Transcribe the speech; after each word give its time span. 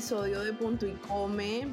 Episodio 0.00 0.40
de 0.40 0.54
Punto 0.54 0.86
y 0.86 0.94
Come. 0.94 1.68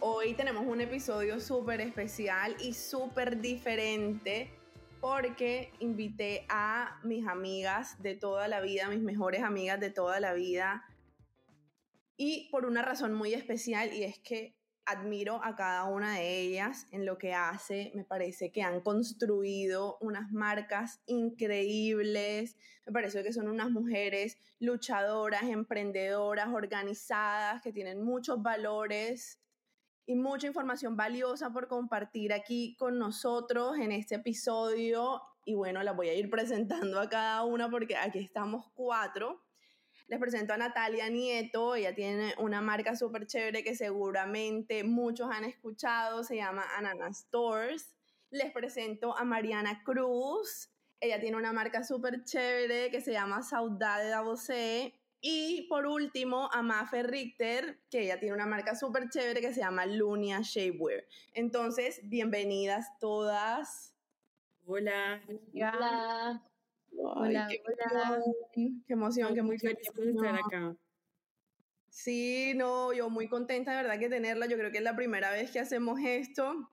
Hoy 0.00 0.32
tenemos 0.32 0.64
un 0.66 0.80
episodio 0.80 1.38
súper 1.40 1.82
especial 1.82 2.56
y 2.58 2.72
súper 2.72 3.42
diferente 3.42 4.50
porque 4.98 5.74
invité 5.80 6.46
a 6.48 6.98
mis 7.04 7.26
amigas 7.28 8.02
de 8.02 8.14
toda 8.14 8.48
la 8.48 8.62
vida, 8.62 8.88
mis 8.88 9.02
mejores 9.02 9.42
amigas 9.42 9.78
de 9.78 9.90
toda 9.90 10.20
la 10.20 10.32
vida, 10.32 10.86
y 12.16 12.48
por 12.50 12.64
una 12.64 12.80
razón 12.80 13.12
muy 13.12 13.34
especial 13.34 13.92
y 13.92 14.04
es 14.04 14.18
que 14.20 14.55
admiro 14.86 15.40
a 15.44 15.56
cada 15.56 15.84
una 15.84 16.14
de 16.14 16.40
ellas 16.40 16.86
en 16.92 17.04
lo 17.04 17.18
que 17.18 17.34
hace. 17.34 17.92
Me 17.94 18.04
parece 18.04 18.52
que 18.52 18.62
han 18.62 18.80
construido 18.80 19.98
unas 20.00 20.32
marcas 20.32 21.00
increíbles. 21.06 22.56
Me 22.86 22.92
parece 22.92 23.22
que 23.22 23.32
son 23.32 23.48
unas 23.48 23.70
mujeres 23.70 24.38
luchadoras, 24.60 25.42
emprendedoras, 25.42 26.48
organizadas, 26.48 27.60
que 27.62 27.72
tienen 27.72 28.02
muchos 28.02 28.42
valores 28.42 29.40
y 30.06 30.14
mucha 30.14 30.46
información 30.46 30.96
valiosa 30.96 31.52
por 31.52 31.66
compartir 31.66 32.32
aquí 32.32 32.76
con 32.78 32.98
nosotros 32.98 33.76
en 33.78 33.90
este 33.90 34.14
episodio. 34.14 35.20
Y 35.44 35.54
bueno, 35.54 35.82
las 35.82 35.96
voy 35.96 36.08
a 36.08 36.14
ir 36.14 36.30
presentando 36.30 37.00
a 37.00 37.08
cada 37.08 37.44
una 37.44 37.68
porque 37.68 37.96
aquí 37.96 38.20
estamos 38.20 38.70
cuatro. 38.74 39.45
Les 40.08 40.20
presento 40.20 40.52
a 40.52 40.56
Natalia 40.56 41.08
Nieto, 41.08 41.74
ella 41.74 41.92
tiene 41.92 42.32
una 42.38 42.60
marca 42.60 42.94
súper 42.94 43.26
chévere 43.26 43.64
que 43.64 43.74
seguramente 43.74 44.84
muchos 44.84 45.28
han 45.32 45.44
escuchado, 45.44 46.22
se 46.22 46.36
llama 46.36 46.64
Ananas 46.76 47.18
Stores. 47.18 47.96
Les 48.30 48.52
presento 48.52 49.16
a 49.18 49.24
Mariana 49.24 49.82
Cruz, 49.84 50.70
ella 51.00 51.20
tiene 51.20 51.36
una 51.36 51.52
marca 51.52 51.82
súper 51.82 52.24
chévere 52.24 52.90
que 52.90 53.00
se 53.00 53.12
llama 53.12 53.42
Saudade 53.42 54.08
Davosé. 54.08 54.94
Y 55.20 55.66
por 55.68 55.86
último, 55.86 56.48
a 56.52 56.62
Mafe 56.62 57.02
Richter, 57.02 57.80
que 57.90 58.02
ella 58.02 58.20
tiene 58.20 58.34
una 58.34 58.46
marca 58.46 58.76
súper 58.76 59.08
chévere 59.08 59.40
que 59.40 59.52
se 59.52 59.60
llama 59.60 59.86
Lunia 59.86 60.40
Shapewear. 60.40 61.04
Entonces, 61.32 62.00
bienvenidas 62.04 62.96
todas. 63.00 63.92
Hola. 64.66 65.20
Hola. 65.52 66.42
Hola, 66.98 67.46
qué, 67.50 67.62
hola. 67.64 68.16
Emoción, 68.16 68.84
qué 68.86 68.92
emoción, 68.92 69.34
qué 69.34 69.42
muy 69.42 69.58
feliz 69.58 69.88
de 69.94 70.10
estar 70.10 70.34
acá. 70.34 70.76
Sí, 71.88 72.52
no, 72.56 72.92
yo 72.92 73.08
muy 73.10 73.28
contenta 73.28 73.70
de 73.76 73.82
verdad 73.82 73.98
que 73.98 74.08
tenerla. 74.08 74.46
Yo 74.46 74.56
creo 74.58 74.70
que 74.70 74.78
es 74.78 74.84
la 74.84 74.96
primera 74.96 75.30
vez 75.30 75.50
que 75.50 75.60
hacemos 75.60 75.98
esto. 76.04 76.72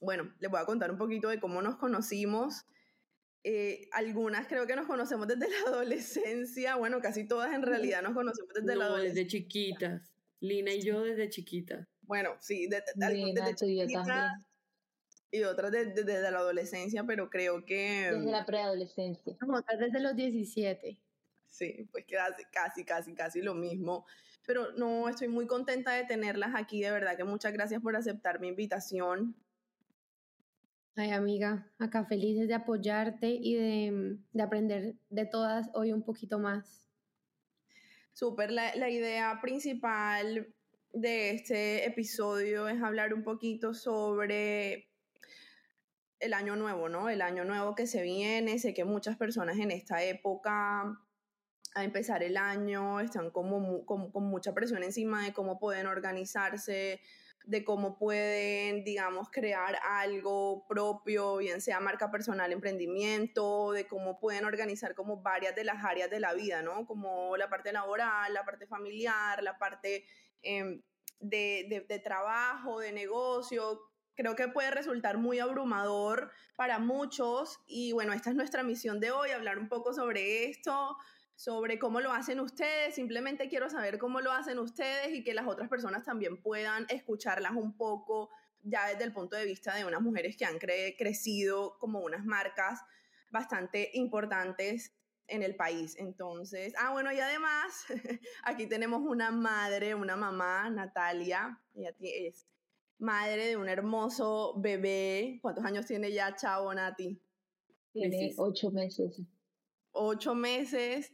Bueno, 0.00 0.32
les 0.40 0.50
voy 0.50 0.60
a 0.60 0.66
contar 0.66 0.90
un 0.90 0.98
poquito 0.98 1.28
de 1.28 1.38
cómo 1.40 1.62
nos 1.62 1.76
conocimos. 1.76 2.64
Eh, 3.44 3.88
algunas 3.92 4.46
creo 4.46 4.66
que 4.66 4.74
nos 4.74 4.86
conocemos 4.86 5.28
desde 5.28 5.48
la 5.64 5.68
adolescencia. 5.70 6.76
Bueno, 6.76 7.00
casi 7.00 7.26
todas 7.28 7.54
en 7.54 7.62
realidad 7.62 8.02
nos 8.02 8.14
conocemos 8.14 8.52
desde 8.54 8.76
la 8.76 8.86
adolescencia. 8.86 9.22
desde 9.22 9.28
chiquitas. 9.30 10.10
Lina 10.40 10.72
y 10.72 10.82
yo 10.82 11.02
desde 11.02 11.28
chiquitas. 11.30 11.86
Bueno, 12.02 12.30
sí, 12.40 12.66
de- 12.66 12.82
de- 12.96 13.14
Lina, 13.14 13.46
desde 13.46 13.96
y 15.34 15.44
otras 15.44 15.72
de- 15.72 15.86
de- 15.86 16.04
desde 16.04 16.30
la 16.30 16.38
adolescencia, 16.38 17.04
pero 17.04 17.28
creo 17.30 17.64
que 17.64 18.10
Desde 18.12 18.30
la 18.30 18.44
preadolescencia. 18.46 19.36
Nosotras 19.40 19.78
desde 19.80 20.00
los 20.00 20.14
17. 20.16 20.98
sí, 21.46 21.88
pues 21.92 22.04
casi, 22.10 22.44
casi, 22.52 22.84
casi, 22.84 23.14
casi 23.14 23.40
lo 23.42 23.54
mismo. 23.54 24.06
Pero 24.46 24.72
no, 24.72 25.08
estoy 25.08 25.28
muy 25.28 25.46
contenta 25.46 25.92
de 25.92 26.04
tenerlas 26.04 26.50
aquí, 26.54 26.82
de 26.82 26.90
verdad 26.90 27.16
que 27.16 27.24
muchas 27.24 27.52
gracias 27.52 27.80
por 27.80 27.96
aceptar 27.96 28.40
mi 28.40 28.48
invitación. 28.48 29.34
Ay, 30.96 31.10
amiga, 31.10 31.66
acá 31.78 32.04
felices 32.04 32.46
de 32.46 32.54
apoyarte 32.54 33.28
y 33.28 33.54
de, 33.54 34.16
de 34.32 34.42
aprender 34.42 34.94
de 35.10 35.26
todas 35.26 35.68
hoy 35.74 35.92
un 35.92 36.02
poquito 36.02 36.38
más. 36.38 36.88
Súper, 38.12 38.52
la, 38.52 38.74
la 38.76 38.90
idea 38.90 39.40
principal 39.42 40.54
de 40.92 41.30
este 41.30 41.84
episodio 41.86 42.68
es 42.68 42.80
hablar 42.80 43.12
un 43.12 43.24
poquito 43.24 43.74
sobre 43.74 44.88
el 46.24 46.34
año 46.34 46.56
nuevo, 46.56 46.88
¿no? 46.88 47.08
El 47.08 47.22
año 47.22 47.44
nuevo 47.44 47.74
que 47.74 47.86
se 47.86 48.02
viene. 48.02 48.58
Sé 48.58 48.74
que 48.74 48.84
muchas 48.84 49.16
personas 49.16 49.58
en 49.58 49.70
esta 49.70 50.02
época, 50.02 50.98
a 51.74 51.84
empezar 51.84 52.22
el 52.22 52.36
año, 52.36 53.00
están 53.00 53.30
como, 53.30 53.84
con 53.84 54.24
mucha 54.24 54.54
presión 54.54 54.82
encima 54.82 55.24
de 55.24 55.32
cómo 55.32 55.58
pueden 55.58 55.86
organizarse, 55.86 57.00
de 57.46 57.64
cómo 57.64 57.98
pueden, 57.98 58.84
digamos, 58.84 59.28
crear 59.30 59.76
algo 59.82 60.66
propio, 60.66 61.36
bien 61.36 61.60
sea 61.60 61.78
marca 61.80 62.10
personal, 62.10 62.52
emprendimiento, 62.52 63.72
de 63.72 63.86
cómo 63.86 64.18
pueden 64.18 64.44
organizar 64.46 64.94
como 64.94 65.20
varias 65.20 65.54
de 65.54 65.64
las 65.64 65.84
áreas 65.84 66.08
de 66.10 66.20
la 66.20 66.32
vida, 66.32 66.62
¿no? 66.62 66.86
Como 66.86 67.36
la 67.36 67.50
parte 67.50 67.72
laboral, 67.72 68.32
la 68.32 68.44
parte 68.44 68.66
familiar, 68.66 69.42
la 69.42 69.58
parte 69.58 70.04
em, 70.42 70.80
de, 71.20 71.66
de- 71.68 71.84
de 71.86 71.98
trabajo, 71.98 72.78
de 72.80 72.92
negocio. 72.92 73.80
Creo 74.16 74.36
que 74.36 74.48
puede 74.48 74.70
resultar 74.70 75.18
muy 75.18 75.38
abrumador 75.40 76.30
para 76.56 76.78
muchos 76.78 77.58
y 77.66 77.92
bueno, 77.92 78.12
esta 78.12 78.30
es 78.30 78.36
nuestra 78.36 78.62
misión 78.62 79.00
de 79.00 79.10
hoy, 79.10 79.30
hablar 79.30 79.58
un 79.58 79.68
poco 79.68 79.92
sobre 79.92 80.48
esto, 80.48 80.96
sobre 81.34 81.78
cómo 81.80 82.00
lo 82.00 82.12
hacen 82.12 82.38
ustedes. 82.40 82.94
Simplemente 82.94 83.48
quiero 83.48 83.68
saber 83.68 83.98
cómo 83.98 84.20
lo 84.20 84.32
hacen 84.32 84.58
ustedes 84.60 85.12
y 85.12 85.24
que 85.24 85.34
las 85.34 85.46
otras 85.48 85.68
personas 85.68 86.04
también 86.04 86.40
puedan 86.40 86.86
escucharlas 86.88 87.52
un 87.52 87.76
poco 87.76 88.30
ya 88.62 88.86
desde 88.86 89.04
el 89.04 89.12
punto 89.12 89.36
de 89.36 89.44
vista 89.44 89.74
de 89.74 89.84
unas 89.84 90.00
mujeres 90.00 90.36
que 90.36 90.44
han 90.44 90.58
cre- 90.58 90.94
crecido 90.96 91.76
como 91.78 92.00
unas 92.00 92.24
marcas 92.24 92.80
bastante 93.30 93.90
importantes 93.94 94.94
en 95.26 95.42
el 95.42 95.56
país. 95.56 95.96
Entonces, 95.98 96.72
ah, 96.78 96.92
bueno, 96.92 97.12
y 97.12 97.18
además, 97.18 97.84
aquí 98.44 98.66
tenemos 98.66 99.00
una 99.02 99.30
madre, 99.30 99.94
una 99.94 100.16
mamá, 100.16 100.70
Natalia, 100.70 101.60
ella 101.74 101.94
es 102.00 102.46
madre 103.04 103.46
de 103.48 103.56
un 103.56 103.68
hermoso 103.68 104.54
bebé. 104.56 105.38
¿Cuántos 105.42 105.64
años 105.64 105.86
tiene 105.86 106.10
ya, 106.12 106.34
Chavo, 106.34 106.72
Nati? 106.74 107.20
Tiene 107.92 108.32
ocho 108.36 108.70
meses. 108.70 109.20
ocho 109.92 110.34
meses. 110.34 111.12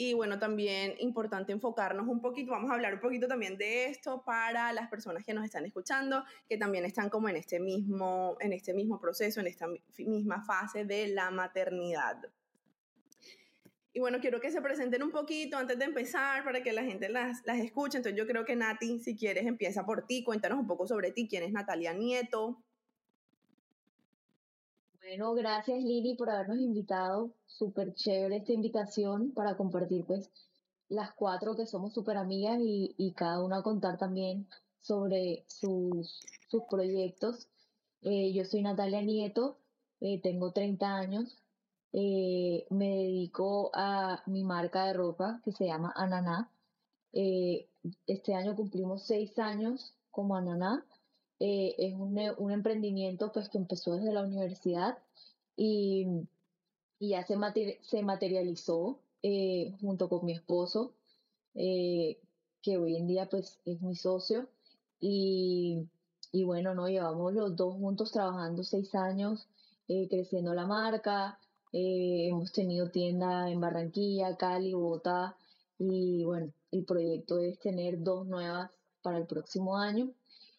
Y 0.00 0.14
bueno, 0.14 0.38
también 0.38 0.94
importante 1.00 1.50
enfocarnos 1.50 2.06
un 2.06 2.20
poquito, 2.20 2.52
vamos 2.52 2.70
a 2.70 2.74
hablar 2.74 2.94
un 2.94 3.00
poquito 3.00 3.26
también 3.26 3.58
de 3.58 3.86
esto 3.86 4.22
para 4.24 4.72
las 4.72 4.88
personas 4.88 5.24
que 5.24 5.34
nos 5.34 5.44
están 5.44 5.64
escuchando, 5.66 6.22
que 6.48 6.56
también 6.56 6.84
están 6.84 7.08
como 7.10 7.28
en 7.28 7.36
este 7.36 7.58
mismo, 7.58 8.36
en 8.38 8.52
este 8.52 8.74
mismo 8.74 9.00
proceso, 9.00 9.40
en 9.40 9.48
esta 9.48 9.66
mi- 9.66 9.82
misma 10.06 10.44
fase 10.44 10.84
de 10.84 11.08
la 11.08 11.32
maternidad. 11.32 12.16
Y 13.92 14.00
bueno, 14.00 14.18
quiero 14.20 14.40
que 14.40 14.50
se 14.50 14.60
presenten 14.60 15.02
un 15.02 15.10
poquito 15.10 15.56
antes 15.56 15.78
de 15.78 15.84
empezar 15.84 16.44
para 16.44 16.62
que 16.62 16.72
la 16.72 16.84
gente 16.84 17.08
las, 17.08 17.44
las 17.46 17.58
escuche. 17.58 17.98
Entonces 17.98 18.18
yo 18.18 18.26
creo 18.26 18.44
que 18.44 18.54
Nati, 18.54 19.00
si 19.00 19.16
quieres, 19.16 19.46
empieza 19.46 19.84
por 19.84 20.06
ti. 20.06 20.22
Cuéntanos 20.22 20.58
un 20.58 20.66
poco 20.66 20.86
sobre 20.86 21.10
ti. 21.10 21.26
¿Quién 21.28 21.42
es 21.42 21.52
Natalia 21.52 21.94
Nieto? 21.94 22.62
Bueno, 25.00 25.34
gracias 25.34 25.82
Lili 25.82 26.16
por 26.16 26.28
habernos 26.30 26.58
invitado. 26.58 27.32
Súper 27.46 27.94
chévere 27.94 28.36
esta 28.36 28.52
invitación 28.52 29.32
para 29.32 29.56
compartir 29.56 30.04
pues 30.04 30.30
las 30.88 31.12
cuatro 31.14 31.56
que 31.56 31.66
somos 31.66 31.94
súper 31.94 32.16
amigas 32.16 32.58
y, 32.60 32.94
y 32.98 33.12
cada 33.12 33.42
una 33.42 33.62
contar 33.62 33.98
también 33.98 34.46
sobre 34.80 35.44
sus, 35.46 36.20
sus 36.48 36.62
proyectos. 36.64 37.48
Eh, 38.02 38.32
yo 38.32 38.44
soy 38.44 38.62
Natalia 38.62 39.02
Nieto, 39.02 39.58
eh, 40.00 40.20
tengo 40.22 40.52
30 40.52 40.96
años, 40.96 41.38
eh, 42.00 42.64
me 42.70 42.88
dedico 42.96 43.70
a 43.74 44.22
mi 44.26 44.44
marca 44.44 44.86
de 44.86 44.92
ropa 44.92 45.40
que 45.44 45.50
se 45.50 45.66
llama 45.66 45.92
Ananá. 45.96 46.48
Eh, 47.12 47.66
este 48.06 48.34
año 48.34 48.54
cumplimos 48.54 49.02
seis 49.02 49.36
años 49.38 49.94
como 50.12 50.36
Ananá. 50.36 50.84
Eh, 51.40 51.74
es 51.78 51.94
un, 51.94 52.16
un 52.38 52.52
emprendimiento 52.52 53.32
pues 53.32 53.48
que 53.48 53.58
empezó 53.58 53.96
desde 53.96 54.12
la 54.12 54.22
universidad 54.22 54.98
y, 55.56 56.06
y 57.00 57.08
ya 57.10 57.26
se, 57.26 57.36
se 57.82 58.02
materializó 58.02 59.00
eh, 59.22 59.74
junto 59.80 60.08
con 60.08 60.24
mi 60.24 60.32
esposo, 60.32 60.92
eh, 61.54 62.20
que 62.62 62.78
hoy 62.78 62.96
en 62.96 63.08
día 63.08 63.28
pues 63.28 63.58
es 63.64 63.82
mi 63.82 63.96
socio. 63.96 64.48
Y, 65.00 65.88
y 66.30 66.44
bueno, 66.44 66.74
no 66.74 66.86
llevamos 66.86 67.32
los 67.34 67.56
dos 67.56 67.74
juntos 67.74 68.12
trabajando 68.12 68.62
seis 68.62 68.94
años, 68.94 69.48
eh, 69.88 70.06
creciendo 70.08 70.54
la 70.54 70.66
marca. 70.66 71.40
Eh, 71.72 72.28
hemos 72.28 72.52
tenido 72.52 72.90
tienda 72.90 73.50
en 73.50 73.60
Barranquilla, 73.60 74.36
Cali, 74.36 74.74
Bogotá. 74.74 75.36
Y 75.78 76.24
bueno, 76.24 76.52
el 76.72 76.84
proyecto 76.84 77.38
es 77.38 77.58
tener 77.58 78.02
dos 78.02 78.26
nuevas 78.26 78.70
para 79.02 79.18
el 79.18 79.26
próximo 79.26 79.76
año. 79.76 80.10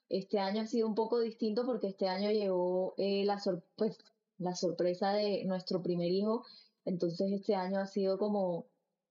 Este 0.10 0.40
año 0.40 0.62
ha 0.62 0.66
sido 0.66 0.88
un 0.88 0.96
poco 0.96 1.20
distinto 1.20 1.66
porque 1.66 1.88
este 1.88 2.08
año 2.08 2.32
llegó 2.32 2.96
eh, 2.98 3.26
la, 3.26 3.42
pues, 3.76 3.98
la 4.40 4.56
sorpresa 4.56 5.14
de 5.14 5.46
nuestro 5.46 5.84
primer 5.84 6.12
hijo, 6.12 6.46
entonces 6.86 7.32
este 7.32 7.54
año 7.56 7.80
ha 7.80 7.86
sido 7.86 8.18
como 8.18 8.66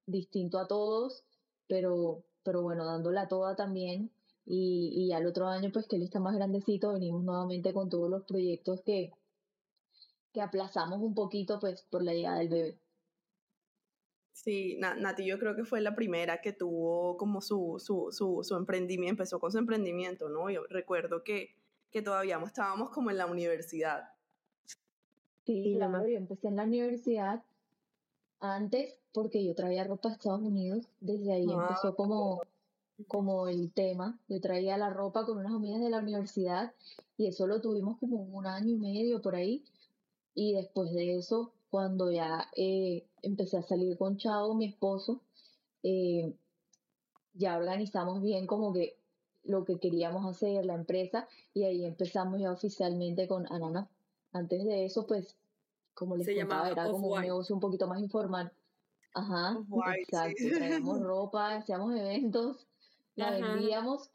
distinto 0.06 0.59
a 0.59 0.67
todos, 0.67 1.23
pero, 1.69 2.25
pero 2.43 2.62
bueno, 2.62 2.85
dándola 2.85 3.29
toda 3.29 3.55
también. 3.55 4.11
Y, 4.45 4.91
y 4.97 5.12
al 5.12 5.27
otro 5.27 5.47
año, 5.47 5.71
pues 5.73 5.87
que 5.87 5.97
él 5.97 6.03
está 6.03 6.21
más 6.21 6.35
grandecito, 6.35 6.95
venimos 6.95 7.23
nuevamente 7.23 7.73
con 7.75 7.91
todos 7.91 8.11
los 8.11 8.25
proyectos 8.25 8.81
que, 8.81 9.12
que 10.38 10.43
aplazamos 10.43 11.00
un 11.00 11.14
poquito, 11.14 11.58
pues 11.58 11.82
por 11.90 12.05
la 12.05 12.14
llegada 12.14 12.38
del 12.38 12.49
bebé. 12.49 12.79
Sí, 14.31 14.79
Nati 14.79 15.26
yo 15.26 15.37
creo 15.40 15.56
que 15.56 15.64
fue 15.64 15.81
la 15.81 15.96
primera 15.96 16.40
que 16.40 16.52
tuvo 16.52 17.17
como 17.17 17.40
su, 17.40 17.82
su, 17.85 18.12
su, 18.12 18.44
su 18.44 18.55
emprendimiento, 18.55 19.14
empezó 19.14 19.40
con 19.40 19.50
su 19.50 19.58
emprendimiento, 19.58 20.29
¿no? 20.29 20.49
Yo 20.49 20.62
recuerdo 20.70 21.25
que, 21.25 21.56
que 21.90 22.02
todavía 22.02 22.40
estábamos 22.46 22.90
como 22.90 23.11
en 23.11 23.19
la 23.19 23.26
universidad. 23.26 24.12
Sí, 25.44 25.75
claro, 25.75 26.06
yo 26.06 26.17
empecé 26.17 26.46
en 26.46 26.56
la 26.56 26.62
universidad 26.62 27.43
antes 28.38 28.94
porque 29.12 29.44
yo 29.44 29.56
traía 29.56 29.82
ropa 29.82 30.11
a 30.11 30.12
Estados 30.12 30.43
Unidos, 30.43 30.87
desde 31.00 31.32
ahí 31.32 31.46
ah, 31.50 31.67
empezó 31.69 31.96
como, 31.96 32.43
como 33.08 33.49
el 33.49 33.73
tema, 33.73 34.17
yo 34.29 34.40
traía 34.40 34.79
la 34.79 34.90
ropa 34.90 35.26
con 35.26 35.38
unas 35.38 35.52
amigas 35.52 35.81
de 35.81 35.90
la 35.90 35.99
universidad 35.99 36.73
y 37.17 37.26
eso 37.26 37.49
lo 37.49 37.61
tuvimos 37.61 37.99
como 37.99 38.19
un 38.23 38.46
año 38.46 38.70
y 38.70 38.76
medio 38.76 39.20
por 39.20 39.35
ahí 39.35 39.64
y 40.34 40.54
después 40.54 40.92
de 40.92 41.16
eso 41.16 41.52
cuando 41.70 42.10
ya 42.10 42.48
eh, 42.56 43.06
empecé 43.22 43.58
a 43.58 43.62
salir 43.62 43.96
con 43.98 44.16
Chao, 44.16 44.54
mi 44.54 44.66
esposo, 44.66 45.20
eh, 45.82 46.32
ya 47.34 47.56
organizamos 47.56 48.22
bien 48.22 48.46
como 48.46 48.72
que 48.72 48.96
lo 49.44 49.64
que 49.64 49.78
queríamos 49.78 50.26
hacer, 50.26 50.64
la 50.64 50.75
empresa, 50.75 51.28
y 51.54 51.64
ahí 51.64 51.84
empezamos 51.84 52.40
ya 52.40 52.52
oficialmente 52.52 53.26
con 53.28 53.50
Anana. 53.52 53.88
Antes 54.32 54.64
de 54.64 54.84
eso, 54.84 55.06
pues, 55.06 55.36
como 55.94 56.16
les 56.16 56.26
contaba, 56.26 56.70
era 56.70 56.90
como 56.90 57.08
un 57.08 57.20
negocio 57.20 57.54
un 57.54 57.60
poquito 57.60 57.86
más 57.86 58.00
informal. 58.00 58.52
Ajá, 59.14 59.58
exacto. 59.96 60.42
Traíamos 60.54 61.00
ropa, 61.00 61.56
hacíamos 61.56 61.94
eventos, 61.96 62.66
la 63.14 63.30
vendíamos. 63.30 64.10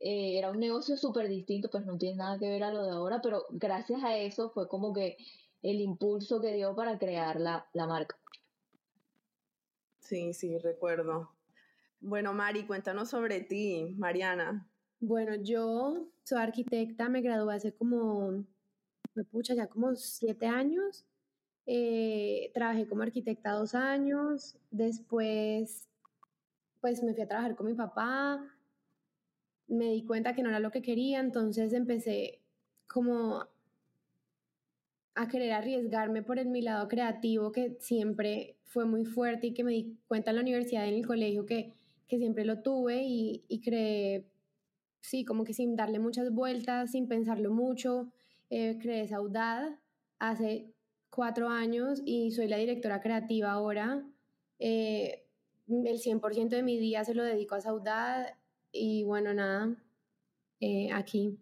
Eh, 0.00 0.38
era 0.38 0.50
un 0.50 0.60
negocio 0.60 0.96
súper 0.96 1.28
distinto, 1.28 1.70
pues 1.70 1.86
no 1.86 1.96
tiene 1.96 2.16
nada 2.16 2.38
que 2.38 2.48
ver 2.48 2.62
a 2.62 2.72
lo 2.72 2.82
de 2.82 2.90
ahora, 2.90 3.20
pero 3.22 3.46
gracias 3.50 4.02
a 4.04 4.18
eso 4.18 4.50
fue 4.50 4.68
como 4.68 4.92
que 4.92 5.16
el 5.64 5.80
impulso 5.80 6.42
que 6.42 6.52
dio 6.52 6.76
para 6.76 6.98
crear 6.98 7.40
la, 7.40 7.66
marca. 7.74 8.16
Sí, 9.98 10.34
sí, 10.34 10.58
recuerdo. 10.58 11.30
Bueno, 12.00 12.34
Mari, 12.34 12.66
cuéntanos 12.66 13.08
sobre 13.08 13.40
ti, 13.40 13.94
Mariana. 13.96 14.68
Bueno, 15.00 15.34
yo 15.36 16.06
soy 16.22 16.42
arquitecta, 16.42 17.08
me 17.08 17.22
gradué 17.22 17.54
hace 17.54 17.72
como, 17.72 18.44
me 19.14 19.24
pucha, 19.24 19.54
ya 19.54 19.66
como 19.66 19.96
siete 19.96 20.46
años. 20.46 21.06
Eh, 21.64 22.50
trabajé 22.52 22.86
como 22.86 23.02
arquitecta 23.02 23.52
dos 23.52 23.74
años, 23.74 24.58
después 24.70 25.88
pues 26.82 27.02
me 27.02 27.14
fui 27.14 27.22
a 27.22 27.28
trabajar 27.28 27.56
con 27.56 27.66
mi 27.66 27.72
papá, 27.72 28.46
me 29.66 29.86
di 29.92 30.04
cuenta 30.04 30.34
que 30.34 30.42
no 30.42 30.50
era 30.50 30.60
lo 30.60 30.70
que 30.70 30.82
quería, 30.82 31.20
entonces 31.20 31.72
empecé 31.72 32.42
como 32.86 33.46
a 35.14 35.28
querer 35.28 35.52
arriesgarme 35.52 36.22
por 36.22 36.38
el, 36.38 36.48
mi 36.48 36.62
lado 36.62 36.88
creativo, 36.88 37.52
que 37.52 37.76
siempre 37.80 38.56
fue 38.64 38.84
muy 38.84 39.04
fuerte 39.04 39.48
y 39.48 39.54
que 39.54 39.64
me 39.64 39.72
di 39.72 39.96
cuenta 40.08 40.30
en 40.30 40.36
la 40.36 40.42
universidad, 40.42 40.86
en 40.88 40.94
el 40.94 41.06
colegio, 41.06 41.46
que, 41.46 41.72
que 42.08 42.18
siempre 42.18 42.44
lo 42.44 42.60
tuve 42.62 43.02
y, 43.04 43.44
y 43.48 43.60
creé, 43.60 44.26
sí, 45.00 45.24
como 45.24 45.44
que 45.44 45.54
sin 45.54 45.76
darle 45.76 45.98
muchas 46.00 46.32
vueltas, 46.32 46.90
sin 46.92 47.06
pensarlo 47.06 47.52
mucho, 47.52 48.10
eh, 48.50 48.78
creé 48.80 49.06
Saudad 49.08 49.78
hace 50.18 50.72
cuatro 51.10 51.48
años 51.48 52.02
y 52.04 52.32
soy 52.32 52.48
la 52.48 52.56
directora 52.56 53.00
creativa 53.00 53.52
ahora. 53.52 54.04
Eh, 54.58 55.24
el 55.68 55.98
100% 55.98 56.48
de 56.48 56.62
mi 56.62 56.78
día 56.78 57.04
se 57.04 57.14
lo 57.14 57.22
dedico 57.24 57.54
a 57.54 57.60
Saudad 57.60 58.36
y 58.72 59.04
bueno, 59.04 59.32
nada, 59.32 59.76
eh, 60.60 60.90
aquí 60.92 61.38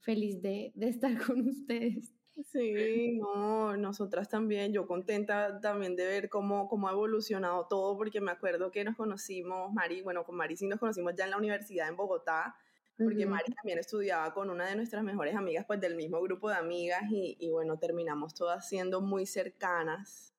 feliz 0.00 0.40
de, 0.40 0.72
de 0.74 0.88
estar 0.88 1.18
con 1.26 1.46
ustedes. 1.48 2.12
Sí, 2.44 3.18
no, 3.20 3.76
nosotras 3.76 4.28
también, 4.28 4.72
yo 4.72 4.86
contenta 4.86 5.60
también 5.60 5.96
de 5.96 6.06
ver 6.06 6.28
cómo, 6.28 6.68
cómo 6.68 6.88
ha 6.88 6.92
evolucionado 6.92 7.66
todo, 7.66 7.96
porque 7.96 8.20
me 8.20 8.30
acuerdo 8.30 8.70
que 8.70 8.84
nos 8.84 8.96
conocimos, 8.96 9.72
Mari, 9.72 10.02
bueno, 10.02 10.24
con 10.24 10.36
Mari 10.36 10.56
sí 10.56 10.66
nos 10.66 10.78
conocimos 10.78 11.14
ya 11.16 11.24
en 11.24 11.30
la 11.30 11.38
universidad 11.38 11.88
en 11.88 11.96
Bogotá, 11.96 12.56
porque 12.96 13.26
Mari 13.26 13.52
también 13.52 13.78
estudiaba 13.78 14.34
con 14.34 14.50
una 14.50 14.66
de 14.66 14.74
nuestras 14.74 15.04
mejores 15.04 15.36
amigas, 15.36 15.64
pues 15.66 15.80
del 15.80 15.94
mismo 15.94 16.20
grupo 16.20 16.48
de 16.48 16.56
amigas, 16.56 17.02
y, 17.10 17.36
y 17.38 17.48
bueno, 17.48 17.78
terminamos 17.78 18.34
todas 18.34 18.68
siendo 18.68 19.00
muy 19.00 19.24
cercanas. 19.24 20.34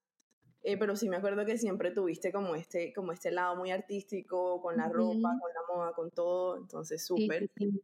Eh, 0.61 0.77
pero 0.77 0.97
sí 0.97 1.07
me 1.07 1.15
acuerdo 1.15 1.45
que 1.45 1.57
siempre 1.57 1.91
tuviste 1.91 2.33
como 2.33 2.53
este, 2.55 2.91
como 2.93 3.13
este 3.13 3.31
lado 3.31 3.55
muy 3.55 3.71
artístico, 3.71 4.61
con 4.61 4.75
la 4.75 4.89
ropa, 4.89 5.29
con 5.39 5.53
la 5.53 5.73
moda, 5.73 5.93
con 5.93 6.11
todo, 6.11 6.57
entonces 6.57 7.05
súper. 7.05 7.49
Sí, 7.55 7.81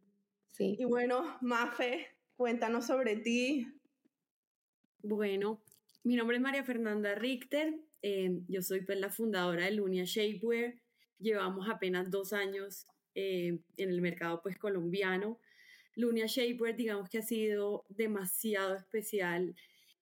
sí. 0.48 0.76
Y 0.78 0.84
bueno, 0.84 1.38
Mafe, 1.40 2.06
cuéntanos 2.36 2.86
sobre 2.86 3.16
ti, 3.16 3.75
bueno, 5.06 5.62
mi 6.02 6.16
nombre 6.16 6.36
es 6.36 6.42
María 6.42 6.64
Fernanda 6.64 7.14
Richter, 7.14 7.74
eh, 8.02 8.40
yo 8.48 8.62
soy 8.62 8.82
pues, 8.82 8.98
la 8.98 9.10
fundadora 9.10 9.64
de 9.64 9.72
Lunia 9.72 10.04
Shapewear, 10.04 10.74
llevamos 11.18 11.68
apenas 11.68 12.10
dos 12.10 12.32
años 12.32 12.86
eh, 13.14 13.58
en 13.76 13.90
el 13.90 14.00
mercado 14.00 14.42
pues 14.42 14.58
colombiano. 14.58 15.40
Lunia 15.94 16.26
Shapewear 16.26 16.76
digamos 16.76 17.08
que 17.08 17.18
ha 17.18 17.22
sido 17.22 17.84
demasiado 17.88 18.76
especial 18.76 19.54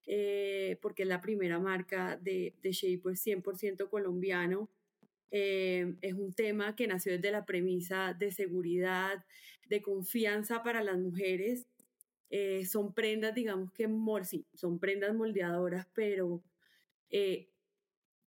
eh, 0.05 0.77
porque 0.81 1.03
es 1.03 1.09
la 1.09 1.21
primera 1.21 1.59
marca 1.59 2.17
de, 2.17 2.53
de 2.61 2.71
Shapewear 2.71 3.15
100% 3.15 3.89
colombiano. 3.89 4.69
es 5.31 6.13
un 6.13 6.33
tema 6.33 6.75
que 6.75 6.87
nació 6.87 7.13
desde 7.13 7.31
la 7.31 7.45
premisa 7.45 8.13
de 8.13 8.31
seguridad, 8.31 9.25
de 9.69 9.81
confianza 9.81 10.63
para 10.63 10.83
las 10.83 10.97
mujeres 10.97 11.67
eh, 12.29 12.65
son 12.65 12.93
prendas, 12.93 13.35
digamos 13.35 13.71
que 13.71 13.87
sí, 14.23 14.45
son 14.53 14.79
prendas 14.79 15.13
moldeadoras, 15.13 15.87
pero 15.93 16.43
eh, 17.09 17.49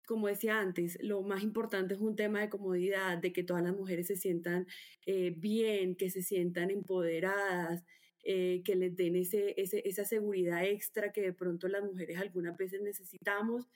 como 0.07 0.29
decía 0.29 0.61
antes, 0.61 0.99
lo 1.03 1.23
más 1.23 1.43
importante 1.43 1.95
es 1.95 2.01
un 2.01 2.17
tema 2.17 2.41
de 2.41 2.49
comodidad, 2.49 3.19
de 3.19 3.33
que 3.33 3.43
todas 3.43 3.63
las 3.63 3.77
mujeres 3.77 4.07
se 4.07 4.17
sientan 4.17 4.67
eh, 5.05 5.35
bien, 5.37 5.97
que 5.97 6.11
se 6.11 6.23
sientan 6.23 6.71
empoderadas, 6.71 7.85
que 8.25 8.75
les 8.77 8.95
den 8.95 9.17
ese, 9.17 9.55
esa 9.57 10.05
seguridad 10.05 10.63
extra 10.63 11.13
que 11.13 11.23
de 11.23 11.33
pronto 11.33 11.67
las 11.67 11.83
mujeres 11.83 12.19
algunas 12.19 12.59
veces 12.59 12.83
necesitamos. 12.83 13.71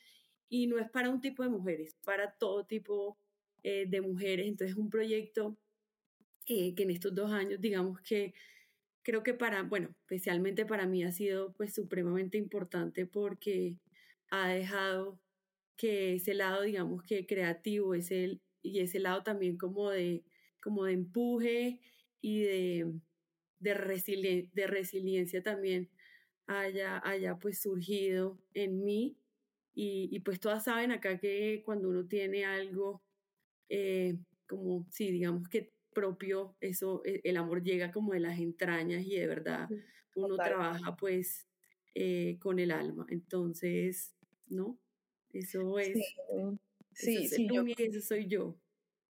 Y 0.50 0.66
no 0.66 0.78
es 0.78 0.90
para 0.90 1.08
un 1.08 1.22
tipo 1.22 1.42
de 1.42 1.48
mujeres, 1.48 1.96
para 2.04 2.32
todo 2.32 2.66
tipo 2.66 3.16
de 3.62 4.00
mujeres. 4.02 4.46
Entonces 4.46 4.72
es 4.72 4.78
un 4.78 4.90
proyecto 4.90 5.56
que 6.44 6.74
en 6.76 6.90
estos 6.90 7.14
dos 7.14 7.30
años, 7.30 7.62
digamos 7.62 8.02
que 8.02 8.34
creo 9.02 9.22
que 9.22 9.34
para, 9.34 9.62
bueno, 9.64 9.90
especialmente 10.02 10.66
para 10.66 10.86
mí 10.86 11.04
ha 11.04 11.12
sido 11.12 11.52
pues 11.54 11.74
supremamente 11.74 12.38
importante 12.38 13.06
porque 13.06 13.78
ha 14.30 14.48
dejado 14.48 15.20
que 15.76 16.14
ese 16.16 16.34
lado, 16.34 16.62
digamos 16.62 17.02
que 17.04 17.26
creativo, 17.26 17.94
es 17.94 18.10
el, 18.10 18.40
y 18.62 18.80
ese 18.80 19.00
lado 19.00 19.22
también 19.22 19.56
como 19.58 19.90
de, 19.90 20.24
como 20.60 20.84
de 20.84 20.92
empuje 20.94 21.80
y 22.20 22.42
de, 22.42 22.92
de, 23.60 24.50
de 24.52 24.66
resiliencia 24.66 25.42
también 25.42 25.90
haya, 26.46 27.00
haya 27.04 27.36
pues 27.38 27.60
surgido 27.62 28.38
en 28.54 28.84
mí. 28.84 29.16
Y, 29.74 30.08
y, 30.12 30.20
pues 30.20 30.38
todas 30.40 30.64
saben 30.64 30.92
acá 30.92 31.18
que 31.18 31.62
cuando 31.64 31.88
uno 31.88 32.06
tiene 32.06 32.44
algo, 32.44 33.02
eh, 33.70 34.18
como, 34.48 34.86
sí, 34.90 35.10
digamos 35.12 35.48
que 35.48 35.71
propio, 35.92 36.56
eso, 36.60 37.02
e, 37.04 37.20
el 37.24 37.36
amor 37.36 37.62
llega 37.62 37.92
como 37.92 38.12
de 38.12 38.20
las 38.20 38.38
entrañas 38.38 39.04
y 39.04 39.16
de 39.16 39.26
verdad 39.26 39.68
uno 40.14 40.36
trabaja 40.36 40.96
pues 40.96 41.46
eh, 41.94 42.38
con 42.40 42.58
el 42.58 42.70
alma. 42.70 43.06
Entonces, 43.08 44.14
¿no? 44.48 44.78
Eso 45.32 45.78
es. 45.78 45.98
Sí, 46.92 47.26
sí, 47.26 47.48
yo, 47.50 47.64
eso 47.66 48.00
soy 48.00 48.26
yo. 48.26 48.56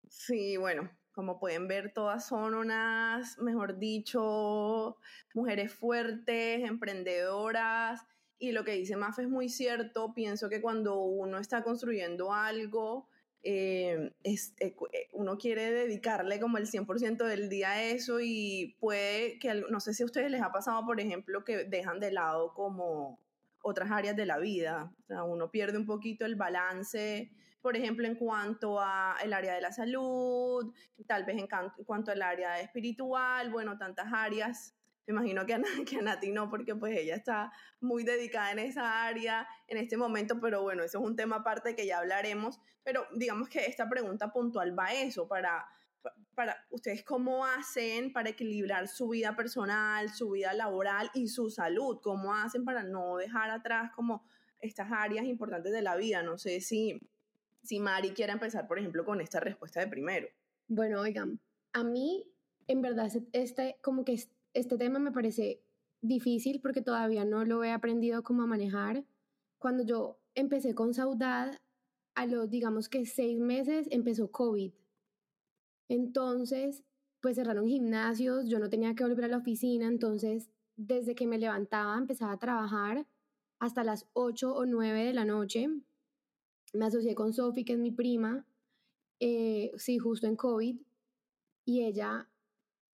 Sí, 0.08 0.58
bueno, 0.58 0.90
como 1.14 1.40
pueden 1.40 1.68
ver, 1.68 1.94
todas 1.94 2.28
son 2.28 2.54
unas, 2.54 3.40
mejor 3.40 3.80
dicho, 3.80 4.98
mujeres 5.34 5.74
fuertes, 5.74 6.62
emprendedoras. 6.64 8.02
Y 8.38 8.52
lo 8.52 8.64
que 8.64 8.74
dice 8.74 8.96
Maf 8.96 9.20
es 9.20 9.30
muy 9.30 9.50
cierto. 9.50 10.14
Pienso 10.14 10.50
que 10.50 10.62
cuando 10.62 11.00
uno 11.02 11.38
está 11.38 11.64
construyendo 11.64 12.34
algo, 12.34 13.08
eh, 13.44 14.14
es, 14.24 14.54
eh, 14.60 14.76
eh, 14.94 15.10
uno 15.14 15.38
quiere 15.38 15.72
dedicarle 15.72 16.40
como 16.40 16.58
el 16.58 16.68
100% 16.68 17.26
del 17.26 17.50
día 17.50 17.72
a 17.72 17.84
eso 17.84 18.20
y 18.22 18.76
puede 18.80 19.40
que, 19.40 19.64
no 19.70 19.80
sé 19.80 19.94
si 19.94 20.04
a 20.04 20.06
ustedes 20.06 20.30
les 20.32 20.42
ha 20.42 20.52
pasado, 20.52 20.86
por 20.86 21.00
ejemplo, 21.00 21.44
que 21.44 21.66
dejan 21.66 22.00
de 22.00 22.12
lado 22.12 22.54
como 22.54 23.20
otras 23.64 23.92
áreas 23.92 24.16
de 24.16 24.26
la 24.26 24.38
vida. 24.38 24.94
O 25.04 25.08
sea, 25.08 25.24
uno 25.24 25.52
pierde 25.52 25.78
un 25.78 25.86
poquito 25.86 26.26
el 26.26 26.36
balance 26.36 27.32
por 27.62 27.78
ejemplo, 27.78 28.08
en 28.08 28.16
cuanto 28.16 28.80
a 28.80 29.18
el 29.24 29.34
área 29.34 29.54
de 29.54 29.62
la 29.62 29.72
salud, 29.72 30.74
tal 31.08 31.26
vez 31.26 31.38
en, 31.38 31.48
cuanto 31.86 32.12
al 32.12 32.22
área 32.22 32.60
espiritual, 32.60 33.52
bueno, 33.52 33.78
tantas 33.78 34.12
áreas. 34.12 34.76
Me 35.08 35.14
imagino 35.14 35.46
que 35.46 35.54
a, 35.54 35.62
que 35.88 35.98
a 35.98 36.02
Nati 36.02 36.32
no, 36.32 36.50
porque 36.50 36.76
pues 36.76 36.98
ella 36.98 37.16
está 37.16 37.52
muy 37.80 38.04
dedicada 38.04 38.52
en 38.52 38.60
esa 38.60 39.06
área 39.06 39.48
en 39.68 39.78
este 39.78 39.98
momento, 39.98 40.40
pero 40.40 40.62
bueno, 40.62 40.84
eso 40.84 41.00
es 41.00 41.06
un 41.06 41.16
tema 41.16 41.38
aparte 41.38 41.76
que 41.76 41.86
ya 41.86 42.00
hablaremos. 42.00 42.60
Pero 42.84 43.06
digamos 43.14 43.50
que 43.50 43.66
esta 43.66 43.88
pregunta 43.90 44.32
puntual 44.32 44.78
va 44.78 44.88
a 44.88 44.94
eso, 44.94 45.28
para 45.28 45.66
para 46.36 46.58
ustedes 46.70 47.04
cómo 47.04 47.46
hacen 47.46 48.12
para 48.14 48.30
equilibrar 48.30 48.88
su 48.88 49.10
vida 49.10 49.36
personal, 49.36 50.10
su 50.10 50.32
vida 50.32 50.54
laboral 50.54 51.12
y 51.14 51.28
su 51.28 51.50
salud, 51.50 52.00
cómo 52.02 52.34
hacen 52.34 52.66
para 52.66 52.84
no 52.84 53.18
dejar 53.18 53.52
atrás 53.52 53.92
como 53.96 54.24
estas 54.60 54.92
áreas 54.92 55.26
importantes 55.26 55.72
de 55.72 55.82
la 55.82 55.96
vida. 55.96 56.24
No 56.24 56.38
sé 56.38 56.62
si, 56.62 57.00
si 57.64 57.80
Mari 57.80 58.12
quiere 58.12 58.34
empezar, 58.34 58.68
por 58.68 58.80
ejemplo, 58.80 59.06
con 59.06 59.22
esta 59.22 59.40
respuesta 59.40 59.80
de 59.80 59.88
primero. 59.88 60.28
Bueno, 60.68 61.02
oigan, 61.02 61.40
a 61.74 61.84
mí 61.84 62.28
en 62.68 62.82
verdad 62.82 63.12
este, 63.34 63.78
como 63.82 64.06
que 64.06 64.14
este 64.54 64.78
tema 64.78 65.00
me 65.00 65.12
parece 65.12 65.62
difícil 66.02 66.62
porque 66.62 66.82
todavía 66.82 67.26
no 67.26 67.46
lo 67.46 67.64
he 67.64 67.72
aprendido 67.72 68.24
cómo 68.24 68.48
manejar. 68.48 69.06
Cuando 69.58 69.84
yo 69.84 70.20
empecé 70.36 70.76
con 70.76 70.94
Saudad, 70.94 71.60
a 72.16 72.26
los, 72.26 72.50
digamos 72.50 72.90
que 72.90 73.06
seis 73.06 73.40
meses 73.40 73.88
empezó 73.90 74.32
COVID 74.32 74.74
entonces, 75.92 76.86
pues 77.20 77.36
cerraron 77.36 77.68
gimnasios, 77.68 78.48
yo 78.48 78.60
no 78.60 78.70
tenía 78.70 78.96
que 78.96 79.04
volver 79.04 79.26
a 79.26 79.28
la 79.28 79.40
oficina, 79.40 79.88
entonces 79.88 80.50
desde 80.78 81.16
que 81.16 81.28
me 81.28 81.38
levantaba 81.38 81.98
empezaba 81.98 82.32
a 82.32 82.40
trabajar 82.40 83.06
hasta 83.60 83.84
las 83.84 84.08
8 84.14 84.56
o 84.56 84.66
9 84.66 85.04
de 85.04 85.14
la 85.14 85.26
noche. 85.26 85.68
Me 86.72 86.86
asocié 86.86 87.14
con 87.14 87.34
Sophie, 87.34 87.66
que 87.66 87.74
es 87.74 87.80
mi 87.80 87.92
prima, 87.92 88.48
eh, 89.20 89.74
sí, 89.76 89.98
justo 89.98 90.28
en 90.28 90.38
COVID, 90.38 90.80
y 91.66 91.84
ella 91.84 92.31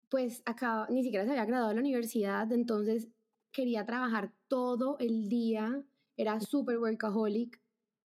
pues 0.10 0.42
acaba, 0.46 0.88
ni 0.90 1.04
siquiera 1.04 1.26
se 1.26 1.32
había 1.32 1.46
graduado 1.46 1.70
de 1.70 1.76
la 1.76 1.82
universidad, 1.82 2.52
entonces 2.52 3.10
quería 3.52 3.86
trabajar 3.86 4.34
todo 4.48 4.98
el 5.00 5.30
día, 5.30 5.84
era 6.16 6.40
súper 6.40 6.78
workaholic, 6.80 7.62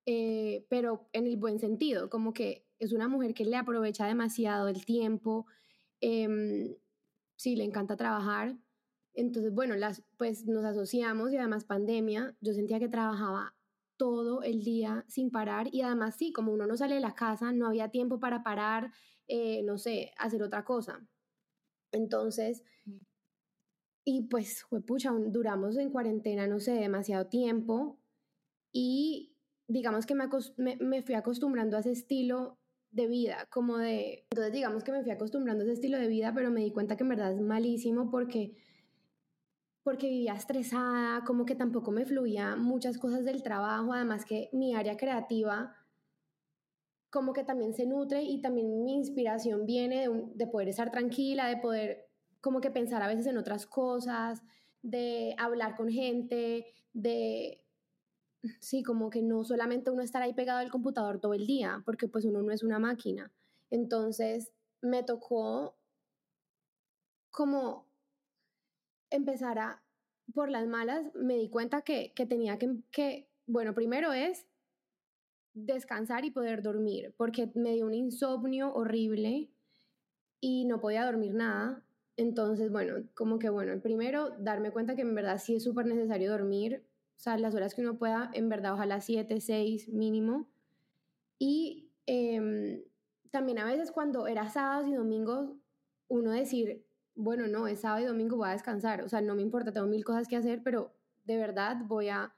eh, 0.07 0.67
pero 0.69 1.09
en 1.13 1.27
el 1.27 1.37
buen 1.37 1.59
sentido, 1.59 2.11
como 2.11 2.33
que 2.33 2.67
es 2.79 2.93
una 2.93 3.09
mujer 3.09 3.35
que 3.35 3.45
le 3.45 3.57
aprovecha 3.57 4.07
demasiado 4.07 4.69
el 4.69 4.85
tiempo, 4.85 5.47
eh, 6.01 6.77
sí, 7.37 7.57
le 7.57 7.65
encanta 7.65 7.97
trabajar. 7.97 8.57
Entonces, 9.15 9.53
bueno, 9.53 9.77
las, 9.77 10.03
pues 10.17 10.47
nos 10.47 10.65
asociamos 10.65 11.33
y 11.33 11.37
además 11.37 11.65
pandemia, 11.65 12.37
yo 12.41 12.55
sentía 12.55 12.79
que 12.79 12.89
trabajaba 12.89 13.55
todo 13.97 14.43
el 14.43 14.63
día 14.65 15.05
sin 15.09 15.31
parar 15.31 15.69
y 15.73 15.83
además 15.83 16.17
sí, 16.17 16.33
como 16.33 16.53
uno 16.53 16.67
no 16.67 16.77
sale 16.77 16.95
de 16.97 17.01
la 17.01 17.15
casa, 17.15 17.53
no 17.53 17.67
había 17.69 17.91
tiempo 17.91 18.19
para 18.21 18.43
parar, 18.43 18.93
eh, 19.29 19.63
no 19.65 19.79
sé, 19.79 20.13
hacer 20.19 20.43
otra 20.43 20.65
cosa. 20.65 21.07
Entonces, 21.93 22.63
y 24.05 24.23
pues, 24.23 24.67
pucha, 24.87 25.13
duramos 25.13 25.77
en 25.77 25.91
cuarentena, 25.91 26.47
no 26.47 26.59
sé, 26.59 26.73
demasiado 26.73 27.27
tiempo 27.27 27.99
y 28.73 29.37
digamos 29.69 30.07
que 30.07 30.15
me, 30.15 30.29
me, 30.81 31.03
fui 31.03 31.15
acostumbrando 31.15 31.77
a 31.77 31.81
ese 31.81 31.93
estilo 31.93 32.59
de 32.91 33.07
vida, 33.07 33.47
como 33.51 33.79
de, 33.79 34.27
entonces 34.31 34.53
digamos 34.53 34.83
que 34.83 34.93
me 34.93 35.03
fui 35.03 35.13
acostumbrando 35.13 35.63
a 35.63 35.67
ese 35.67 35.75
estilo 35.75 35.99
de 35.99 36.09
vida, 36.09 36.33
pero 36.35 36.51
me 36.51 36.63
di 36.63 36.73
cuenta 36.73 36.97
que 36.97 37.05
en 37.05 37.11
verdad 37.11 37.33
es 37.33 37.41
malísimo 37.41 38.11
porque 38.11 38.55
porque 39.85 40.09
vivía 40.09 40.35
estresada, 40.35 41.25
como 41.25 41.45
que 41.45 41.57
tampoco 41.57 41.91
me 41.91 42.07
fluía 42.07 42.55
muchas 42.55 42.99
cosas 42.99 43.25
del 43.25 43.43
trabajo, 43.43 43.93
además 43.93 44.25
que 44.25 44.49
mi 44.53 44.75
área 44.75 44.97
creativa 44.97 45.75
como 47.13 47.35
que 47.35 47.45
también 47.45 47.75
se 47.75 47.85
nutre 47.85 48.23
y 48.23 48.41
también 48.41 48.85
mi 48.85 48.95
inspiración 48.95 49.67
viene 49.67 50.09
de, 50.09 50.25
de 50.35 50.47
poder 50.47 50.69
estar 50.69 50.91
tranquila, 50.91 51.47
de 51.47 51.59
poder 51.59 52.09
como 52.41 52.63
que 52.63 52.71
pensar 52.71 53.03
a 53.03 53.07
veces 53.07 53.27
en 53.27 53.37
otras 53.37 53.67
cosas, 53.67 54.43
de 54.81 55.35
hablar 55.37 55.77
con 55.77 55.91
gente, 55.91 56.73
de 56.95 57.63
sí, 58.61 58.83
como 58.83 59.11
que 59.11 59.21
no 59.21 59.45
solamente 59.45 59.91
uno 59.91 60.03
estar 60.03 60.23
ahí 60.23 60.33
pegado 60.33 60.61
al 60.61 60.71
computador 60.71 61.21
todo 61.21 61.35
el 61.35 61.47
día, 61.47 61.83
porque 61.85 62.09
pues 62.09 62.25
uno 62.25 62.43
no 62.43 62.51
es 62.51 62.63
una 62.63 62.79
máquina. 62.79 63.31
Entonces 63.71 64.51
me 64.81 65.03
tocó 65.03 65.77
como 67.31 67.87
empezar 69.11 69.59
a, 69.59 69.83
por 70.33 70.51
las 70.51 70.67
malas, 70.67 71.15
me 71.15 71.37
di 71.37 71.51
cuenta 71.51 71.83
que, 71.83 72.15
que 72.15 72.25
tenía 72.25 72.59
que, 72.59 73.29
bueno, 73.47 73.75
primero 73.75 74.15
es 74.15 74.47
descansar 75.55 76.25
y 76.25 76.31
poder 76.31 76.63
dormir, 76.63 77.15
porque 77.17 77.51
me 77.55 77.75
dio 77.75 77.87
un 77.87 77.95
insomnio 77.95 78.73
horrible 78.75 79.51
y 80.41 80.65
no 80.65 80.81
podía 80.81 81.05
dormir 81.05 81.35
nada. 81.35 81.83
Entonces, 82.17 82.71
bueno, 82.71 83.05
como 83.15 83.39
que 83.39 83.51
bueno, 83.51 83.81
primero 83.81 84.31
darme 84.39 84.71
cuenta 84.71 84.95
que 84.95 85.03
en 85.03 85.15
verdad 85.15 85.39
sí 85.39 85.57
es 85.57 85.65
súper 85.65 85.87
necesario 85.87 86.31
dormir, 86.31 86.85
o 87.17 87.21
sea, 87.23 87.39
las 87.39 87.55
horas 87.55 87.75
que 87.75 87.83
uno 87.83 87.99
pueda, 87.99 88.31
en 88.35 88.49
verdad, 88.49 88.75
ojalá 88.75 89.01
7, 89.01 89.41
6 89.41 89.89
mínimo. 89.91 90.49
Y 91.39 91.91
em, 92.07 92.83
también 93.31 93.59
a 93.59 93.65
veces 93.65 93.93
cuando 93.93 94.27
era 94.27 94.49
sábados 94.49 94.89
y 94.89 94.95
domingos, 94.95 95.51
uno 96.09 96.33
decir, 96.33 96.85
bueno, 97.15 97.47
no, 97.47 97.67
es 97.67 97.81
sábado 97.81 98.03
y 98.03 98.07
domingo, 98.07 98.37
voy 98.37 98.49
a 98.49 98.53
descansar. 98.53 99.03
O 99.03 99.09
sea, 99.09 99.21
no 99.21 99.35
me 99.35 99.43
importa, 99.43 99.73
tengo 99.73 99.87
mil 99.87 100.05
cosas 100.05 100.29
que 100.29 100.37
hacer, 100.37 100.63
pero 100.63 100.93
de 101.25 101.37
verdad 101.37 101.77
voy 101.87 102.09
a, 102.09 102.35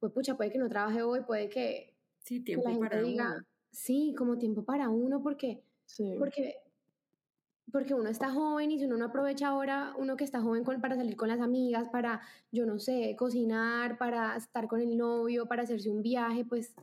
pues 0.00 0.12
pucha, 0.12 0.36
puede 0.36 0.50
que 0.50 0.58
no 0.58 0.68
trabaje 0.68 1.02
hoy, 1.02 1.20
puede 1.22 1.48
que... 1.48 1.93
Sí, 2.24 2.40
tiempo 2.40 2.78
para 2.78 3.04
uno. 3.04 3.34
Sí, 3.70 4.14
como 4.16 4.38
tiempo 4.38 4.64
para 4.64 4.88
uno, 4.88 5.22
porque, 5.22 5.62
porque 6.18 6.56
porque 7.74 7.92
uno 7.92 8.08
está 8.08 8.30
joven 8.30 8.70
y 8.70 8.78
si 8.78 8.84
uno 8.84 8.96
no 8.96 9.06
aprovecha 9.06 9.48
ahora, 9.48 9.94
uno 9.98 10.16
que 10.16 10.24
está 10.24 10.40
joven 10.40 10.64
para 10.64 10.96
salir 10.96 11.16
con 11.16 11.28
las 11.28 11.40
amigas, 11.40 11.88
para, 11.88 12.20
yo 12.52 12.66
no 12.66 12.78
sé, 12.78 13.16
cocinar, 13.18 13.98
para 13.98 14.36
estar 14.36 14.68
con 14.68 14.80
el 14.80 14.96
novio, 14.96 15.46
para 15.46 15.64
hacerse 15.64 15.90
un 15.90 16.00
viaje, 16.00 16.44
pues, 16.44 16.74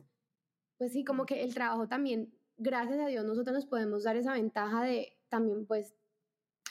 pues 0.76 0.92
sí, 0.92 1.02
como 1.02 1.24
que 1.24 1.42
el 1.42 1.54
trabajo 1.54 1.88
también, 1.88 2.32
gracias 2.58 3.00
a 3.00 3.06
Dios, 3.06 3.24
nosotros 3.24 3.54
nos 3.54 3.66
podemos 3.66 4.04
dar 4.04 4.16
esa 4.16 4.34
ventaja 4.34 4.84
de 4.84 5.16
también, 5.28 5.66
pues, 5.66 5.94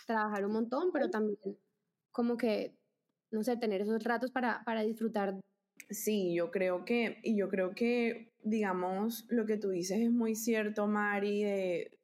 trabajar 0.05 0.45
un 0.45 0.53
montón, 0.53 0.91
pero 0.91 1.09
también 1.09 1.57
como 2.11 2.37
que, 2.37 2.77
no 3.31 3.43
sé, 3.43 3.57
tener 3.57 3.81
esos 3.81 4.03
ratos 4.03 4.29
para, 4.29 4.63
para 4.65 4.83
disfrutar. 4.83 5.39
Sí, 5.89 6.35
yo 6.35 6.51
creo 6.51 6.85
que, 6.85 7.19
y 7.23 7.35
yo 7.35 7.49
creo 7.49 7.73
que, 7.73 8.30
digamos, 8.43 9.25
lo 9.29 9.45
que 9.45 9.57
tú 9.57 9.69
dices 9.69 10.00
es 10.00 10.12
muy 10.12 10.36
cierto, 10.36 10.88
Mari, 10.88 11.43
de 11.43 11.98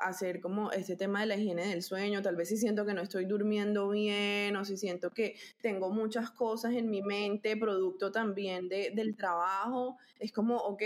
hacer 0.00 0.40
como 0.40 0.72
este 0.72 0.96
tema 0.96 1.20
de 1.20 1.26
la 1.26 1.36
higiene 1.36 1.66
del 1.66 1.82
sueño, 1.82 2.22
tal 2.22 2.36
vez 2.36 2.48
si 2.48 2.56
siento 2.56 2.86
que 2.86 2.94
no 2.94 3.02
estoy 3.02 3.26
durmiendo 3.26 3.90
bien 3.90 4.56
o 4.56 4.64
si 4.64 4.76
siento 4.76 5.10
que 5.10 5.36
tengo 5.60 5.90
muchas 5.90 6.30
cosas 6.30 6.74
en 6.74 6.90
mi 6.90 7.02
mente, 7.02 7.56
producto 7.56 8.10
también 8.10 8.68
de, 8.68 8.92
del 8.94 9.14
trabajo, 9.16 9.98
es 10.18 10.32
como, 10.32 10.56
ok, 10.56 10.82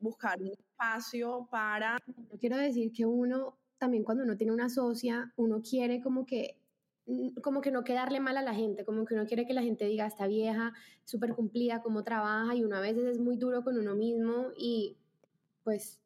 buscar 0.00 0.40
un 0.40 0.52
espacio 0.52 1.46
para... 1.50 1.98
Yo 2.06 2.38
quiero 2.38 2.56
decir 2.56 2.92
que 2.92 3.04
uno, 3.04 3.58
también 3.78 4.02
cuando 4.04 4.24
uno 4.24 4.36
tiene 4.36 4.52
una 4.52 4.70
socia, 4.70 5.32
uno 5.36 5.60
quiere 5.60 6.00
como 6.00 6.24
que 6.24 6.56
como 7.42 7.60
que 7.60 7.70
no 7.70 7.84
quedarle 7.84 8.20
mal 8.20 8.36
a 8.36 8.42
la 8.42 8.54
gente, 8.54 8.84
como 8.84 9.04
que 9.04 9.14
uno 9.14 9.26
quiere 9.26 9.46
que 9.46 9.54
la 9.54 9.62
gente 9.62 9.86
diga, 9.86 10.06
está 10.06 10.26
vieja, 10.26 10.74
súper 11.04 11.34
cumplida, 11.34 11.82
cómo 11.82 12.04
trabaja, 12.04 12.54
y 12.54 12.64
uno 12.64 12.76
a 12.76 12.80
veces 12.80 13.04
es 13.04 13.18
muy 13.18 13.36
duro 13.36 13.64
con 13.64 13.78
uno 13.78 13.94
mismo 13.94 14.48
y 14.56 14.96
pues 15.64 16.00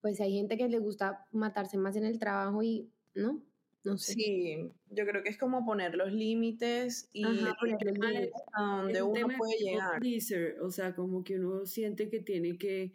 pues 0.00 0.20
hay 0.20 0.34
gente 0.34 0.56
que 0.56 0.68
le 0.68 0.78
gusta 0.78 1.26
matarse 1.32 1.76
más 1.76 1.96
en 1.96 2.04
el 2.04 2.18
trabajo 2.18 2.62
y, 2.62 2.88
¿no? 3.14 3.42
No 3.82 3.96
sé. 3.96 4.12
Sí, 4.12 4.70
yo 4.90 5.06
creo 5.06 5.22
que 5.22 5.30
es 5.30 5.38
como 5.38 5.64
poner 5.64 5.94
los 5.94 6.12
límites 6.12 7.08
y 7.12 7.24
a 7.24 7.56
donde 8.58 9.02
uno 9.02 9.28
puede 9.38 9.56
llegar. 9.58 10.02
o 10.62 10.70
sea, 10.70 10.94
como 10.94 11.24
que 11.24 11.38
uno 11.38 11.64
siente 11.64 12.10
que 12.10 12.20
tiene 12.20 12.58
que, 12.58 12.92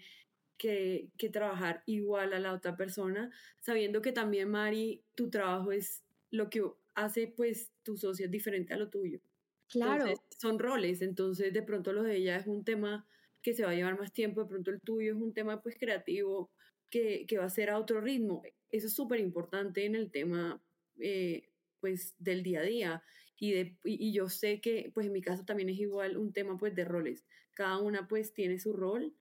que, 0.57 1.09
que, 1.17 1.29
trabajar 1.29 1.81
igual 1.87 2.33
a 2.33 2.39
la 2.39 2.53
otra 2.53 2.75
persona, 2.75 3.31
sabiendo 3.61 4.01
que 4.01 4.11
también, 4.11 4.49
Mari, 4.49 5.03
tu 5.15 5.31
trabajo 5.31 5.71
es 5.71 6.03
lo 6.29 6.51
que 6.51 6.63
hace 6.95 7.27
pues 7.27 7.71
tu 7.83 7.97
socio 7.97 8.27
diferente 8.27 8.73
a 8.73 8.77
lo 8.77 8.89
tuyo. 8.89 9.19
Claro. 9.67 10.05
son 10.39 10.59
roles, 10.59 11.01
entonces 11.01 11.51
de 11.51 11.63
pronto 11.63 11.91
lo 11.91 12.03
de 12.03 12.17
ella 12.17 12.37
es 12.37 12.45
un 12.45 12.63
tema 12.63 13.07
que 13.41 13.53
se 13.53 13.63
va 13.63 13.71
a 13.71 13.75
llevar 13.75 13.97
más 13.99 14.13
tiempo, 14.13 14.41
de 14.41 14.49
pronto 14.49 14.71
el 14.71 14.81
tuyo 14.81 15.13
es 15.13 15.21
un 15.21 15.33
tema 15.33 15.61
pues 15.61 15.75
creativo 15.77 16.51
que, 16.89 17.25
que 17.27 17.37
va 17.37 17.45
a 17.45 17.49
ser 17.49 17.69
a 17.69 17.79
otro 17.79 18.01
ritmo. 18.01 18.43
Eso 18.71 18.87
es 18.87 18.93
súper 18.93 19.19
importante 19.19 19.85
en 19.85 19.95
el 19.95 20.11
tema 20.11 20.61
eh, 20.99 21.49
pues 21.79 22.15
del 22.17 22.43
día 22.43 22.61
a 22.61 22.63
día. 22.63 23.03
Y, 23.37 23.51
de, 23.51 23.77
y, 23.83 24.13
yo 24.13 24.29
sé 24.29 24.61
que 24.61 24.91
pues 24.93 25.07
en 25.07 25.13
mi 25.13 25.21
caso 25.21 25.43
también 25.43 25.69
es 25.69 25.77
igual 25.77 26.17
un 26.17 26.31
tema 26.31 26.57
pues 26.57 26.73
de 26.73 26.85
roles. 26.85 27.25
Cada 27.53 27.79
una 27.79 28.07
pues 28.07 28.33
tiene 28.33 28.59
su 28.59 28.73
rol 28.73 29.13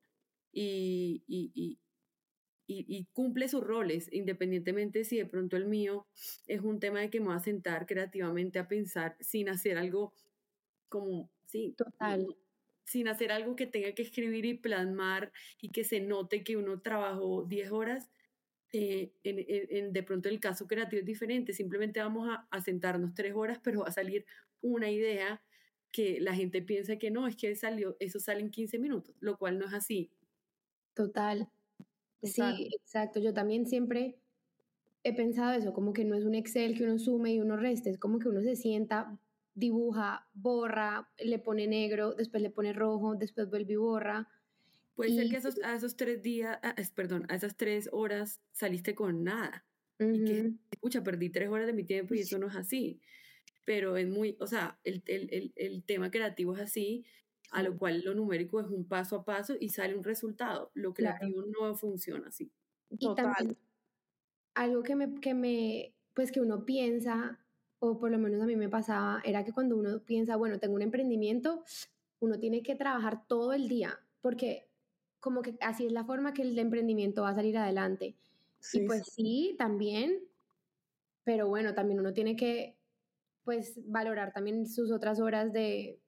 y, 0.52 1.24
y, 1.26 1.78
y, 2.66 3.06
cumple 3.12 3.48
sus 3.48 3.62
roles, 3.62 4.08
independientemente 4.12 5.04
si 5.04 5.18
de 5.18 5.26
pronto 5.26 5.56
el 5.56 5.66
mío 5.66 6.06
es 6.46 6.60
un 6.62 6.80
tema 6.80 7.00
de 7.00 7.10
que 7.10 7.20
me 7.20 7.28
va 7.28 7.36
a 7.36 7.40
sentar 7.40 7.86
creativamente 7.86 8.58
a 8.58 8.68
pensar 8.68 9.16
sin 9.20 9.48
hacer 9.48 9.76
algo 9.76 10.14
como, 10.88 11.30
sí, 11.46 11.74
total 11.76 12.26
sin 12.84 13.08
hacer 13.08 13.32
algo 13.32 13.56
que 13.56 13.66
tenga 13.66 13.92
que 13.92 14.02
escribir 14.02 14.44
y 14.44 14.54
plasmar 14.54 15.32
y 15.60 15.70
que 15.70 15.84
se 15.84 16.00
note 16.00 16.44
que 16.44 16.56
uno 16.56 16.80
trabajó 16.80 17.44
10 17.44 17.70
horas, 17.72 18.10
eh, 18.72 19.12
en, 19.22 19.92
de 19.92 20.02
pronto 20.02 20.28
el 20.28 20.40
caso 20.40 20.66
creativo 20.66 21.00
es 21.00 21.06
diferente, 21.06 21.52
simplemente 21.52 22.00
vamos 22.00 22.28
a, 22.28 22.46
a, 22.50 22.60
sentarnos 22.60 23.14
tres 23.14 23.32
horas, 23.34 23.58
pero 23.64 23.80
va 23.80 23.88
a 23.88 23.92
salir 23.92 24.26
una 24.60 24.90
idea 24.90 25.42
que 25.92 26.20
la 26.20 26.34
gente 26.34 26.60
piensa 26.60 26.96
que 26.96 27.10
no, 27.10 27.26
es 27.26 27.36
que 27.36 27.54
salió, 27.54 27.96
eso 28.00 28.18
sale 28.18 28.40
en 28.40 28.50
15 28.50 28.78
minutos, 28.78 29.14
lo 29.20 29.38
cual 29.38 29.58
no 29.58 29.66
es 29.66 29.74
así. 29.74 30.10
Total. 30.94 31.48
Sí, 32.24 32.68
exacto. 32.72 33.20
Yo 33.20 33.32
también 33.32 33.66
siempre 33.66 34.16
he 35.02 35.14
pensado 35.14 35.52
eso, 35.52 35.72
como 35.72 35.92
que 35.92 36.04
no 36.04 36.14
es 36.14 36.24
un 36.24 36.34
Excel 36.34 36.76
que 36.76 36.84
uno 36.84 36.98
sume 36.98 37.34
y 37.34 37.40
uno 37.40 37.56
reste, 37.56 37.90
es 37.90 37.98
como 37.98 38.18
que 38.18 38.28
uno 38.28 38.42
se 38.42 38.56
sienta, 38.56 39.18
dibuja, 39.54 40.26
borra, 40.32 41.10
le 41.18 41.38
pone 41.38 41.66
negro, 41.66 42.14
después 42.14 42.42
le 42.42 42.50
pone 42.50 42.72
rojo, 42.72 43.14
después 43.14 43.50
vuelve 43.50 43.74
y 43.74 43.76
borra. 43.76 44.28
Puede 44.94 45.14
ser 45.14 45.28
que 45.28 45.36
esos, 45.36 45.58
a 45.62 45.74
esos 45.74 45.96
tres 45.96 46.22
días, 46.22 46.58
perdón, 46.94 47.26
a 47.28 47.34
esas 47.34 47.56
tres 47.56 47.88
horas 47.92 48.40
saliste 48.52 48.94
con 48.94 49.24
nada. 49.24 49.64
Y 49.98 50.24
que, 50.24 50.52
escucha, 50.70 51.02
perdí 51.02 51.30
tres 51.30 51.48
horas 51.48 51.66
de 51.66 51.72
mi 51.72 51.84
tiempo 51.84 52.14
y 52.14 52.20
eso 52.20 52.38
no 52.38 52.48
es 52.48 52.56
así 52.56 53.00
pero 53.64 53.96
es 53.96 54.08
muy, 54.08 54.36
o 54.40 54.46
sea, 54.46 54.78
el, 54.84 55.02
el, 55.06 55.52
el, 55.56 55.82
tema 55.84 56.10
creativo 56.10 56.54
es 56.54 56.60
así, 56.60 57.04
a 57.54 57.62
lo 57.62 57.78
cual 57.78 58.02
lo 58.04 58.14
numérico 58.14 58.60
es 58.60 58.66
un 58.66 58.84
paso 58.84 59.16
a 59.16 59.24
paso 59.24 59.54
y 59.58 59.68
sale 59.68 59.96
un 59.96 60.02
resultado. 60.02 60.72
Lo 60.74 60.92
creativo 60.92 61.44
no 61.46 61.74
funciona 61.76 62.28
así. 62.28 62.50
Total. 62.98 63.56
algo 64.54 64.82
que 64.82 64.96
me, 64.96 65.20
que 65.20 65.34
me, 65.34 65.94
pues 66.12 66.32
que 66.32 66.40
uno 66.40 66.64
piensa, 66.64 67.38
o 67.78 67.98
por 67.98 68.10
lo 68.10 68.18
menos 68.18 68.42
a 68.42 68.46
mí 68.46 68.56
me 68.56 68.68
pasaba, 68.68 69.20
era 69.24 69.44
que 69.44 69.52
cuando 69.52 69.76
uno 69.76 70.00
piensa, 70.04 70.36
bueno, 70.36 70.58
tengo 70.58 70.74
un 70.74 70.82
emprendimiento, 70.82 71.64
uno 72.18 72.38
tiene 72.38 72.62
que 72.62 72.74
trabajar 72.74 73.26
todo 73.26 73.52
el 73.52 73.68
día, 73.68 74.00
porque 74.20 74.68
como 75.20 75.42
que 75.42 75.56
así 75.60 75.86
es 75.86 75.92
la 75.92 76.04
forma 76.04 76.34
que 76.34 76.42
el 76.42 76.58
emprendimiento 76.58 77.22
va 77.22 77.30
a 77.30 77.34
salir 77.34 77.56
adelante. 77.56 78.16
y 78.72 78.80
pues 78.86 79.04
sí, 79.14 79.54
también, 79.58 80.20
pero 81.22 81.48
bueno, 81.48 81.74
también 81.74 82.00
uno 82.00 82.12
tiene 82.12 82.34
que 82.34 82.76
pues 83.44 83.78
valorar 83.86 84.32
también 84.32 84.66
sus 84.66 84.90
otras 84.90 85.20
horas 85.20 85.52
de 85.52 86.00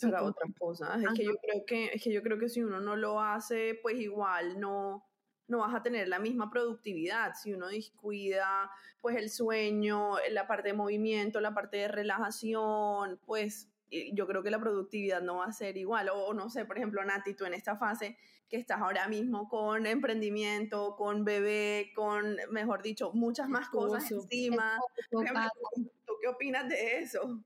para 0.00 0.22
otra 0.22 0.46
cosa. 0.58 0.96
Es 0.96 1.18
que 1.18 1.24
yo 1.24 1.36
creo 1.36 1.64
que 1.66 1.84
es 1.94 2.02
que 2.02 2.12
yo 2.12 2.22
creo 2.22 2.38
que 2.38 2.48
si 2.48 2.62
uno 2.62 2.80
no 2.80 2.96
lo 2.96 3.20
hace, 3.20 3.78
pues 3.82 3.98
igual 3.98 4.60
no 4.60 5.04
no 5.46 5.58
vas 5.58 5.74
a 5.74 5.82
tener 5.82 6.08
la 6.08 6.18
misma 6.18 6.50
productividad 6.50 7.34
si 7.34 7.52
uno 7.52 7.68
descuida 7.68 8.70
pues 9.00 9.16
el 9.16 9.28
sueño, 9.30 10.16
la 10.30 10.46
parte 10.46 10.68
de 10.68 10.74
movimiento, 10.74 11.40
la 11.40 11.52
parte 11.52 11.76
de 11.76 11.88
relajación, 11.88 13.20
pues 13.26 13.68
yo 13.90 14.26
creo 14.26 14.42
que 14.42 14.50
la 14.50 14.58
productividad 14.58 15.20
no 15.20 15.36
va 15.36 15.44
a 15.44 15.52
ser 15.52 15.76
igual. 15.76 16.08
O, 16.08 16.32
no 16.32 16.48
sé, 16.48 16.64
por 16.64 16.78
ejemplo, 16.78 17.04
Nati, 17.04 17.34
tú 17.34 17.44
en 17.44 17.52
esta 17.52 17.76
fase 17.76 18.16
que 18.48 18.56
estás 18.56 18.80
ahora 18.80 19.06
mismo 19.06 19.48
con 19.48 19.86
emprendimiento, 19.86 20.96
con 20.96 21.24
bebé, 21.24 21.92
con, 21.94 22.36
mejor 22.50 22.82
dicho, 22.82 23.12
muchas 23.12 23.48
más 23.48 23.68
cosas 23.68 24.10
encima. 24.10 24.78
¿Tú 25.10 26.14
qué 26.20 26.28
opinas 26.28 26.66
de 26.68 27.00
eso? 27.00 27.42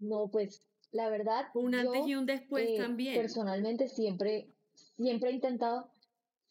No, 0.00 0.28
pues 0.28 0.62
la 0.92 1.08
verdad. 1.10 1.46
Un 1.54 1.74
antes 1.74 2.06
y 2.06 2.14
un 2.14 2.26
después 2.26 2.68
eh, 2.68 2.76
también. 2.78 3.14
Personalmente 3.14 3.88
siempre, 3.88 4.52
siempre 4.96 5.30
he 5.30 5.34
intentado, 5.34 5.90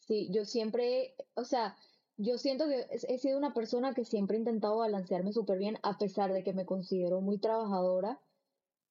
sí, 0.00 0.28
yo 0.30 0.44
siempre, 0.44 1.14
o 1.34 1.44
sea, 1.44 1.76
yo 2.16 2.38
siento 2.38 2.66
que 2.66 2.86
he 2.90 3.18
sido 3.18 3.38
una 3.38 3.54
persona 3.54 3.94
que 3.94 4.04
siempre 4.04 4.36
he 4.36 4.40
intentado 4.40 4.78
balancearme 4.78 5.32
súper 5.32 5.58
bien, 5.58 5.78
a 5.82 5.98
pesar 5.98 6.32
de 6.32 6.42
que 6.42 6.52
me 6.52 6.66
considero 6.66 7.20
muy 7.20 7.38
trabajadora. 7.38 8.20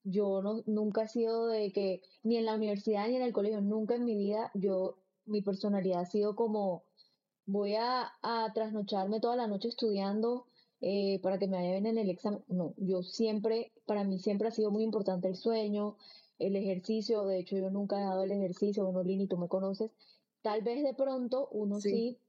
Yo 0.03 0.41
no, 0.41 0.63
nunca 0.65 1.03
he 1.03 1.07
sido 1.09 1.47
de 1.47 1.73
que, 1.73 2.01
ni 2.23 2.37
en 2.37 2.45
la 2.45 2.55
universidad 2.55 3.07
ni 3.07 3.17
en 3.17 3.21
el 3.21 3.33
colegio, 3.33 3.59
nunca 3.59 3.95
en 3.95 4.05
mi 4.05 4.15
vida, 4.15 4.51
yo, 4.53 4.97
mi 5.25 5.41
personalidad 5.41 6.01
ha 6.01 6.05
sido 6.05 6.37
como, 6.37 6.85
voy 7.45 7.75
a, 7.75 8.13
a 8.21 8.51
trasnocharme 8.53 9.19
toda 9.19 9.35
la 9.35 9.47
noche 9.47 9.67
estudiando 9.67 10.46
eh, 10.81 11.19
para 11.21 11.39
que 11.39 11.47
me 11.47 11.57
vaya 11.57 11.71
bien 11.71 11.85
en 11.85 11.97
el 11.97 12.09
examen. 12.09 12.43
No, 12.47 12.73
yo 12.77 13.03
siempre, 13.03 13.71
para 13.85 14.03
mí 14.03 14.19
siempre 14.19 14.47
ha 14.47 14.51
sido 14.51 14.71
muy 14.71 14.83
importante 14.83 15.27
el 15.27 15.35
sueño, 15.35 15.97
el 16.39 16.55
ejercicio. 16.55 17.25
De 17.25 17.39
hecho, 17.39 17.57
yo 17.57 17.69
nunca 17.69 17.99
he 17.99 18.03
dado 18.03 18.23
el 18.23 18.31
ejercicio, 18.31 18.85
bueno, 18.85 19.03
Lini, 19.03 19.27
tú 19.27 19.37
me 19.37 19.47
conoces. 19.47 19.91
Tal 20.41 20.61
vez 20.61 20.83
de 20.83 20.93
pronto 20.93 21.49
uno 21.51 21.79
sí 21.79 22.19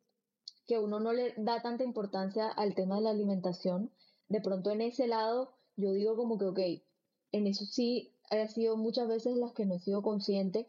que 0.66 0.78
uno 0.78 1.00
no 1.00 1.12
le 1.12 1.32
da 1.36 1.62
tanta 1.62 1.82
importancia 1.82 2.48
al 2.48 2.74
tema 2.74 2.96
de 2.96 3.02
la 3.02 3.10
alimentación, 3.10 3.90
de 4.28 4.40
pronto 4.40 4.70
en 4.70 4.82
ese 4.82 5.06
lado 5.06 5.54
yo 5.76 5.92
digo 5.92 6.16
como 6.16 6.38
que, 6.38 6.44
ok, 6.44 6.58
en 7.32 7.46
eso 7.46 7.64
sí 7.64 8.12
ha 8.30 8.46
sido 8.48 8.76
muchas 8.76 9.08
veces 9.08 9.36
las 9.36 9.52
que 9.52 9.64
no 9.64 9.74
he 9.74 9.78
sido 9.78 10.02
consciente 10.02 10.66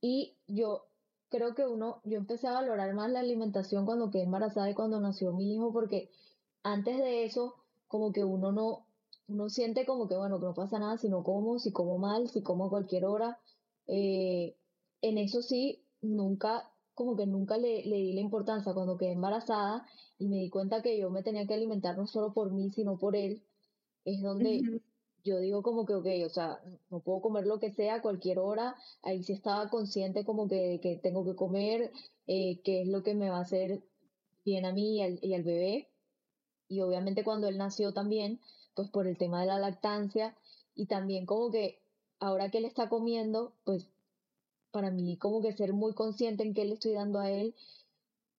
y 0.00 0.36
yo 0.48 0.86
creo 1.28 1.54
que 1.54 1.66
uno, 1.66 2.00
yo 2.04 2.18
empecé 2.18 2.48
a 2.48 2.54
valorar 2.54 2.92
más 2.94 3.10
la 3.10 3.20
alimentación 3.20 3.86
cuando 3.86 4.10
quedé 4.10 4.22
embarazada 4.22 4.70
y 4.70 4.74
cuando 4.74 5.00
nació 5.00 5.32
mi 5.32 5.52
hijo 5.52 5.72
porque 5.72 6.10
antes 6.66 6.98
de 6.98 7.24
eso 7.24 7.54
como 7.86 8.12
que 8.12 8.24
uno 8.24 8.50
no, 8.52 8.86
uno 9.28 9.48
siente 9.48 9.86
como 9.86 10.08
que 10.08 10.16
bueno, 10.16 10.40
que 10.40 10.46
no 10.46 10.54
pasa 10.54 10.78
nada 10.78 10.98
si 10.98 11.08
no 11.08 11.22
como, 11.22 11.58
si 11.58 11.72
como 11.72 11.98
mal, 11.98 12.28
si 12.28 12.42
como 12.42 12.66
a 12.66 12.70
cualquier 12.70 13.04
hora. 13.04 13.38
Eh, 13.86 14.56
en 15.00 15.18
eso 15.18 15.42
sí, 15.42 15.84
nunca 16.02 16.70
como 16.94 17.14
que 17.16 17.26
nunca 17.26 17.58
le, 17.58 17.84
le, 17.84 17.96
di 17.96 18.12
la 18.14 18.22
importancia 18.22 18.72
cuando 18.72 18.96
quedé 18.96 19.12
embarazada 19.12 19.86
y 20.18 20.28
me 20.28 20.36
di 20.36 20.48
cuenta 20.50 20.82
que 20.82 20.98
yo 20.98 21.10
me 21.10 21.22
tenía 21.22 21.46
que 21.46 21.54
alimentar 21.54 21.96
no 21.96 22.06
solo 22.06 22.32
por 22.32 22.50
mí, 22.52 22.70
sino 22.70 22.98
por 22.98 23.14
él, 23.14 23.42
es 24.04 24.22
donde 24.22 24.62
yo 25.22 25.38
digo 25.38 25.62
como 25.62 25.84
que, 25.84 25.94
ok, 25.94 26.06
o 26.24 26.30
sea, 26.30 26.58
no 26.90 27.00
puedo 27.00 27.20
comer 27.20 27.46
lo 27.46 27.58
que 27.60 27.70
sea 27.72 27.96
a 27.96 28.02
cualquier 28.02 28.38
hora, 28.38 28.76
ahí 29.02 29.22
sí 29.22 29.34
estaba 29.34 29.68
consciente 29.68 30.24
como 30.24 30.48
que, 30.48 30.80
que 30.82 30.96
tengo 31.02 31.24
que 31.24 31.36
comer, 31.36 31.92
eh, 32.26 32.60
qué 32.64 32.82
es 32.82 32.88
lo 32.88 33.02
que 33.02 33.14
me 33.14 33.28
va 33.28 33.38
a 33.38 33.42
hacer 33.42 33.82
bien 34.44 34.64
a 34.64 34.72
mí 34.72 34.96
y 34.96 35.02
al, 35.02 35.18
y 35.22 35.34
al 35.34 35.42
bebé. 35.42 35.88
Y 36.68 36.80
obviamente 36.80 37.24
cuando 37.24 37.48
él 37.48 37.58
nació 37.58 37.92
también, 37.92 38.40
pues 38.74 38.88
por 38.90 39.06
el 39.06 39.16
tema 39.16 39.40
de 39.40 39.46
la 39.46 39.58
lactancia 39.58 40.36
y 40.74 40.86
también 40.86 41.26
como 41.26 41.50
que 41.50 41.80
ahora 42.18 42.50
que 42.50 42.58
él 42.58 42.64
está 42.64 42.88
comiendo, 42.88 43.52
pues 43.64 43.88
para 44.70 44.90
mí 44.90 45.16
como 45.16 45.40
que 45.42 45.52
ser 45.52 45.72
muy 45.72 45.94
consciente 45.94 46.42
en 46.42 46.54
qué 46.54 46.64
le 46.64 46.74
estoy 46.74 46.92
dando 46.92 47.18
a 47.20 47.30
él, 47.30 47.54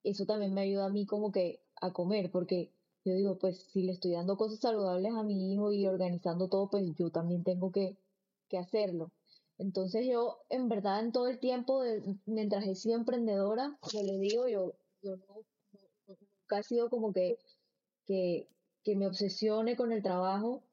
eso 0.04 0.26
también 0.26 0.54
me 0.54 0.62
ayuda 0.62 0.86
a 0.86 0.90
mí 0.90 1.06
como 1.06 1.32
que 1.32 1.60
a 1.82 1.92
comer, 1.94 2.32
porque 2.32 2.72
yo 3.04 3.14
digo, 3.14 3.38
pues 3.38 3.58
si 3.72 3.84
le 3.84 3.94
estoy 3.94 4.12
dando 4.12 4.38
cosas 4.38 4.60
saludables 4.60 5.14
a 5.14 5.24
mi 5.24 5.54
hijo 5.54 5.72
y 5.72 5.88
organizando 5.88 6.50
todo, 6.50 6.70
pues 6.70 6.94
yo 6.96 7.10
también 7.10 7.44
tengo 7.44 7.72
que, 7.72 7.98
que 8.50 8.58
hacerlo. 8.58 9.12
Entonces 9.58 10.06
yo, 10.06 10.40
en 10.50 10.70
verdad, 10.70 11.00
en 11.00 11.12
todo 11.12 11.28
el 11.28 11.40
tiempo, 11.40 11.82
mientras 12.26 12.66
he 12.66 12.76
sido 12.76 12.98
emprendedora, 12.98 13.78
yo 13.92 14.04
le 14.04 14.18
digo, 14.20 14.48
yo, 14.48 14.74
yo 15.02 15.18
no, 15.18 15.44
nunca 16.08 16.60
he 16.60 16.64
sido 16.64 16.90
como 16.90 17.12
que, 17.12 17.40
que, 18.08 18.48
que 18.84 18.96
me 18.96 19.08
obsesione 19.08 19.76
con 19.76 19.92
el 19.92 20.02
trabajo. 20.02 20.64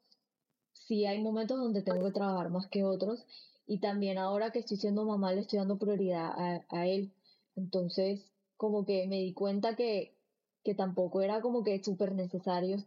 Sí 0.72 1.06
hay 1.06 1.20
momentos 1.22 1.58
donde 1.58 1.82
tengo 1.82 2.04
que 2.04 2.12
trabajar 2.12 2.50
más 2.50 2.68
que 2.68 2.84
otros 2.84 3.26
y 3.66 3.78
también 3.80 4.18
ahora 4.18 4.50
que 4.50 4.60
estoy 4.60 4.76
siendo 4.76 5.04
mamá 5.04 5.32
le 5.32 5.40
estoy 5.40 5.58
dando 5.58 5.78
prioridad 5.78 6.32
a, 6.68 6.86
él. 6.86 7.12
Entonces, 7.56 8.30
como 8.56 8.84
que 8.84 9.06
me 9.08 9.16
di 9.16 9.32
cuenta 9.32 9.76
que, 9.76 10.14
que 10.62 10.74
tampoco 10.74 11.22
era 11.22 11.40
como 11.40 11.64
que 11.64 11.82
súper 11.82 12.14
necesario 12.14 12.84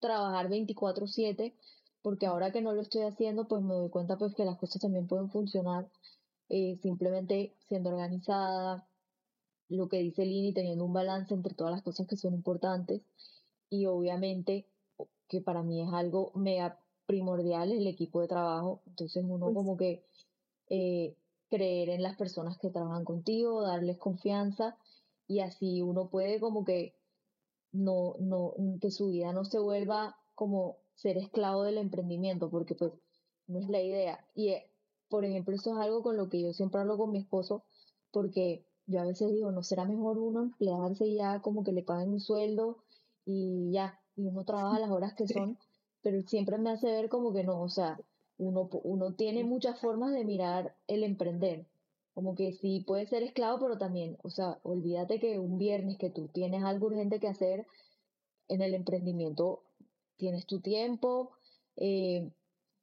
trabajar 0.00 0.48
24/7, 0.48 1.54
porque 2.02 2.26
ahora 2.26 2.52
que 2.52 2.62
no 2.62 2.72
lo 2.72 2.82
estoy 2.82 3.02
haciendo, 3.02 3.46
pues 3.48 3.62
me 3.62 3.74
doy 3.74 3.90
cuenta 3.90 4.16
pues 4.18 4.34
que 4.34 4.44
las 4.44 4.58
cosas 4.58 4.80
también 4.82 5.06
pueden 5.06 5.30
funcionar 5.30 5.88
eh, 6.48 6.78
simplemente 6.82 7.54
siendo 7.68 7.90
organizada, 7.90 8.86
lo 9.68 9.88
que 9.88 9.98
dice 9.98 10.24
Lini, 10.24 10.52
teniendo 10.52 10.84
un 10.84 10.92
balance 10.92 11.32
entre 11.32 11.54
todas 11.54 11.72
las 11.72 11.82
cosas 11.82 12.06
que 12.08 12.16
son 12.16 12.34
importantes 12.34 13.02
y 13.70 13.86
obviamente 13.86 14.66
que 15.28 15.40
para 15.40 15.62
mí 15.62 15.80
es 15.80 15.92
algo 15.92 16.32
mega 16.34 16.78
primordial 17.06 17.72
el 17.72 17.86
equipo 17.86 18.20
de 18.20 18.28
trabajo. 18.28 18.82
Entonces 18.86 19.24
uno 19.26 19.46
pues 19.46 19.54
como 19.54 19.76
que 19.76 20.02
eh, 20.68 21.14
creer 21.48 21.88
en 21.88 22.02
las 22.02 22.16
personas 22.16 22.58
que 22.58 22.70
trabajan 22.70 23.04
contigo, 23.04 23.62
darles 23.62 23.98
confianza 23.98 24.76
y 25.26 25.40
así 25.40 25.82
uno 25.82 26.08
puede 26.08 26.40
como 26.40 26.64
que 26.64 26.94
no, 27.72 28.16
no, 28.18 28.54
que 28.80 28.90
su 28.90 29.08
vida 29.08 29.32
no 29.32 29.44
se 29.44 29.58
vuelva 29.58 30.16
como 30.34 30.76
ser 30.94 31.16
esclavo 31.16 31.62
del 31.62 31.78
emprendimiento, 31.78 32.50
porque 32.50 32.74
pues 32.74 32.92
no 33.46 33.58
es 33.58 33.68
la 33.68 33.80
idea. 33.80 34.24
Y 34.34 34.48
eh, 34.48 34.66
por 35.08 35.24
ejemplo, 35.24 35.54
eso 35.54 35.72
es 35.72 35.78
algo 35.78 36.02
con 36.02 36.16
lo 36.16 36.28
que 36.28 36.40
yo 36.40 36.52
siempre 36.52 36.80
hablo 36.80 36.98
con 36.98 37.12
mi 37.12 37.18
esposo, 37.18 37.62
porque 38.10 38.64
yo 38.86 39.00
a 39.00 39.04
veces 39.04 39.32
digo, 39.32 39.52
¿no 39.52 39.62
será 39.62 39.84
mejor 39.84 40.18
uno 40.18 40.42
emplearse 40.42 41.12
ya 41.14 41.40
como 41.40 41.62
que 41.62 41.72
le 41.72 41.82
paguen 41.82 42.10
un 42.10 42.20
sueldo 42.20 42.78
y 43.24 43.70
ya, 43.72 44.00
y 44.16 44.26
uno 44.26 44.44
trabaja 44.44 44.78
las 44.78 44.90
horas 44.90 45.14
que 45.14 45.26
son? 45.28 45.58
pero 46.02 46.22
siempre 46.22 46.58
me 46.58 46.70
hace 46.70 46.86
ver 46.86 47.08
como 47.08 47.32
que 47.32 47.44
no, 47.44 47.60
o 47.60 47.68
sea, 47.68 47.98
uno, 48.38 48.68
uno 48.84 49.14
tiene 49.14 49.44
muchas 49.44 49.78
formas 49.80 50.12
de 50.14 50.24
mirar 50.24 50.74
el 50.86 51.04
emprender. 51.04 51.66
Como 52.14 52.34
que 52.34 52.52
sí 52.52 52.82
puede 52.86 53.06
ser 53.06 53.22
esclavo, 53.22 53.60
pero 53.60 53.78
también, 53.78 54.18
o 54.22 54.30
sea, 54.30 54.58
olvídate 54.62 55.20
que 55.20 55.38
un 55.38 55.58
viernes 55.58 55.98
que 55.98 56.10
tú 56.10 56.28
tienes 56.28 56.64
algo 56.64 56.86
urgente 56.86 57.20
que 57.20 57.28
hacer 57.28 57.66
en 58.48 58.62
el 58.62 58.74
emprendimiento, 58.74 59.62
tienes 60.16 60.46
tu 60.46 60.60
tiempo, 60.60 61.32
eh, 61.76 62.32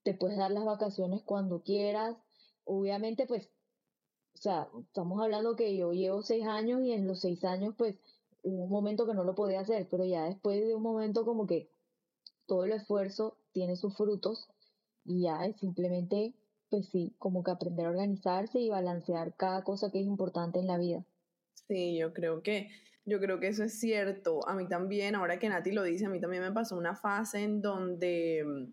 te 0.04 0.14
puedes 0.14 0.38
dar 0.38 0.52
las 0.52 0.64
vacaciones 0.64 1.24
cuando 1.24 1.62
quieras, 1.62 2.16
obviamente, 2.64 3.26
pues, 3.28 3.50
o 4.36 4.38
sea, 4.38 4.70
estamos 4.82 5.22
hablando 5.22 5.56
que 5.56 5.76
yo 5.76 5.92
llevo 5.92 6.22
seis 6.22 6.46
años 6.46 6.82
y 6.82 6.94
en 6.94 7.08
los 7.08 7.20
seis 7.20 7.44
años, 7.44 7.76
pues, 7.78 7.96
hubo 8.44 8.64
un 8.64 8.70
momento 8.70 9.06
que 9.06 9.14
no 9.14 9.24
lo 9.24 9.36
podía 9.36 9.62
hacer, 9.62 9.88
pero 9.90 10.06
ya 10.06 10.26
después 10.26 10.66
de 10.66 10.76
un 10.76 10.84
momento 10.84 11.26
como 11.26 11.48
que 11.48 11.70
todo 12.46 12.66
el 12.66 12.72
esfuerzo 12.72 13.38
tiene 13.52 13.76
sus 13.76 13.96
frutos 13.96 14.48
y 15.04 15.24
ya 15.24 15.46
es 15.46 15.58
simplemente, 15.58 16.34
pues 16.70 16.88
sí, 16.90 17.14
como 17.18 17.44
que 17.44 17.52
aprender 17.52 17.86
a 17.86 17.90
organizarse 17.90 18.60
y 18.60 18.70
balancear 18.70 19.36
cada 19.36 19.64
cosa 19.64 19.92
que 19.92 20.00
es 20.00 20.06
importante 20.06 20.60
en 20.60 20.68
la 20.68 20.78
vida. 20.78 21.06
Sí, 21.68 21.98
yo 21.98 22.14
creo 22.14 22.42
que, 22.44 22.70
yo 23.06 23.20
creo 23.20 23.40
que 23.40 23.48
eso 23.48 23.64
es 23.64 23.80
cierto. 23.80 24.48
A 24.48 24.54
mí 24.56 24.68
también, 24.68 25.16
ahora 25.16 25.40
que 25.40 25.50
Nati 25.50 25.72
lo 25.72 25.84
dice, 25.84 26.06
a 26.06 26.10
mí 26.10 26.20
también 26.20 26.44
me 26.44 26.52
pasó 26.52 26.78
una 26.78 26.96
fase 26.96 27.44
en 27.44 27.62
donde 27.62 28.72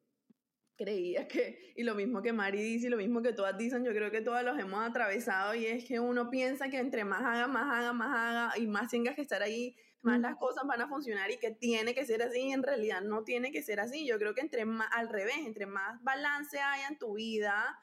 creía 0.76 1.28
que, 1.28 1.72
y 1.76 1.82
lo 1.82 1.94
mismo 1.94 2.22
que 2.22 2.32
Mari 2.32 2.60
dice 2.60 2.86
y 2.88 2.90
lo 2.90 2.96
mismo 2.96 3.22
que 3.22 3.32
todas 3.32 3.56
dicen, 3.56 3.84
yo 3.84 3.92
creo 3.92 4.10
que 4.10 4.20
todas 4.20 4.44
los 4.44 4.58
hemos 4.58 4.80
atravesado 4.88 5.54
y 5.54 5.66
es 5.66 5.84
que 5.84 6.00
uno 6.00 6.30
piensa 6.30 6.68
que 6.68 6.78
entre 6.78 7.04
más 7.04 7.22
haga, 7.22 7.46
más 7.46 7.72
haga, 7.72 7.92
más 7.92 8.10
haga 8.16 8.58
y 8.58 8.66
más 8.66 8.90
tengas 8.90 9.14
que 9.14 9.22
estar 9.22 9.42
ahí, 9.42 9.76
más 10.02 10.20
las 10.20 10.36
cosas 10.36 10.64
van 10.66 10.82
a 10.82 10.88
funcionar 10.88 11.30
y 11.30 11.38
que 11.38 11.50
tiene 11.50 11.94
que 11.94 12.04
ser 12.04 12.22
así 12.22 12.40
y 12.40 12.52
en 12.52 12.62
realidad 12.62 13.00
no 13.00 13.24
tiene 13.24 13.52
que 13.52 13.62
ser 13.62 13.80
así. 13.80 14.06
Yo 14.06 14.18
creo 14.18 14.34
que 14.34 14.42
entre 14.42 14.66
más, 14.66 14.88
al 14.92 15.08
revés, 15.08 15.38
entre 15.46 15.66
más 15.66 16.02
balance 16.02 16.58
haya 16.58 16.88
en 16.88 16.98
tu 16.98 17.14
vida, 17.14 17.78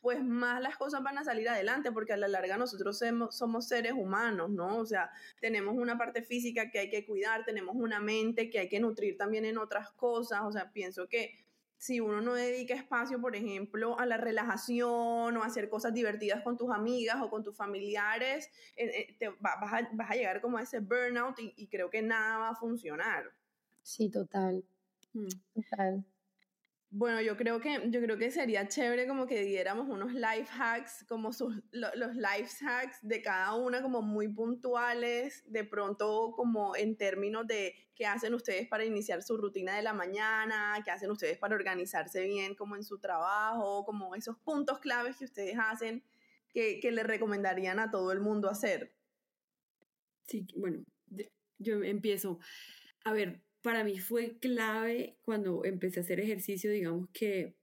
pues 0.00 0.22
más 0.22 0.62
las 0.62 0.76
cosas 0.76 1.02
van 1.02 1.18
a 1.18 1.24
salir 1.24 1.48
adelante, 1.48 1.90
porque 1.90 2.12
a 2.12 2.16
la 2.16 2.28
larga 2.28 2.56
nosotros 2.56 3.02
somos, 3.30 3.68
seres 3.68 3.92
humanos, 3.92 4.50
¿no? 4.50 4.78
O 4.78 4.86
sea, 4.86 5.10
tenemos 5.40 5.74
una 5.76 5.98
parte 5.98 6.22
física 6.22 6.70
que 6.70 6.78
hay 6.78 6.90
que 6.90 7.04
cuidar, 7.04 7.44
tenemos 7.44 7.74
una 7.74 7.98
mente 7.98 8.48
que 8.48 8.60
hay 8.60 8.68
que 8.68 8.78
nutrir 8.78 9.16
también 9.16 9.44
en 9.44 9.58
otras 9.58 9.90
cosas, 9.90 10.42
o 10.44 10.52
sea, 10.52 10.72
pienso 10.72 11.08
que 11.08 11.34
si 11.78 12.00
uno 12.00 12.20
no 12.20 12.34
dedica 12.34 12.74
espacio, 12.74 13.20
por 13.20 13.36
ejemplo, 13.36 13.98
a 13.98 14.06
la 14.06 14.16
relajación 14.16 15.36
o 15.36 15.42
a 15.42 15.46
hacer 15.46 15.68
cosas 15.68 15.92
divertidas 15.92 16.42
con 16.42 16.56
tus 16.56 16.70
amigas 16.70 17.16
o 17.22 17.30
con 17.30 17.42
tus 17.42 17.56
familiares, 17.56 18.50
eh, 18.76 19.14
te 19.18 19.28
vas, 19.40 19.72
a, 19.72 20.14
llegar 20.14 20.40
como 20.40 20.58
a 20.58 20.62
ese 20.62 20.80
burnout 20.80 21.38
y, 21.38 21.66
creo 21.68 21.90
que 21.90 22.02
nada 22.02 22.38
va 22.38 22.48
a 22.50 22.54
funcionar. 22.54 23.24
Sí, 23.82 24.10
total. 24.10 24.64
Mm. 25.12 25.28
Total. 25.54 26.04
Bueno, 26.90 27.20
yo 27.20 27.36
creo 27.36 27.60
que 27.60 27.90
yo 27.90 28.00
creo 28.00 28.16
que 28.16 28.30
sería 28.30 28.68
chévere 28.68 29.06
como 29.06 29.26
que 29.26 29.42
diéramos 29.42 29.88
unos 29.88 30.14
life 30.14 30.46
hacks, 30.58 31.04
como 31.08 31.32
sus, 31.32 31.54
los 31.72 32.14
life 32.14 32.64
hacks 32.64 32.98
de 33.02 33.20
cada 33.20 33.54
una 33.54 33.82
como 33.82 34.02
muy 34.02 34.28
puntuales, 34.28 35.42
de 35.46 35.64
pronto 35.64 36.32
como 36.34 36.76
en 36.76 36.96
términos 36.96 37.46
de 37.46 37.74
qué 37.94 38.06
hacen 38.06 38.34
ustedes 38.34 38.68
para 38.68 38.84
iniciar 38.84 39.22
su 39.22 39.36
rutina 39.36 39.74
de 39.76 39.82
la 39.82 39.92
mañana, 39.92 40.80
qué 40.84 40.90
hacen 40.92 41.10
ustedes 41.10 41.38
para 41.38 41.56
organizarse 41.56 42.22
bien 42.24 42.54
como 42.54 42.76
en 42.76 42.84
su 42.84 42.98
trabajo, 42.98 43.84
como 43.84 44.14
esos 44.14 44.38
puntos 44.38 44.78
claves 44.78 45.16
que 45.16 45.24
ustedes 45.24 45.56
hacen 45.58 46.04
que, 46.48 46.78
que 46.80 46.92
le 46.92 47.02
recomendarían 47.02 47.78
a 47.80 47.90
todo 47.90 48.12
el 48.12 48.20
mundo 48.20 48.48
hacer. 48.48 48.94
Sí, 50.28 50.46
bueno, 50.56 50.84
yo 51.58 51.82
empiezo. 51.82 52.38
A 53.04 53.12
ver, 53.12 53.45
para 53.66 53.82
mí 53.82 53.98
fue 53.98 54.38
clave 54.38 55.18
cuando 55.22 55.64
empecé 55.64 55.98
a 55.98 56.04
hacer 56.04 56.20
ejercicio, 56.20 56.70
digamos 56.70 57.08
que 57.12 57.56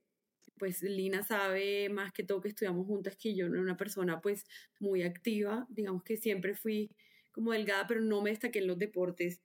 pues 0.58 0.82
Lina 0.82 1.22
sabe 1.22 1.88
más 1.88 2.12
que 2.12 2.22
todo 2.22 2.42
que 2.42 2.48
estudiamos 2.48 2.86
juntas 2.86 3.16
que 3.16 3.34
yo, 3.34 3.48
no 3.48 3.54
era 3.54 3.62
una 3.62 3.78
persona 3.78 4.20
pues 4.20 4.44
muy 4.78 5.02
activa, 5.02 5.66
digamos 5.70 6.04
que 6.04 6.18
siempre 6.18 6.54
fui 6.54 6.90
como 7.32 7.52
delgada, 7.52 7.86
pero 7.86 8.02
no 8.02 8.20
me 8.20 8.28
destaqué 8.28 8.58
en 8.58 8.66
los 8.66 8.78
deportes, 8.78 9.40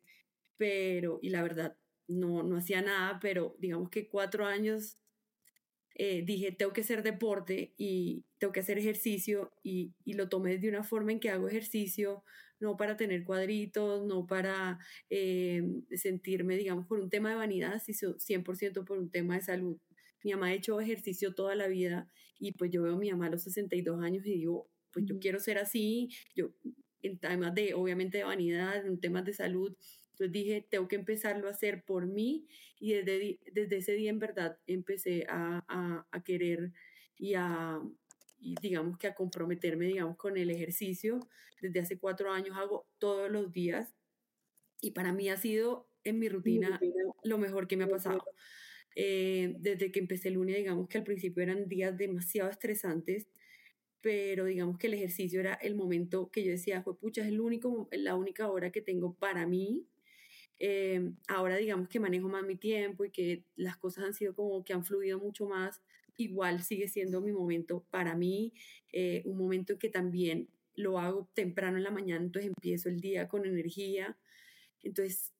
pero, 0.57 1.19
y 1.21 1.29
la 1.29 1.43
verdad, 1.43 1.77
no, 2.09 2.43
no 2.43 2.57
hacía 2.57 2.81
nada, 2.81 3.19
pero 3.21 3.55
digamos 3.57 3.89
que 3.89 4.09
cuatro 4.09 4.45
años 4.45 4.97
eh, 6.01 6.23
dije, 6.25 6.53
tengo 6.53 6.71
que 6.71 6.79
hacer 6.79 7.03
deporte 7.03 7.73
y 7.77 8.23
tengo 8.38 8.53
que 8.53 8.62
hacer 8.62 8.77
ejercicio 8.77 9.51
y, 9.63 9.93
y 10.05 10.13
lo 10.13 10.29
tomé 10.29 10.57
de 10.57 10.69
una 10.69 10.81
forma 10.83 11.12
en 11.12 11.19
que 11.19 11.29
hago 11.29 11.49
ejercicio 11.49 12.23
no 12.62 12.77
para 12.77 12.95
tener 12.95 13.25
cuadritos, 13.25 14.05
no 14.05 14.25
para 14.25 14.79
eh, 15.09 15.62
sentirme, 15.91 16.55
digamos, 16.55 16.88
por 16.88 16.99
un 17.01 17.09
tema 17.09 17.29
de 17.29 17.35
vanidad, 17.35 17.81
sino 17.83 18.17
100% 18.17 18.85
por 18.85 18.97
un 18.97 19.09
tema 19.12 19.35
de 19.35 19.41
salud. 19.41 19.77
Mi 20.23 20.31
mamá 20.31 20.47
ha 20.47 20.53
hecho 20.53 20.79
ejercicio 20.79 21.33
toda 21.33 21.55
la 21.55 21.67
vida 21.67 22.09
y 22.39 22.53
pues 22.53 22.71
yo 22.71 22.83
veo 22.83 22.95
a 22.95 22.97
mi 22.97 23.12
mamá 23.12 23.27
a 23.27 23.31
los 23.31 23.43
62 23.43 24.01
años 24.01 24.25
y 24.25 24.31
digo, 24.31 24.69
pues 24.93 25.05
yo 25.05 25.19
quiero 25.19 25.39
ser 25.39 25.57
así, 25.57 26.09
yo 26.33 26.51
en 27.01 27.19
temas 27.19 27.53
de, 27.55 27.73
obviamente, 27.73 28.19
de 28.19 28.23
vanidad, 28.23 28.85
en 28.85 28.99
temas 28.99 29.25
de 29.25 29.33
salud. 29.33 29.75
Entonces 30.19 30.34
dije, 30.34 30.67
tengo 30.69 30.88
que 30.89 30.97
empezarlo 30.97 31.47
a 31.47 31.51
hacer 31.51 31.84
por 31.86 32.05
mí 32.05 32.45
y 32.79 32.93
desde, 32.93 33.39
desde 33.53 33.77
ese 33.77 33.93
día 33.93 34.10
en 34.10 34.19
verdad 34.19 34.58
empecé 34.67 35.25
a, 35.29 35.63
a, 35.67 36.08
a 36.12 36.23
querer 36.23 36.73
y 37.17 37.36
a, 37.36 37.79
y 38.39 38.55
digamos 38.62 38.97
que 38.97 39.08
a 39.08 39.15
comprometerme, 39.15 39.88
digamos, 39.88 40.17
con 40.17 40.38
el 40.38 40.49
ejercicio. 40.51 41.19
Desde 41.62 41.79
hace 41.82 41.97
cuatro 41.99 42.32
años 42.32 42.58
hago 42.58 42.88
todos 42.99 43.32
los 43.32 43.51
días 43.53 43.95
y 44.82 44.91
para 44.91 45.13
mí 45.13 45.29
ha 45.29 45.38
sido 45.38 45.88
en 46.03 46.19
mi 46.19 46.29
rutina 46.29 46.86
lo 47.23 47.38
mejor 47.38 47.67
que 47.67 47.77
me 47.77 47.86
ha 47.86 47.89
pasado. 47.89 48.23
Eh, 48.95 49.55
desde 49.60 49.91
que 49.91 49.99
empecé 49.99 50.29
el 50.29 50.36
lunes, 50.36 50.58
digamos 50.58 50.88
que 50.89 50.97
al 50.97 51.03
principio 51.03 51.43
eran 51.43 51.67
días 51.69 51.97
demasiado 51.97 52.49
estresantes, 52.49 53.27
pero 54.01 54.45
digamos 54.45 54.77
que 54.77 54.88
el 54.88 54.95
ejercicio 54.95 55.39
era 55.41 55.53
el 55.55 55.75
momento 55.75 56.32
que 56.32 56.43
yo 56.43 56.51
decía, 56.51 56.84
fue 56.84 56.97
pucha, 56.97 57.21
es 57.21 57.27
el 57.29 57.41
único, 57.41 57.89
la 57.91 58.15
única 58.15 58.49
hora 58.49 58.71
que 58.71 58.82
tengo 58.82 59.13
para 59.15 59.47
mí. 59.47 59.86
Eh, 60.59 61.11
ahora 61.27 61.55
digamos 61.57 61.87
que 61.87 61.99
manejo 61.99 62.27
más 62.27 62.43
mi 62.43 62.55
tiempo 62.57 63.05
y 63.05 63.11
que 63.11 63.45
las 63.55 63.77
cosas 63.77 64.03
han 64.03 64.13
sido 64.13 64.35
como 64.35 64.63
que 64.63 64.73
han 64.73 64.83
fluido 64.83 65.17
mucho 65.17 65.45
más 65.45 65.81
igual 66.19 66.61
sigue 66.63 66.87
siendo 66.87 67.21
mi 67.21 67.31
momento 67.31 67.85
para 67.89 68.15
mí, 68.15 68.53
eh, 68.91 69.21
un 69.25 69.37
momento 69.37 69.79
que 69.79 69.89
también 69.89 70.49
lo 70.75 70.99
hago 70.99 71.29
temprano 71.33 71.77
en 71.77 71.83
la 71.83 71.91
mañana, 71.91 72.23
entonces 72.23 72.49
empiezo 72.49 72.89
el 72.89 72.99
día 72.99 73.27
con 73.27 73.45
energía. 73.45 74.17
Entonces, 74.83 75.33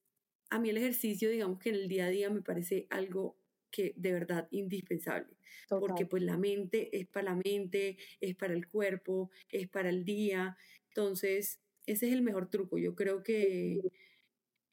a 0.50 0.60
mí 0.60 0.70
el 0.70 0.78
ejercicio, 0.78 1.30
digamos 1.30 1.60
que 1.60 1.70
en 1.70 1.76
el 1.76 1.90
día 1.90 2.06
a 2.06 2.10
día 2.10 2.30
me 2.30 2.42
parece 2.42 2.88
algo 2.90 3.38
que 3.72 3.94
de 3.98 4.14
verdad 4.14 4.48
indispensable, 4.52 5.38
porque 5.70 6.06
pues 6.06 6.24
la 6.24 6.38
mente 6.38 6.98
es 6.98 7.08
para 7.08 7.36
la 7.36 7.42
mente, 7.44 7.98
es 8.22 8.36
para 8.36 8.54
el 8.54 8.68
cuerpo, 8.68 9.32
es 9.50 9.68
para 9.70 9.90
el 9.90 10.06
día. 10.06 10.58
Entonces, 10.90 11.60
ese 11.86 12.08
es 12.08 12.14
el 12.14 12.22
mejor 12.22 12.50
truco. 12.50 12.78
Yo 12.78 12.96
creo 12.96 13.22
que, 13.24 13.80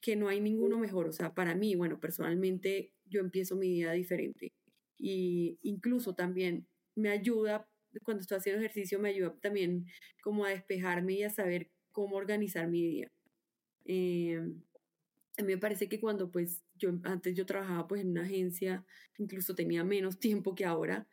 que 0.06 0.14
no 0.14 0.28
hay 0.28 0.40
ninguno 0.40 0.78
mejor. 0.78 1.08
O 1.08 1.12
sea, 1.12 1.34
para 1.34 1.56
mí, 1.56 1.74
bueno, 1.74 1.98
personalmente 1.98 2.92
yo 3.06 3.18
empiezo 3.18 3.56
mi 3.56 3.72
día 3.72 3.90
diferente 3.90 4.52
y 4.96 5.58
incluso 5.62 6.14
también 6.14 6.68
me 6.94 7.08
ayuda, 7.08 7.68
cuando 8.04 8.20
estoy 8.20 8.38
haciendo 8.38 8.60
ejercicio, 8.60 9.00
me 9.00 9.08
ayuda 9.08 9.34
también 9.40 9.84
como 10.22 10.44
a 10.44 10.50
despejarme 10.50 11.14
y 11.14 11.22
a 11.24 11.30
saber 11.30 11.72
cómo 11.90 12.14
organizar 12.14 12.68
mi 12.68 12.86
día. 12.86 13.10
Eh, 13.84 14.40
a 15.38 15.42
mí 15.42 15.48
me 15.54 15.58
parece 15.58 15.88
que 15.88 15.98
cuando 15.98 16.30
pues 16.30 16.62
yo 16.76 16.90
antes 17.02 17.34
yo 17.34 17.44
trabajaba 17.44 17.88
pues 17.88 18.02
en 18.02 18.10
una 18.10 18.22
agencia, 18.22 18.84
incluso 19.18 19.56
tenía 19.56 19.82
menos 19.82 20.20
tiempo 20.20 20.54
que 20.54 20.66
ahora, 20.66 21.08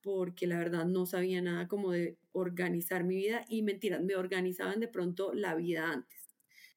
porque 0.00 0.46
la 0.46 0.56
verdad 0.58 0.86
no 0.86 1.04
sabía 1.04 1.42
nada 1.42 1.68
como 1.68 1.92
de 1.92 2.16
organizar 2.32 3.04
mi 3.04 3.16
vida 3.16 3.44
y 3.46 3.60
mentiras, 3.60 4.02
me 4.02 4.16
organizaban 4.16 4.80
de 4.80 4.88
pronto 4.88 5.34
la 5.34 5.54
vida 5.54 5.92
antes. 5.92 6.30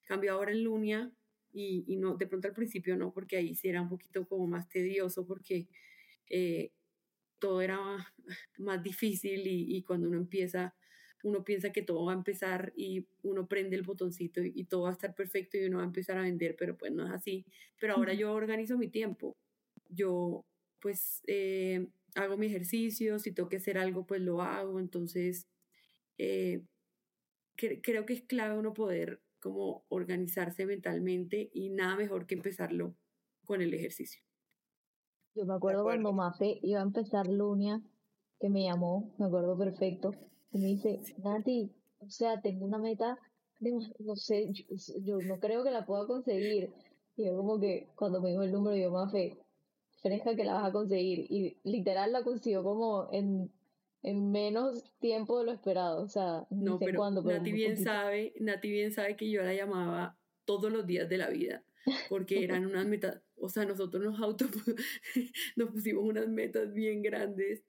Cambio 0.05 0.33
ahora 0.33 0.51
en 0.51 0.65
Lunia 0.65 1.13
y, 1.53 1.83
y 1.87 1.97
no, 1.97 2.15
de 2.15 2.27
pronto 2.27 2.47
al 2.47 2.53
principio 2.53 2.95
no, 2.97 3.11
porque 3.11 3.37
ahí 3.37 3.55
sí 3.55 3.69
era 3.69 3.81
un 3.81 3.89
poquito 3.89 4.27
como 4.27 4.47
más 4.47 4.69
tedioso 4.69 5.25
porque 5.25 5.67
eh, 6.29 6.71
todo 7.39 7.61
era 7.61 7.79
más, 8.59 8.83
difícil 8.83 9.41
y, 9.45 9.83
cuando 9.83 10.07
uno 10.07 10.17
empieza, 10.17 10.75
uno 11.23 11.43
piensa 11.43 11.71
que 11.71 11.81
todo 11.81 12.05
va 12.05 12.13
a 12.13 12.15
empezar 12.15 12.71
y 12.75 13.07
uno 13.23 13.47
prende 13.47 13.75
el 13.75 13.83
botoncito 13.83 14.41
y, 14.43 14.63
todo 14.65 14.83
va 14.83 14.89
a 14.89 14.93
estar 14.93 15.13
perfecto 15.13 15.57
y 15.57 15.65
uno 15.65 15.77
va 15.77 15.83
a 15.83 15.87
empezar 15.87 16.17
a 16.17 16.23
vender, 16.23 16.55
pero 16.57 16.77
pues 16.77 16.91
no 16.91 17.05
es 17.05 17.11
así. 17.11 17.45
Pero 17.79 17.95
ahora 17.95 18.13
yo 18.13 18.31
organizo 18.33 18.77
mi 18.77 18.87
tiempo. 18.87 19.35
Yo 19.89 20.45
pues 20.79 21.21
eh, 21.27 21.87
hago 22.15 22.37
mi 22.37 22.47
ejercicio, 22.47 23.19
si 23.19 23.31
tengo 23.33 23.49
que 23.49 23.57
hacer 23.57 23.77
algo 23.77 24.05
pues 24.05 24.21
lo 24.21 24.41
hago, 24.41 24.79
entonces 24.79 25.47
eh, 26.17 26.63
creo 27.55 28.05
que 28.05 28.13
es 28.13 28.23
clave 28.23 28.57
uno 28.57 28.73
poder 28.73 29.21
como 29.41 29.83
organizarse 29.89 30.65
mentalmente 30.65 31.49
y 31.53 31.69
nada 31.69 31.95
mejor 31.95 32.25
que 32.25 32.35
empezarlo 32.35 32.95
con 33.45 33.61
el 33.61 33.73
ejercicio. 33.73 34.23
Yo 35.35 35.45
me 35.45 35.55
acuerdo 35.55 35.83
cuando 35.83 36.13
Mafe 36.13 36.59
iba 36.61 36.79
a 36.79 36.83
empezar 36.83 37.27
Lunia, 37.27 37.81
que 38.39 38.49
me 38.49 38.63
llamó, 38.63 39.13
me 39.17 39.25
acuerdo 39.25 39.57
perfecto, 39.57 40.11
y 40.51 40.59
me 40.59 40.67
dice, 40.67 41.01
Nati, 41.23 41.71
o 41.99 42.09
sea, 42.09 42.41
tengo 42.41 42.65
una 42.65 42.77
meta, 42.77 43.17
no 43.59 44.15
sé, 44.15 44.51
yo, 45.03 45.17
no 45.19 45.39
creo 45.39 45.63
que 45.63 45.71
la 45.71 45.85
pueda 45.85 46.05
conseguir. 46.07 46.73
Y 47.15 47.25
yo 47.25 47.37
como 47.37 47.59
que 47.59 47.87
cuando 47.95 48.21
me 48.21 48.31
dijo 48.31 48.41
el 48.41 48.51
número, 48.51 48.75
yo, 48.75 48.91
Mafe, 48.91 49.37
fresca 50.01 50.35
que 50.35 50.43
la 50.43 50.53
vas 50.53 50.69
a 50.69 50.71
conseguir. 50.71 51.27
Y 51.29 51.57
literal 51.63 52.11
la 52.11 52.23
consiguió 52.23 52.63
como 52.63 53.07
en, 53.11 53.51
en 54.03 54.31
menos 54.31 54.91
tiempo 54.99 55.39
de 55.39 55.45
lo 55.45 55.51
esperado. 55.51 56.01
O 56.01 56.07
sea, 56.07 56.45
no, 56.49 56.77
sé 56.77 56.93
cuándo. 56.93 57.23
Pero 57.23 57.37
Nati 57.37 57.51
bien 57.51 57.77
sabe, 57.77 58.33
Nati 58.39 58.69
bien 58.69 58.91
sabe 58.91 59.15
que 59.15 59.29
yo 59.29 59.43
la 59.43 59.53
llamaba 59.53 60.17
todos 60.45 60.71
los 60.71 60.85
días 60.85 61.07
de 61.07 61.17
la 61.17 61.29
vida 61.29 61.63
porque 62.09 62.43
eran 62.43 62.65
unas 62.65 62.85
metas, 62.85 63.21
o 63.37 63.49
sea, 63.49 63.65
nosotros 63.65 64.03
nos 64.03 64.19
auto, 64.19 64.45
nos 65.55 65.69
pusimos 65.71 66.03
unas 66.03 66.27
metas 66.27 66.73
bien 66.73 67.01
grandes 67.01 67.63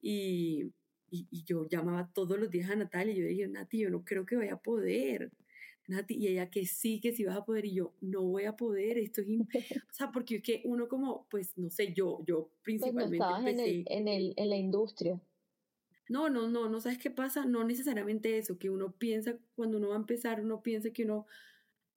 y, 0.00 0.72
y, 1.10 1.26
y, 1.30 1.44
yo 1.44 1.66
llamaba 1.68 2.10
todos 2.14 2.38
los 2.38 2.50
días 2.50 2.70
a 2.70 2.76
Natalia 2.76 3.14
y 3.14 3.20
yo 3.20 3.26
dije, 3.26 3.48
Nati, 3.48 3.78
yo 3.80 3.90
no 3.90 4.04
creo 4.04 4.24
que 4.24 4.36
vaya 4.36 4.54
a 4.54 4.62
poder. 4.62 5.32
Nati, 5.88 6.14
y 6.14 6.28
ella 6.28 6.50
que 6.50 6.66
sí, 6.66 7.00
que 7.00 7.12
sí 7.12 7.24
vas 7.24 7.36
a 7.36 7.46
poder, 7.46 7.64
y 7.64 7.74
yo 7.74 7.94
no 8.02 8.22
voy 8.22 8.44
a 8.44 8.56
poder, 8.56 8.98
esto 8.98 9.22
es, 9.22 9.28
o 9.88 9.92
sea, 9.92 10.12
porque 10.12 10.36
es 10.36 10.42
que 10.42 10.62
uno 10.64 10.86
como, 10.86 11.26
pues 11.30 11.56
no 11.56 11.70
sé, 11.70 11.94
yo, 11.94 12.22
yo 12.26 12.50
principalmente 12.62 13.16
pues 13.16 13.20
no 13.20 13.36
estabas 13.36 13.46
en, 13.46 13.60
el, 13.60 13.84
en, 13.88 14.08
el, 14.08 14.34
en 14.36 14.50
la 14.50 14.56
industria. 14.56 15.20
No, 16.08 16.30
no, 16.30 16.48
no, 16.48 16.68
no 16.70 16.80
sabes 16.80 16.98
qué 16.98 17.10
pasa, 17.10 17.44
no 17.44 17.64
necesariamente 17.64 18.38
eso, 18.38 18.58
que 18.58 18.70
uno 18.70 18.92
piensa, 18.92 19.38
cuando 19.54 19.76
uno 19.76 19.88
va 19.90 19.94
a 19.96 19.98
empezar, 19.98 20.40
uno 20.40 20.62
piensa 20.62 20.90
que 20.90 21.04
uno, 21.04 21.26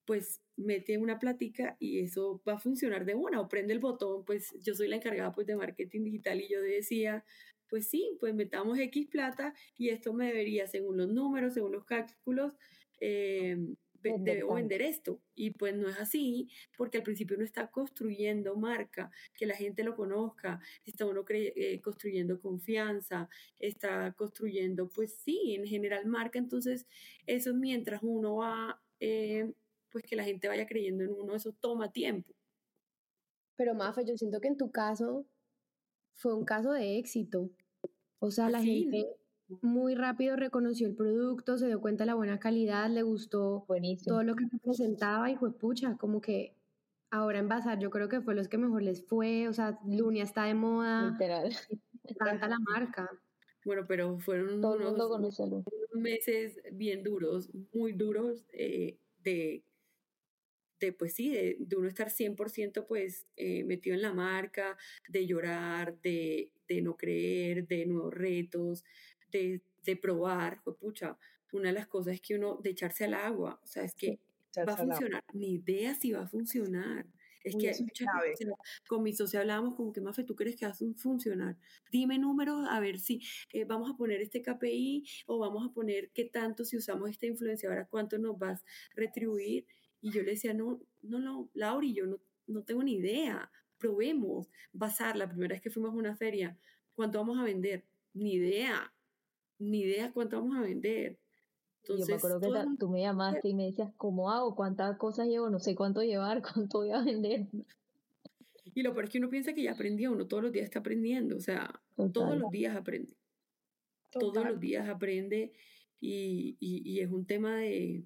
pues, 0.05 0.41
mete 0.57 0.97
una 0.97 1.19
plática 1.19 1.77
y 1.79 1.99
eso 2.01 2.41
va 2.47 2.53
a 2.53 2.59
funcionar 2.59 3.05
de 3.05 3.15
una, 3.15 3.41
o 3.41 3.49
prende 3.49 3.73
el 3.73 3.79
botón, 3.79 4.25
pues 4.25 4.53
yo 4.61 4.75
soy 4.75 4.87
la 4.89 4.97
encargada 4.97 5.31
pues 5.33 5.47
de 5.47 5.55
marketing 5.55 6.03
digital 6.03 6.41
y 6.41 6.49
yo 6.49 6.61
decía, 6.61 7.25
pues 7.69 7.87
sí, 7.89 8.17
pues 8.19 8.35
metamos 8.35 8.77
X 8.79 9.07
plata 9.07 9.53
y 9.77 9.89
esto 9.89 10.13
me 10.13 10.27
debería, 10.27 10.67
según 10.67 10.97
los 10.97 11.09
números, 11.09 11.53
según 11.55 11.71
los 11.73 11.85
cálculos, 11.85 12.57
eh, 12.99 13.57
debo 14.01 14.55
vender 14.55 14.81
esto. 14.81 15.21
Y 15.35 15.51
pues 15.51 15.75
no 15.75 15.89
es 15.89 15.97
así, 15.99 16.49
porque 16.77 16.97
al 16.97 17.03
principio 17.03 17.35
uno 17.35 17.45
está 17.45 17.69
construyendo 17.69 18.55
marca, 18.55 19.11
que 19.35 19.45
la 19.45 19.55
gente 19.55 19.83
lo 19.83 19.95
conozca, 19.95 20.59
está 20.85 21.05
uno 21.05 21.23
eh, 21.29 21.81
construyendo 21.81 22.39
confianza, 22.39 23.29
está 23.59 24.13
construyendo, 24.13 24.89
pues 24.89 25.15
sí, 25.15 25.55
en 25.55 25.65
general 25.65 26.05
marca. 26.05 26.39
Entonces, 26.39 26.87
eso 27.25 27.53
mientras 27.53 28.01
uno 28.03 28.37
va, 28.37 28.81
eh, 28.99 29.51
pues 29.89 30.03
que 30.03 30.15
la 30.15 30.23
gente 30.23 30.47
vaya 30.47 30.65
creyendo 30.65 31.03
en 31.03 31.11
uno, 31.11 31.35
eso 31.35 31.53
toma 31.53 31.91
tiempo. 31.91 32.33
Pero 33.55 33.75
Mafe, 33.75 34.05
yo 34.05 34.17
siento 34.17 34.39
que 34.39 34.47
en 34.47 34.57
tu 34.57 34.71
caso 34.71 35.25
fue 36.15 36.33
un 36.33 36.45
caso 36.45 36.71
de 36.71 36.97
éxito. 36.97 37.51
O 38.19 38.31
sea, 38.31 38.49
la 38.49 38.61
gente 38.61 39.07
muy 39.61 39.95
rápido 39.95 40.35
reconoció 40.35 40.87
el 40.87 40.95
producto, 40.95 41.57
se 41.57 41.67
dio 41.67 41.81
cuenta 41.81 42.03
de 42.03 42.07
la 42.07 42.15
buena 42.15 42.39
calidad, 42.39 42.89
le 42.89 43.03
gustó 43.03 43.65
todo 44.05 44.23
lo 44.23 44.35
que 44.35 44.45
presentaba 44.63 45.29
y 45.29 45.35
fue 45.35 45.57
pucha, 45.57 45.97
como 45.97 46.21
que 46.21 46.55
ahora 47.09 47.39
en 47.39 47.47
Bazar 47.47 47.79
yo 47.79 47.89
creo 47.89 48.09
que 48.09 48.21
fue 48.21 48.35
los 48.35 48.47
que 48.47 48.57
mejor 48.57 48.83
les 48.83 49.05
fue, 49.05 49.47
o 49.47 49.53
sea, 49.53 49.79
Lunia 49.85 50.23
está 50.23 50.45
de 50.45 50.53
moda. 50.53 51.11
Literal. 51.11 51.49
Encanta 52.03 52.47
la 52.47 52.57
marca. 52.59 53.09
Bueno, 53.63 53.85
pero 53.87 54.17
fueron 54.17 54.63
unos, 54.63 55.39
meses 55.93 56.59
bien 56.71 57.03
duros, 57.03 57.51
muy 57.73 57.93
duros 57.93 58.45
eh, 58.53 58.97
de 59.19 59.63
de, 60.81 60.91
pues 60.91 61.13
sí, 61.13 61.29
de, 61.29 61.75
uno 61.77 61.87
estar 61.87 62.09
100% 62.09 62.85
pues 62.87 63.27
eh, 63.37 63.63
metido 63.63 63.95
en 63.95 64.01
la 64.01 64.13
marca, 64.13 64.77
de 65.07 65.25
llorar, 65.25 66.01
de, 66.01 66.51
de, 66.67 66.81
no 66.81 66.97
creer, 66.97 67.67
de 67.67 67.85
nuevos 67.85 68.13
retos, 68.13 68.83
de, 69.31 69.61
de 69.83 69.95
probar, 69.95 70.61
pues 70.63 70.77
pucha, 70.77 71.17
una 71.53 71.69
de 71.69 71.73
las 71.73 71.87
cosas 71.87 72.15
es 72.15 72.21
que 72.21 72.35
uno, 72.35 72.57
de 72.57 72.69
echarse 72.71 73.05
al 73.05 73.13
agua, 73.13 73.59
o 73.63 73.67
sea, 73.67 73.83
es 73.83 73.93
que 73.93 74.19
va 74.57 74.73
a 74.73 74.77
funcionar, 74.77 75.23
ni 75.33 75.53
idea 75.53 75.95
si 75.95 76.11
va 76.11 76.23
a 76.23 76.27
funcionar. 76.27 77.05
Es 77.43 77.55
que 77.55 77.71
con 78.87 79.01
mi 79.01 79.13
socio 79.13 79.39
hablábamos 79.39 79.75
como 79.75 79.91
que, 79.91 79.99
Mafe, 79.99 80.23
¿tú 80.23 80.35
crees 80.35 80.55
que 80.55 80.65
va 80.65 80.71
a 80.71 80.75
funcionar? 80.95 81.57
Dime 81.91 82.19
números 82.19 82.67
a 82.69 82.79
ver 82.79 82.99
si 82.99 83.21
eh, 83.51 83.65
vamos 83.65 83.89
a 83.89 83.97
poner 83.97 84.21
este 84.21 84.43
KPI 84.43 85.05
o 85.25 85.39
vamos 85.39 85.67
a 85.67 85.73
poner 85.73 86.11
qué 86.11 86.25
tanto 86.25 86.63
si 86.65 86.77
usamos 86.77 87.09
esta 87.09 87.25
influenciadora, 87.25 87.87
cuánto 87.87 88.19
nos 88.19 88.37
vas 88.37 88.61
a 88.61 88.65
retribuir. 88.95 89.65
Y 90.01 90.11
yo 90.11 90.21
le 90.21 90.31
decía, 90.31 90.53
no, 90.53 90.81
no, 91.01 91.19
no, 91.19 91.49
Lauri, 91.53 91.93
yo 91.93 92.05
no, 92.05 92.19
no 92.47 92.63
tengo 92.63 92.83
ni 92.83 92.95
idea. 92.95 93.51
Probemos. 93.77 94.47
Basar, 94.71 95.15
la 95.15 95.27
primera 95.27 95.53
vez 95.53 95.61
que 95.61 95.71
fuimos 95.71 95.93
a 95.93 95.95
una 95.95 96.15
feria, 96.15 96.57
¿cuánto 96.93 97.17
vamos 97.17 97.39
a 97.39 97.43
vender? 97.43 97.85
Ni 98.13 98.33
idea. 98.33 98.93
Ni 99.61 99.81
idea 99.81 100.11
cuánto 100.11 100.37
vamos 100.37 100.57
a 100.57 100.61
vender. 100.61 101.19
Entonces, 101.83 102.07
yo 102.07 102.13
me 102.13 102.17
acuerdo 102.17 102.39
que 102.39 102.77
tú 102.77 102.89
me 102.89 103.01
llamaste 103.01 103.49
y 103.49 103.53
me 103.53 103.65
decías, 103.65 103.91
¿cómo 103.97 104.31
hago? 104.31 104.55
¿Cuántas 104.55 104.97
cosas 104.97 105.27
llevo? 105.27 105.49
No 105.49 105.59
sé 105.59 105.75
cuánto 105.75 106.01
llevar, 106.01 106.41
cuánto 106.53 106.79
voy 106.79 106.91
a 106.91 107.03
vender. 107.03 107.47
Y 108.73 108.83
lo 108.83 108.93
peor 108.93 109.05
es 109.05 109.11
que 109.11 109.17
uno 109.17 109.29
piensa 109.29 109.53
que 109.53 109.63
ya 109.63 109.73
aprendió, 109.73 110.11
uno 110.11 110.27
todos 110.27 110.43
los 110.43 110.51
días 110.51 110.65
está 110.65 110.79
aprendiendo, 110.79 111.35
o 111.35 111.39
sea, 111.39 111.81
todos 112.13 112.37
los 112.37 112.49
días 112.51 112.75
aprende. 112.75 113.13
Todos 114.11 114.45
los 114.45 114.59
días 114.59 114.89
aprende 114.89 115.53
y, 115.99 116.57
y, 116.59 116.81
y 116.89 116.99
es 116.99 117.11
un 117.11 117.25
tema 117.25 117.57
de, 117.57 118.03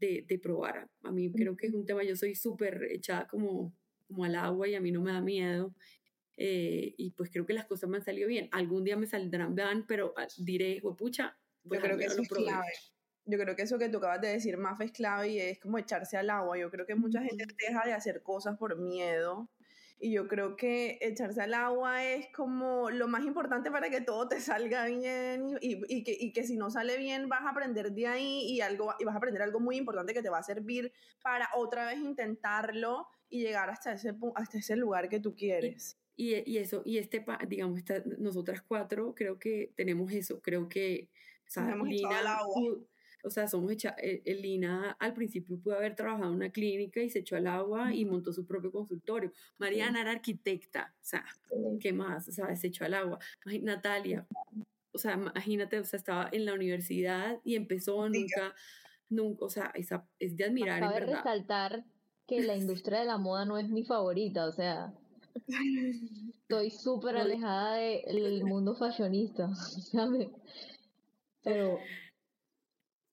de, 0.00 0.24
de, 0.26 0.38
probar. 0.38 0.88
A 1.02 1.12
mí 1.12 1.30
creo 1.32 1.56
que 1.56 1.66
es 1.66 1.74
un 1.74 1.86
tema, 1.86 2.02
yo 2.04 2.16
soy 2.16 2.34
súper 2.34 2.88
echada 2.90 3.26
como, 3.26 3.74
como 4.06 4.24
al 4.24 4.34
agua 4.34 4.68
y 4.68 4.74
a 4.74 4.80
mí 4.80 4.90
no 4.90 5.02
me 5.02 5.12
da 5.12 5.20
miedo. 5.20 5.74
Eh, 6.40 6.94
y 6.96 7.10
pues 7.10 7.30
creo 7.30 7.44
que 7.44 7.52
las 7.52 7.66
cosas 7.66 7.90
me 7.90 7.96
han 7.96 8.04
salido 8.04 8.28
bien. 8.28 8.48
Algún 8.52 8.84
día 8.84 8.96
me 8.96 9.06
saldrán 9.06 9.56
bien, 9.56 9.84
pero 9.88 10.14
ah, 10.16 10.28
diré, 10.38 10.80
pucha, 10.96 11.36
pues 11.66 11.80
yo 11.80 11.84
creo 11.84 11.98
que 11.98 12.04
eso 12.04 12.22
es 12.22 12.28
clave. 12.28 12.72
Yo 13.24 13.38
creo 13.38 13.56
que 13.56 13.62
eso 13.62 13.78
que 13.78 13.88
tú 13.88 13.98
acabas 13.98 14.20
de 14.20 14.28
decir, 14.28 14.56
más 14.56 14.80
es 14.80 14.92
clave 14.92 15.28
y 15.28 15.40
es 15.40 15.58
como 15.58 15.78
echarse 15.78 16.16
al 16.16 16.30
agua. 16.30 16.56
Yo 16.56 16.70
creo 16.70 16.86
que 16.86 16.94
mucha 16.94 17.20
gente 17.22 17.44
deja 17.58 17.84
de 17.84 17.92
hacer 17.92 18.22
cosas 18.22 18.56
por 18.56 18.78
miedo 18.78 19.50
y 19.98 20.12
yo 20.12 20.28
creo 20.28 20.56
que 20.56 20.98
echarse 21.00 21.42
al 21.42 21.54
agua 21.54 22.04
es 22.04 22.28
como 22.32 22.88
lo 22.88 23.08
más 23.08 23.24
importante 23.24 23.70
para 23.72 23.90
que 23.90 24.00
todo 24.00 24.28
te 24.28 24.40
salga 24.40 24.86
bien 24.86 25.58
y, 25.60 25.82
y, 25.92 26.04
que, 26.04 26.16
y, 26.18 26.32
que, 26.32 26.44
si 26.44 26.56
no 26.56 26.70
sale 26.70 26.96
bien 26.98 27.28
vas 27.28 27.42
a 27.42 27.50
aprender 27.50 27.90
de 27.92 28.06
ahí 28.06 28.44
y, 28.48 28.60
algo, 28.60 28.94
y 29.00 29.04
vas 29.04 29.16
a 29.16 29.18
aprender 29.18 29.42
algo 29.42 29.58
muy 29.58 29.76
importante 29.76 30.14
que 30.14 30.22
te 30.22 30.30
va 30.30 30.38
a 30.38 30.42
servir 30.44 30.92
para 31.20 31.48
otra 31.56 31.84
vez 31.84 31.98
intentarlo 31.98 33.08
y 33.28 33.40
llegar 33.40 33.70
hasta 33.70 33.92
ese, 33.92 34.14
hasta 34.36 34.58
ese 34.58 34.76
lugar 34.76 35.08
que 35.08 35.18
tú 35.18 35.34
quieres. 35.34 35.98
Y, 36.18 36.34
y 36.50 36.58
eso, 36.58 36.82
y 36.84 36.98
este, 36.98 37.24
digamos, 37.48 37.78
esta, 37.78 38.02
nosotras 38.18 38.60
cuatro 38.60 39.14
creo 39.14 39.38
que 39.38 39.72
tenemos 39.76 40.12
eso, 40.12 40.40
creo 40.42 40.68
que... 40.68 41.08
O 41.46 41.50
sea, 41.50 41.74
Lina, 41.76 42.36
agua 42.36 42.78
o 43.24 43.30
sea, 43.30 43.48
somos 43.48 43.70
hecha, 43.72 43.96
eh, 44.00 44.22
eh, 44.24 44.34
Lina 44.34 44.96
al 44.98 45.12
principio 45.12 45.58
pudo 45.58 45.76
haber 45.76 45.96
trabajado 45.96 46.30
en 46.30 46.36
una 46.36 46.50
clínica 46.50 47.00
y 47.00 47.10
se 47.10 47.20
echó 47.20 47.36
al 47.36 47.46
agua 47.46 47.92
y 47.92 48.04
montó 48.04 48.32
su 48.32 48.46
propio 48.46 48.70
consultorio. 48.70 49.32
Mariana 49.58 50.00
era 50.00 50.12
arquitecta, 50.12 50.94
o 50.94 51.04
sea, 51.04 51.24
¿qué 51.80 51.92
más? 51.92 52.28
O 52.28 52.32
sea, 52.32 52.54
se 52.54 52.68
echó 52.68 52.84
al 52.84 52.94
agua. 52.94 53.18
Natalia, 53.62 54.26
o 54.92 54.98
sea, 54.98 55.14
imagínate, 55.14 55.78
o 55.78 55.84
sea, 55.84 55.98
estaba 55.98 56.28
en 56.32 56.44
la 56.44 56.54
universidad 56.54 57.38
y 57.44 57.56
empezó 57.56 58.08
nunca, 58.08 58.54
nunca, 59.08 59.44
o 59.44 59.50
sea, 59.50 59.72
esa, 59.74 60.06
es 60.18 60.36
de 60.36 60.44
admirar. 60.44 60.80
Cabe 60.80 61.00
resaltar 61.00 61.84
que 62.26 62.42
la 62.42 62.56
industria 62.56 63.00
de 63.00 63.06
la 63.06 63.18
moda 63.18 63.44
no 63.44 63.58
es 63.58 63.68
mi 63.68 63.84
favorita, 63.84 64.46
o 64.46 64.52
sea, 64.52 64.94
estoy 66.34 66.70
súper 66.70 67.16
alejada 67.16 67.76
del 67.76 68.44
mundo 68.44 68.74
fashionista, 68.74 69.48
¿sabes? 69.92 70.28
Pero 71.42 71.78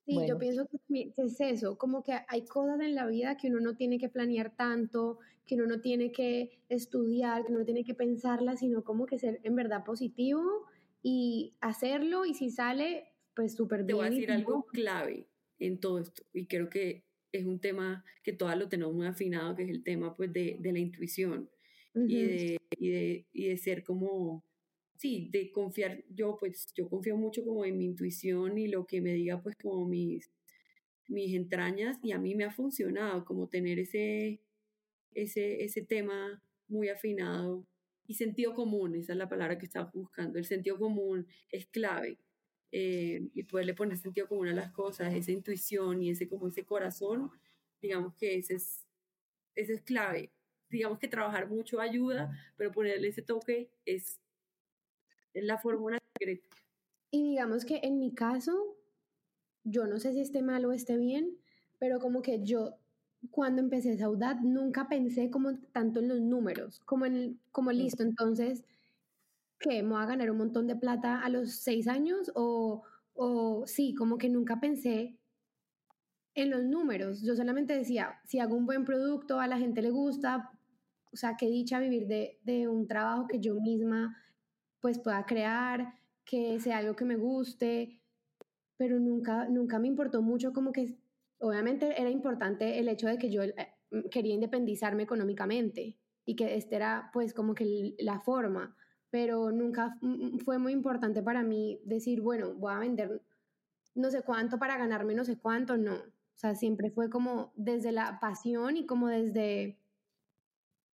Sí, 0.05 0.15
yo 0.27 0.37
pienso 0.37 0.67
que 0.67 1.11
es 1.17 1.41
eso, 1.41 1.77
como 1.79 2.03
que 2.03 2.13
hay 2.27 2.45
cosas 2.45 2.79
en 2.79 2.93
la 2.93 3.07
vida 3.07 3.37
que 3.37 3.47
uno 3.47 3.59
no 3.59 3.75
tiene 3.75 3.97
que 3.97 4.07
planear 4.07 4.55
tanto, 4.55 5.17
que 5.47 5.55
uno 5.55 5.65
no 5.65 5.81
tiene 5.81 6.11
que 6.11 6.59
estudiar, 6.69 7.43
que 7.43 7.51
uno 7.51 7.59
no 7.59 7.65
tiene 7.65 7.83
que 7.83 7.95
pensarla, 7.95 8.55
sino 8.55 8.83
como 8.83 9.07
que 9.07 9.17
ser 9.17 9.39
en 9.43 9.55
verdad 9.55 9.83
positivo 9.83 10.67
y 11.01 11.55
hacerlo 11.59 12.25
y 12.25 12.35
si 12.35 12.51
sale, 12.51 13.13
pues 13.35 13.55
súper 13.55 13.79
bien. 13.79 13.87
Te 13.87 13.93
voy 13.93 14.07
a 14.07 14.09
decir 14.11 14.31
algo 14.31 14.65
clave 14.67 15.27
en 15.57 15.79
todo 15.79 15.97
esto 15.97 16.21
y 16.33 16.45
creo 16.45 16.69
que 16.69 17.03
es 17.31 17.45
un 17.45 17.59
tema 17.59 18.05
que 18.23 18.31
todas 18.31 18.57
lo 18.59 18.69
tenemos 18.69 18.93
muy 18.93 19.07
afinado, 19.07 19.55
que 19.55 19.63
es 19.63 19.69
el 19.69 19.83
tema 19.83 20.15
pues 20.15 20.31
de, 20.31 20.57
de 20.59 20.71
la 20.71 20.79
intuición 20.79 21.49
y, 22.07 22.23
de, 22.23 22.57
y, 22.77 22.89
de, 22.89 23.25
y 23.33 23.47
de 23.49 23.57
ser 23.57 23.83
como 23.83 24.43
sí, 24.97 25.29
de 25.31 25.51
confiar, 25.51 26.03
yo 26.09 26.37
pues 26.39 26.67
yo 26.75 26.89
confío 26.89 27.17
mucho 27.17 27.43
como 27.45 27.65
en 27.65 27.77
mi 27.77 27.85
intuición 27.85 28.57
y 28.57 28.67
lo 28.67 28.85
que 28.85 29.01
me 29.01 29.13
diga 29.13 29.41
pues 29.41 29.55
como 29.61 29.85
mis, 29.87 30.31
mis 31.07 31.35
entrañas 31.35 31.97
y 32.03 32.11
a 32.11 32.19
mí 32.19 32.35
me 32.35 32.45
ha 32.45 32.51
funcionado 32.51 33.25
como 33.25 33.47
tener 33.47 33.79
ese, 33.79 34.41
ese, 35.13 35.63
ese 35.63 35.81
tema 35.83 36.41
muy 36.67 36.89
afinado 36.89 37.65
y 38.07 38.15
sentido 38.15 38.53
común, 38.53 38.95
esa 38.95 39.13
es 39.13 39.17
la 39.19 39.29
palabra 39.29 39.57
que 39.57 39.65
estaba 39.65 39.89
buscando, 39.93 40.37
el 40.39 40.45
sentido 40.45 40.77
común 40.79 41.27
es 41.51 41.65
clave 41.67 42.19
eh, 42.71 43.29
y 43.33 43.43
poderle 43.43 43.73
poner 43.73 43.97
sentido 43.97 44.27
común 44.27 44.47
a 44.49 44.53
las 44.53 44.71
cosas, 44.71 45.13
esa 45.13 45.31
intuición 45.31 46.03
y 46.03 46.11
ese 46.11 46.27
como 46.29 46.47
ese 46.49 46.65
corazón, 46.65 47.31
digamos 47.81 48.15
que 48.15 48.35
ese 48.37 48.55
es, 48.55 48.85
ese 49.55 49.73
es 49.75 49.81
clave. 49.81 50.31
Digamos 50.75 50.99
que 50.99 51.07
trabajar 51.07 51.47
mucho 51.49 51.79
ayuda, 51.79 52.31
pero 52.57 52.71
ponerle 52.71 53.07
ese 53.09 53.21
toque 53.21 53.69
es 53.85 54.19
es 55.33 55.43
la 55.43 55.57
fórmula 55.57 55.99
secreta. 56.13 56.47
Y 57.11 57.23
digamos 57.31 57.65
que 57.65 57.79
en 57.83 57.99
mi 57.99 58.13
caso, 58.13 58.77
yo 59.63 59.87
no 59.87 59.99
sé 59.99 60.13
si 60.13 60.21
esté 60.21 60.41
mal 60.41 60.65
o 60.65 60.71
esté 60.71 60.97
bien, 60.97 61.37
pero 61.79 61.99
como 61.99 62.21
que 62.21 62.43
yo 62.43 62.75
cuando 63.31 63.61
empecé 63.61 63.97
Saudad 63.97 64.37
nunca 64.41 64.87
pensé 64.87 65.29
como 65.29 65.57
tanto 65.71 65.99
en 65.99 66.07
los 66.09 66.21
números, 66.21 66.81
como 66.85 67.05
en 67.05 67.39
como 67.51 67.71
listo, 67.71 68.03
entonces 68.03 68.63
que 69.59 69.83
me 69.83 69.89
voy 69.89 70.03
a 70.03 70.05
ganar 70.05 70.31
un 70.31 70.37
montón 70.37 70.67
de 70.67 70.75
plata 70.75 71.21
a 71.21 71.29
los 71.29 71.51
seis 71.55 71.87
años 71.87 72.31
o, 72.35 72.83
o 73.13 73.67
sí, 73.67 73.95
como 73.95 74.17
que 74.17 74.29
nunca 74.29 74.59
pensé 74.59 75.17
en 76.35 76.49
los 76.51 76.63
números. 76.63 77.21
Yo 77.23 77.35
solamente 77.35 77.75
decía, 77.77 78.19
si 78.25 78.39
hago 78.39 78.55
un 78.55 78.65
buen 78.65 78.85
producto, 78.85 79.39
a 79.39 79.47
la 79.47 79.57
gente 79.57 79.81
le 79.81 79.89
gusta, 79.89 80.51
o 81.15 81.17
sea, 81.17 81.37
qué 81.37 81.47
dicha 81.47 81.79
vivir 81.79 82.07
de, 82.07 82.39
de 82.43 82.67
un 82.67 82.87
trabajo 82.87 83.25
que 83.25 83.39
yo 83.39 83.55
misma 83.55 84.17
pues 84.81 84.99
pueda 84.99 85.25
crear, 85.25 85.93
que 86.25 86.59
sea 86.59 86.79
algo 86.79 86.93
que 86.93 87.05
me 87.05 87.15
guste, 87.15 88.01
pero 88.75 88.99
nunca, 88.99 89.47
nunca 89.47 89.79
me 89.79 89.87
importó 89.87 90.21
mucho 90.21 90.51
como 90.51 90.73
que, 90.73 90.97
obviamente 91.39 92.01
era 92.01 92.09
importante 92.09 92.79
el 92.79 92.89
hecho 92.89 93.07
de 93.07 93.17
que 93.17 93.29
yo 93.29 93.43
eh, 93.43 93.55
quería 94.11 94.33
independizarme 94.33 95.03
económicamente 95.03 95.97
y 96.25 96.35
que 96.35 96.55
esta 96.57 96.75
era 96.75 97.09
pues 97.13 97.33
como 97.33 97.55
que 97.55 97.95
la 97.99 98.19
forma, 98.19 98.75
pero 99.09 99.51
nunca 99.51 99.97
fue 100.43 100.57
muy 100.57 100.73
importante 100.73 101.23
para 101.23 101.43
mí 101.43 101.79
decir, 101.85 102.19
bueno, 102.19 102.53
voy 102.55 102.73
a 102.73 102.79
vender 102.79 103.21
no 103.93 104.11
sé 104.11 104.23
cuánto 104.23 104.59
para 104.59 104.77
ganarme 104.77 105.15
no 105.15 105.23
sé 105.23 105.37
cuánto, 105.37 105.77
no. 105.77 105.95
O 105.95 106.37
sea, 106.37 106.53
siempre 106.53 106.91
fue 106.91 107.09
como 107.09 107.53
desde 107.55 107.93
la 107.93 108.19
pasión 108.19 108.75
y 108.75 108.85
como 108.85 109.07
desde 109.07 109.79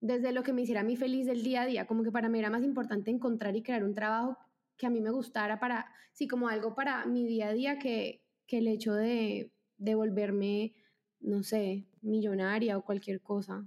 desde 0.01 0.31
lo 0.31 0.43
que 0.43 0.51
me 0.51 0.63
hiciera 0.63 0.81
a 0.81 0.83
mí 0.83 0.97
feliz 0.97 1.27
del 1.27 1.43
día 1.43 1.61
a 1.61 1.65
día, 1.65 1.87
como 1.87 2.03
que 2.03 2.11
para 2.11 2.27
mí 2.27 2.39
era 2.39 2.49
más 2.49 2.63
importante 2.63 3.11
encontrar 3.11 3.55
y 3.55 3.61
crear 3.61 3.83
un 3.83 3.93
trabajo 3.93 4.37
que 4.75 4.87
a 4.87 4.89
mí 4.89 4.99
me 4.99 5.11
gustara 5.11 5.59
para, 5.59 5.93
sí, 6.11 6.27
como 6.27 6.49
algo 6.49 6.73
para 6.73 7.05
mi 7.05 7.25
día 7.25 7.49
a 7.49 7.53
día 7.53 7.79
que, 7.79 8.25
que 8.47 8.57
el 8.57 8.67
hecho 8.67 8.93
de, 8.95 9.51
de 9.77 9.95
volverme, 9.95 10.73
no 11.19 11.43
sé, 11.43 11.85
millonaria 12.01 12.77
o 12.77 12.83
cualquier 12.83 13.21
cosa. 13.21 13.63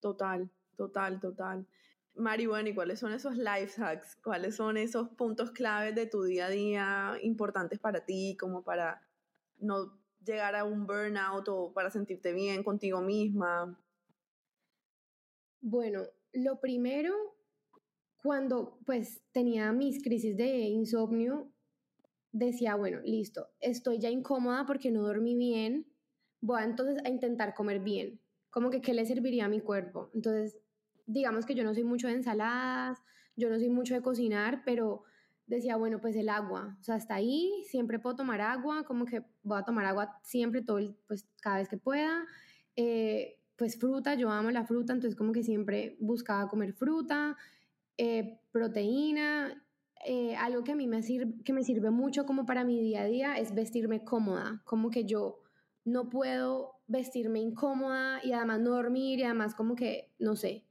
Total, 0.00 0.50
total, 0.76 1.20
total. 1.20 1.66
Mari, 2.14 2.46
bueno, 2.46 2.70
¿y 2.70 2.74
cuáles 2.74 2.98
son 2.98 3.12
esos 3.12 3.36
life 3.36 3.80
hacks? 3.82 4.16
¿Cuáles 4.16 4.56
son 4.56 4.78
esos 4.78 5.10
puntos 5.10 5.50
claves 5.50 5.94
de 5.94 6.06
tu 6.06 6.22
día 6.22 6.46
a 6.46 6.50
día 6.50 7.12
importantes 7.22 7.78
para 7.78 8.04
ti, 8.04 8.36
como 8.40 8.62
para 8.62 9.02
no 9.58 9.92
llegar 10.24 10.56
a 10.56 10.64
un 10.64 10.86
burnout 10.86 11.46
o 11.48 11.72
para 11.72 11.90
sentirte 11.90 12.32
bien 12.32 12.62
contigo 12.64 13.02
misma? 13.02 13.78
Bueno, 15.60 16.04
lo 16.32 16.60
primero, 16.60 17.14
cuando 18.22 18.78
pues 18.86 19.22
tenía 19.32 19.72
mis 19.72 20.02
crisis 20.02 20.36
de 20.36 20.46
insomnio, 20.68 21.52
decía, 22.32 22.74
bueno, 22.76 23.00
listo, 23.04 23.48
estoy 23.60 23.98
ya 23.98 24.10
incómoda 24.10 24.66
porque 24.66 24.90
no 24.90 25.02
dormí 25.02 25.36
bien, 25.36 25.86
voy 26.40 26.62
entonces 26.62 26.98
a 27.04 27.08
intentar 27.08 27.54
comer 27.54 27.80
bien, 27.80 28.20
como 28.50 28.70
que 28.70 28.80
qué 28.80 28.94
le 28.94 29.06
serviría 29.06 29.46
a 29.46 29.48
mi 29.48 29.60
cuerpo. 29.60 30.10
Entonces, 30.14 30.58
digamos 31.06 31.46
que 31.46 31.54
yo 31.54 31.64
no 31.64 31.74
soy 31.74 31.84
mucho 31.84 32.06
de 32.06 32.14
ensaladas, 32.14 32.98
yo 33.36 33.48
no 33.50 33.58
soy 33.58 33.70
mucho 33.70 33.94
de 33.94 34.02
cocinar, 34.02 34.62
pero 34.64 35.04
decía, 35.46 35.76
bueno, 35.76 36.00
pues 36.00 36.14
el 36.16 36.28
agua, 36.28 36.76
o 36.78 36.82
sea, 36.82 36.96
hasta 36.96 37.14
ahí, 37.14 37.50
siempre 37.66 37.98
puedo 37.98 38.16
tomar 38.16 38.40
agua, 38.40 38.84
como 38.84 39.06
que 39.06 39.22
voy 39.42 39.58
a 39.58 39.64
tomar 39.64 39.86
agua 39.86 40.20
siempre, 40.22 40.62
todo 40.62 40.78
el, 40.78 40.94
pues 41.06 41.26
cada 41.40 41.58
vez 41.58 41.68
que 41.68 41.78
pueda. 41.78 42.26
Eh, 42.76 43.37
pues 43.58 43.76
fruta, 43.76 44.14
yo 44.14 44.30
amo 44.30 44.52
la 44.52 44.64
fruta, 44.64 44.92
entonces 44.92 45.16
como 45.18 45.32
que 45.32 45.42
siempre 45.42 45.96
buscaba 45.98 46.48
comer 46.48 46.72
fruta, 46.72 47.36
eh, 47.96 48.40
proteína, 48.52 49.66
eh, 50.06 50.36
algo 50.36 50.62
que 50.62 50.72
a 50.72 50.76
mí 50.76 50.86
me 50.86 51.02
sirve, 51.02 51.42
que 51.44 51.52
me 51.52 51.64
sirve 51.64 51.90
mucho 51.90 52.24
como 52.24 52.46
para 52.46 52.62
mi 52.62 52.80
día 52.80 53.02
a 53.02 53.06
día 53.06 53.36
es 53.36 53.52
vestirme 53.52 54.04
cómoda, 54.04 54.62
como 54.64 54.90
que 54.90 55.04
yo 55.04 55.40
no 55.84 56.08
puedo 56.08 56.76
vestirme 56.86 57.40
incómoda 57.40 58.20
y 58.24 58.32
además 58.32 58.60
no 58.60 58.70
dormir 58.70 59.18
y 59.18 59.24
además 59.24 59.56
como 59.56 59.74
que, 59.74 60.14
no 60.20 60.36
sé, 60.36 60.64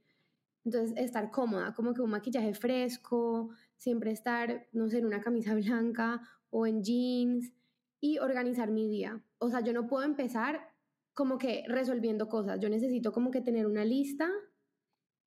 entonces 0.64 0.96
estar 0.96 1.30
cómoda, 1.30 1.74
como 1.74 1.92
que 1.92 2.00
un 2.00 2.10
maquillaje 2.10 2.54
fresco, 2.54 3.50
siempre 3.76 4.12
estar, 4.12 4.66
no 4.72 4.88
sé, 4.88 4.98
en 4.98 5.06
una 5.06 5.20
camisa 5.20 5.54
blanca 5.54 6.22
o 6.48 6.66
en 6.66 6.82
jeans 6.82 7.52
y 8.00 8.18
organizar 8.18 8.70
mi 8.70 8.88
día. 8.88 9.22
O 9.36 9.50
sea, 9.50 9.60
yo 9.60 9.74
no 9.74 9.86
puedo 9.86 10.04
empezar 10.04 10.77
como 11.18 11.36
que 11.36 11.64
resolviendo 11.66 12.28
cosas. 12.28 12.60
Yo 12.60 12.68
necesito 12.68 13.10
como 13.10 13.32
que 13.32 13.40
tener 13.40 13.66
una 13.66 13.84
lista 13.84 14.30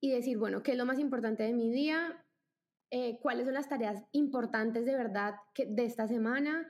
y 0.00 0.10
decir, 0.10 0.38
bueno, 0.38 0.62
¿qué 0.62 0.72
es 0.72 0.78
lo 0.78 0.86
más 0.86 0.98
importante 0.98 1.42
de 1.42 1.52
mi 1.52 1.70
día? 1.70 2.24
Eh, 2.90 3.18
¿Cuáles 3.20 3.44
son 3.44 3.52
las 3.52 3.68
tareas 3.68 4.02
importantes 4.12 4.86
de 4.86 4.96
verdad 4.96 5.34
que, 5.52 5.66
de 5.66 5.84
esta 5.84 6.08
semana? 6.08 6.66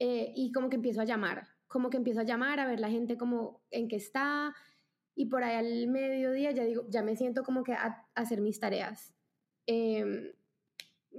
Eh, 0.00 0.32
y 0.34 0.50
como 0.50 0.70
que 0.70 0.74
empiezo 0.74 1.00
a 1.00 1.04
llamar, 1.04 1.46
como 1.68 1.88
que 1.88 1.98
empiezo 1.98 2.18
a 2.18 2.24
llamar, 2.24 2.58
a 2.58 2.66
ver 2.66 2.80
la 2.80 2.90
gente 2.90 3.16
como 3.16 3.62
en 3.70 3.86
qué 3.86 3.94
está. 3.94 4.52
Y 5.14 5.26
por 5.26 5.44
ahí 5.44 5.54
al 5.54 5.86
mediodía 5.86 6.50
ya 6.50 6.64
digo, 6.64 6.84
ya 6.88 7.04
me 7.04 7.14
siento 7.14 7.44
como 7.44 7.62
que 7.62 7.74
a, 7.74 8.04
hacer 8.16 8.40
mis 8.40 8.58
tareas. 8.58 9.14
Em, 9.66 10.32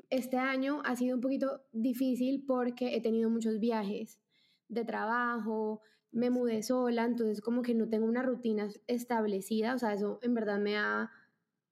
este 0.10 0.36
año 0.36 0.82
ha 0.84 0.98
sido 0.98 1.16
un 1.16 1.22
poquito 1.22 1.62
difícil 1.72 2.44
porque 2.46 2.98
he 2.98 3.02
tenido 3.02 3.30
muchos 3.30 3.62
viajes 3.62 4.20
de 4.68 4.84
trabajo, 4.84 5.82
me 6.16 6.30
mudé 6.30 6.64
sola, 6.64 7.04
entonces 7.04 7.42
como 7.42 7.62
que 7.62 7.76
no 7.76 7.90
tengo 7.90 8.06
una 8.06 8.24
rutina 8.24 8.70
establecida, 8.88 9.76
o 9.76 9.78
sea, 9.78 9.94
eso 9.94 10.18
en 10.22 10.34
verdad 10.34 10.60
me 10.60 10.78
ha, 10.78 11.12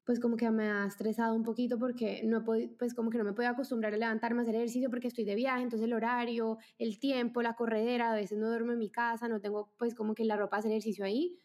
pues 0.04 0.20
como 0.20 0.36
que 0.36 0.50
me 0.52 0.70
ha 0.70 0.86
estresado 0.86 1.34
un 1.34 1.44
poquito 1.44 1.80
porque 1.80 2.22
no 2.26 2.44
he 2.56 2.68
pues 2.78 2.94
como 2.94 3.10
que 3.10 3.18
no 3.18 3.24
me 3.24 3.32
puedo 3.32 3.48
acostumbrar 3.48 3.94
a 3.94 3.98
levantarme 3.98 4.42
a 4.42 4.44
hacer 4.44 4.56
ejercicio 4.56 4.90
porque 4.90 5.08
estoy 5.08 5.24
de 5.24 5.36
viaje, 5.36 5.64
entonces 5.64 5.86
el 5.86 5.94
horario, 5.94 6.58
el 6.78 7.00
tiempo, 7.00 7.42
la 7.42 7.56
corredera, 7.56 8.12
a 8.12 8.16
veces 8.16 8.38
no 8.38 8.50
duermo 8.50 8.74
en 8.74 8.80
mi 8.80 8.90
casa, 8.90 9.30
no 9.30 9.40
tengo 9.40 9.72
pues 9.78 9.96
como 9.96 10.14
que 10.14 10.26
la 10.26 10.36
ropa 10.36 10.58
hacer 10.58 10.72
ejercicio 10.72 11.06
ahí, 11.06 11.40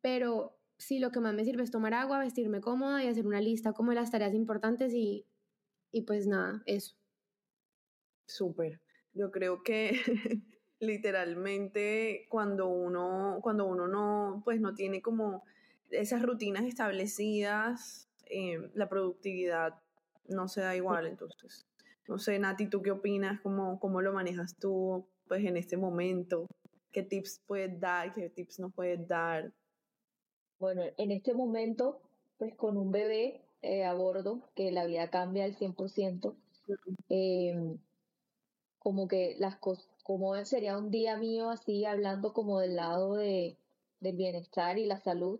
pero 0.00 0.58
sí 0.78 1.00
lo 1.00 1.10
que 1.10 1.20
más 1.20 1.34
me 1.34 1.44
sirve 1.44 1.64
es 1.64 1.70
tomar 1.70 1.92
agua, 1.92 2.18
vestirme 2.18 2.62
cómoda 2.62 3.04
y 3.04 3.08
hacer 3.08 3.26
una 3.26 3.42
lista 3.42 3.74
como 3.74 3.92
las 3.92 4.10
tareas 4.10 4.32
importantes 4.32 4.94
y, 4.94 5.26
y 5.92 6.02
pues 6.02 6.26
nada, 6.26 6.62
eso. 6.64 6.96
Súper. 8.26 8.80
Yo 9.12 9.30
creo 9.30 9.62
que 9.62 9.92
literalmente 10.80 12.26
cuando 12.28 12.68
uno, 12.68 13.38
cuando 13.42 13.66
uno 13.66 13.88
no, 13.88 14.42
pues 14.44 14.60
no 14.60 14.74
tiene 14.74 15.02
como 15.02 15.44
esas 15.90 16.22
rutinas 16.22 16.64
establecidas, 16.64 18.08
eh, 18.26 18.70
la 18.74 18.88
productividad 18.88 19.74
no 20.28 20.48
se 20.48 20.60
da 20.60 20.76
igual. 20.76 21.06
Entonces, 21.06 21.66
no 22.06 22.18
sé, 22.18 22.38
Nati, 22.38 22.68
¿tú 22.68 22.82
qué 22.82 22.90
opinas? 22.90 23.40
¿Cómo, 23.40 23.80
¿Cómo 23.80 24.00
lo 24.00 24.12
manejas 24.12 24.56
tú 24.56 25.06
pues 25.26 25.44
en 25.44 25.56
este 25.56 25.76
momento? 25.76 26.46
¿Qué 26.92 27.02
tips 27.02 27.42
puedes 27.46 27.78
dar? 27.80 28.12
¿Qué 28.14 28.30
tips 28.30 28.60
no 28.60 28.70
puedes 28.70 29.06
dar? 29.06 29.52
Bueno, 30.58 30.82
en 30.96 31.12
este 31.12 31.34
momento, 31.34 32.00
pues 32.38 32.54
con 32.54 32.76
un 32.76 32.90
bebé 32.90 33.42
eh, 33.62 33.84
a 33.84 33.94
bordo, 33.94 34.50
que 34.54 34.72
la 34.72 34.86
vida 34.86 35.10
cambia 35.10 35.44
al 35.44 35.56
100%, 35.56 36.34
eh, 37.08 37.76
como 38.78 39.08
que 39.08 39.36
las 39.38 39.56
cosas 39.56 39.88
como 40.08 40.42
sería 40.46 40.78
un 40.78 40.90
día 40.90 41.18
mío 41.18 41.50
así, 41.50 41.84
hablando 41.84 42.32
como 42.32 42.60
del 42.60 42.76
lado 42.76 43.16
de, 43.16 43.58
del 44.00 44.16
bienestar 44.16 44.78
y 44.78 44.86
la 44.86 44.98
salud. 45.00 45.38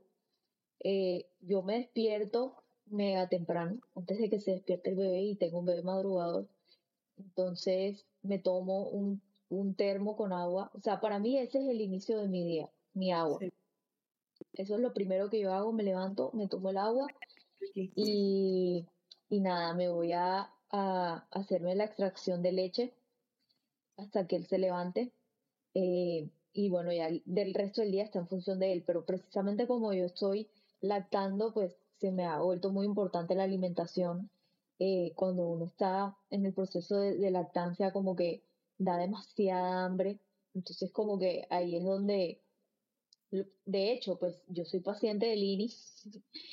Eh, 0.81 1.25
yo 1.41 1.63
me 1.63 1.79
despierto 1.79 2.55
mega 2.85 3.31
temprano, 3.31 3.81
antes 3.97 4.19
de 4.19 4.29
que 4.29 4.41
se 4.41 4.51
despierte 4.51 4.91
el 4.91 4.97
bebé 4.97 5.23
y 5.23 5.37
tengo 5.37 5.61
un 5.61 5.65
bebé 5.65 5.83
madrugador. 5.83 6.49
Entonces 7.17 8.05
me 8.23 8.39
tomo 8.39 8.91
un, 8.91 9.23
un 9.49 9.75
termo 9.75 10.17
con 10.19 10.35
agua. 10.35 10.71
O 10.75 10.81
sea, 10.83 11.01
para 11.01 11.19
mí 11.19 11.39
ese 11.39 11.61
es 11.61 11.69
el 11.71 11.81
inicio 11.81 12.19
de 12.19 12.29
mi 12.29 12.45
día, 12.45 12.69
mi 12.93 13.11
agua. 13.11 13.41
Eso 14.53 14.75
es 14.75 14.81
lo 14.83 14.93
primero 14.93 15.31
que 15.31 15.41
yo 15.41 15.55
hago, 15.55 15.73
me 15.73 15.83
levanto, 15.83 16.31
me 16.35 16.47
tomo 16.47 16.69
el 16.69 16.77
agua 16.77 17.07
y, 17.75 18.85
y 19.31 19.41
nada, 19.41 19.73
me 19.73 19.89
voy 19.89 20.13
a, 20.13 20.53
a 20.71 21.27
hacerme 21.31 21.75
la 21.75 21.85
extracción 21.85 22.43
de 22.43 22.53
leche 22.53 22.93
hasta 23.99 24.27
que 24.27 24.37
él 24.37 24.47
se 24.47 24.59
levante. 24.59 25.13
Eh, 25.75 26.31
y 26.53 26.71
bueno, 26.71 26.93
ya 26.93 27.09
del 27.25 27.55
resto 27.55 27.83
del 27.83 27.93
día 27.93 28.05
está 28.05 28.19
en 28.21 28.29
función 28.29 28.59
de 28.59 28.73
él, 28.73 28.83
pero 28.87 29.05
precisamente 29.05 29.67
como 29.67 29.93
yo 29.93 30.07
estoy 30.07 30.49
lactando, 30.81 31.53
pues 31.53 31.77
se 32.01 32.11
me 32.11 32.25
ha 32.25 32.41
vuelto 32.41 32.71
muy 32.71 32.87
importante 32.87 33.35
la 33.35 33.45
alimentación. 33.45 34.31
Eh, 34.79 35.13
cuando 35.17 35.47
uno 35.49 35.67
está 35.67 36.17
en 36.31 36.47
el 36.47 36.55
proceso 36.55 37.01
de, 37.01 37.31
lactancia, 37.31 37.93
como 37.93 38.15
que 38.15 38.45
da 38.79 38.97
demasiada 38.97 39.85
hambre, 39.85 40.21
entonces 40.55 40.93
como 40.93 41.19
que 41.19 41.47
ahí 41.51 41.77
es 41.77 41.85
donde, 41.85 42.41
de 43.31 43.93
hecho, 43.93 44.19
pues 44.19 44.41
yo 44.47 44.65
soy 44.65 44.81
paciente 44.81 45.27
de 45.27 45.37
Lini 45.37 45.73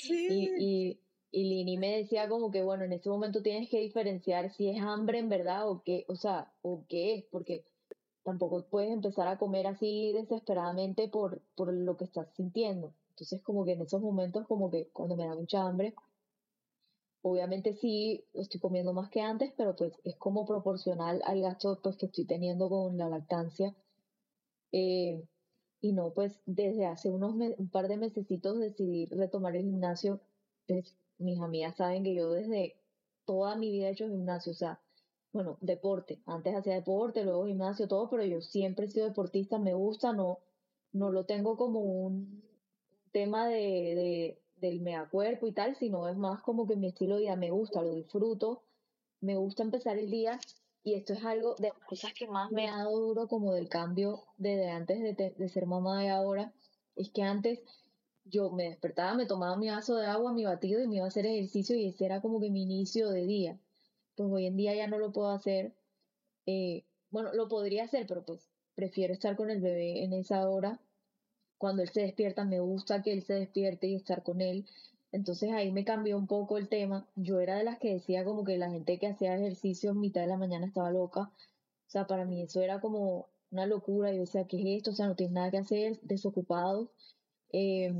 y, 0.09 0.49
y, 0.57 0.99
y 1.35 1.43
Lini 1.43 1.77
me 1.77 1.97
decía 1.97 2.29
como 2.29 2.49
que, 2.49 2.63
bueno, 2.63 2.85
en 2.85 2.93
este 2.93 3.09
momento 3.09 3.41
tienes 3.41 3.69
que 3.69 3.81
diferenciar 3.81 4.53
si 4.53 4.69
es 4.69 4.81
hambre 4.81 5.19
en 5.19 5.27
verdad 5.27 5.69
o 5.69 5.83
qué, 5.83 6.05
o 6.07 6.15
sea, 6.15 6.53
o 6.61 6.85
qué 6.87 7.15
es, 7.15 7.25
porque 7.25 7.65
tampoco 8.23 8.65
puedes 8.69 8.89
empezar 8.89 9.27
a 9.27 9.37
comer 9.37 9.67
así 9.67 10.13
desesperadamente 10.13 11.09
por, 11.09 11.41
por 11.55 11.73
lo 11.73 11.97
que 11.97 12.05
estás 12.05 12.29
sintiendo. 12.37 12.93
Entonces, 13.09 13.41
como 13.41 13.65
que 13.65 13.73
en 13.73 13.81
esos 13.81 14.01
momentos, 14.01 14.47
como 14.47 14.71
que 14.71 14.87
cuando 14.93 15.17
me 15.17 15.27
da 15.27 15.35
mucha 15.35 15.67
hambre, 15.67 15.93
obviamente 17.21 17.73
sí 17.73 18.23
estoy 18.33 18.61
comiendo 18.61 18.93
más 18.93 19.09
que 19.09 19.19
antes, 19.19 19.51
pero 19.57 19.75
pues 19.75 19.91
es 20.05 20.15
como 20.15 20.45
proporcional 20.45 21.21
al 21.25 21.41
gasto 21.41 21.81
pues, 21.83 21.97
que 21.97 22.05
estoy 22.05 22.23
teniendo 22.23 22.69
con 22.69 22.97
la 22.97 23.09
lactancia. 23.09 23.75
Eh, 24.71 25.21
y 25.81 25.91
no, 25.91 26.13
pues 26.13 26.39
desde 26.45 26.85
hace 26.85 27.09
unos 27.09 27.33
un 27.33 27.69
par 27.69 27.89
de 27.89 27.97
mesecitos 27.97 28.57
decidí 28.57 29.07
retomar 29.07 29.57
el 29.57 29.63
gimnasio. 29.63 30.21
Pues, 30.65 30.95
mis 31.17 31.39
amigas 31.39 31.75
saben 31.75 32.03
que 32.03 32.15
yo 32.15 32.31
desde 32.31 32.75
toda 33.25 33.55
mi 33.55 33.71
vida 33.71 33.87
he 33.87 33.91
hecho 33.91 34.07
gimnasio, 34.07 34.51
o 34.51 34.55
sea, 34.55 34.79
bueno, 35.31 35.57
deporte. 35.61 36.21
Antes 36.25 36.55
hacía 36.55 36.75
deporte, 36.75 37.23
luego 37.23 37.45
gimnasio, 37.45 37.87
todo, 37.87 38.09
pero 38.09 38.23
yo 38.23 38.41
siempre 38.41 38.85
he 38.85 38.89
sido 38.89 39.07
deportista, 39.07 39.59
me 39.59 39.73
gusta, 39.73 40.13
no, 40.13 40.39
no 40.93 41.11
lo 41.11 41.25
tengo 41.25 41.57
como 41.57 41.81
un 41.81 42.43
tema 43.11 43.47
de, 43.47 43.55
de 43.55 44.41
del 44.57 44.81
mega 44.81 45.07
cuerpo 45.09 45.47
y 45.47 45.51
tal, 45.51 45.75
sino 45.75 46.07
es 46.07 46.17
más 46.17 46.41
como 46.41 46.67
que 46.67 46.75
mi 46.75 46.87
estilo 46.87 47.15
de 47.15 47.21
vida 47.21 47.35
me 47.35 47.51
gusta, 47.51 47.81
lo 47.81 47.93
disfruto. 47.93 48.63
me 49.21 49.35
gusta 49.35 49.63
empezar 49.63 49.97
el 49.97 50.09
día 50.09 50.39
y 50.83 50.93
esto 50.93 51.13
es 51.13 51.23
algo 51.25 51.55
de 51.55 51.69
las 51.69 51.87
cosas 51.87 52.13
que 52.13 52.27
más 52.27 52.51
me 52.51 52.69
ha 52.69 52.77
dado 52.77 52.99
duro 52.99 53.27
como 53.27 53.53
del 53.53 53.69
cambio 53.69 54.23
desde 54.37 54.69
antes 54.69 54.99
de, 55.01 55.33
de 55.37 55.49
ser 55.49 55.65
mamá 55.65 56.05
y 56.05 56.07
ahora, 56.07 56.53
es 56.95 57.11
que 57.11 57.23
antes 57.23 57.59
yo 58.25 58.49
me 58.51 58.65
despertaba, 58.65 59.15
me 59.15 59.25
tomaba 59.25 59.55
mi 59.55 59.69
vaso 59.69 59.95
de 59.95 60.07
agua, 60.07 60.33
mi 60.33 60.45
batido 60.45 60.81
y 60.81 60.87
me 60.87 60.97
iba 60.97 61.05
a 61.05 61.09
hacer 61.09 61.25
ejercicio 61.25 61.75
y 61.75 61.87
ese 61.87 62.05
era 62.05 62.21
como 62.21 62.39
que 62.41 62.49
mi 62.49 62.63
inicio 62.63 63.09
de 63.09 63.25
día. 63.25 63.59
Pues 64.15 64.29
hoy 64.31 64.47
en 64.47 64.57
día 64.57 64.73
ya 64.75 64.87
no 64.87 64.97
lo 64.97 65.11
puedo 65.11 65.29
hacer. 65.29 65.73
Eh, 66.45 66.85
bueno, 67.11 67.33
lo 67.33 67.47
podría 67.47 67.83
hacer, 67.85 68.07
pero 68.07 68.25
pues 68.25 68.49
prefiero 68.75 69.13
estar 69.13 69.35
con 69.35 69.49
el 69.51 69.61
bebé 69.61 70.03
en 70.03 70.13
esa 70.13 70.49
hora. 70.49 70.79
Cuando 71.57 71.83
él 71.83 71.89
se 71.89 72.01
despierta, 72.01 72.45
me 72.45 72.59
gusta 72.59 73.01
que 73.03 73.13
él 73.13 73.23
se 73.23 73.35
despierte 73.35 73.87
y 73.87 73.95
estar 73.95 74.23
con 74.23 74.41
él. 74.41 74.65
Entonces 75.11 75.51
ahí 75.51 75.71
me 75.71 75.85
cambió 75.85 76.17
un 76.17 76.27
poco 76.27 76.57
el 76.57 76.67
tema. 76.67 77.07
Yo 77.15 77.39
era 77.39 77.57
de 77.57 77.63
las 77.63 77.79
que 77.79 77.93
decía 77.93 78.25
como 78.25 78.43
que 78.43 78.57
la 78.57 78.71
gente 78.71 78.97
que 78.99 79.07
hacía 79.07 79.35
ejercicio 79.35 79.91
en 79.91 79.99
mitad 79.99 80.21
de 80.21 80.27
la 80.27 80.37
mañana 80.37 80.65
estaba 80.65 80.91
loca. 80.91 81.21
O 81.21 81.89
sea, 81.89 82.07
para 82.07 82.25
mí 82.25 82.41
eso 82.41 82.61
era 82.61 82.81
como 82.81 83.29
una 83.51 83.65
locura. 83.65 84.11
Yo 84.11 84.21
decía, 84.21 84.45
¿qué 84.47 84.57
es 84.57 84.77
esto? 84.79 84.91
O 84.91 84.93
sea, 84.93 85.07
no 85.07 85.15
tienes 85.15 85.33
nada 85.33 85.51
que 85.51 85.59
hacer, 85.59 85.99
desocupados. 86.01 86.89
Eh, 87.51 87.93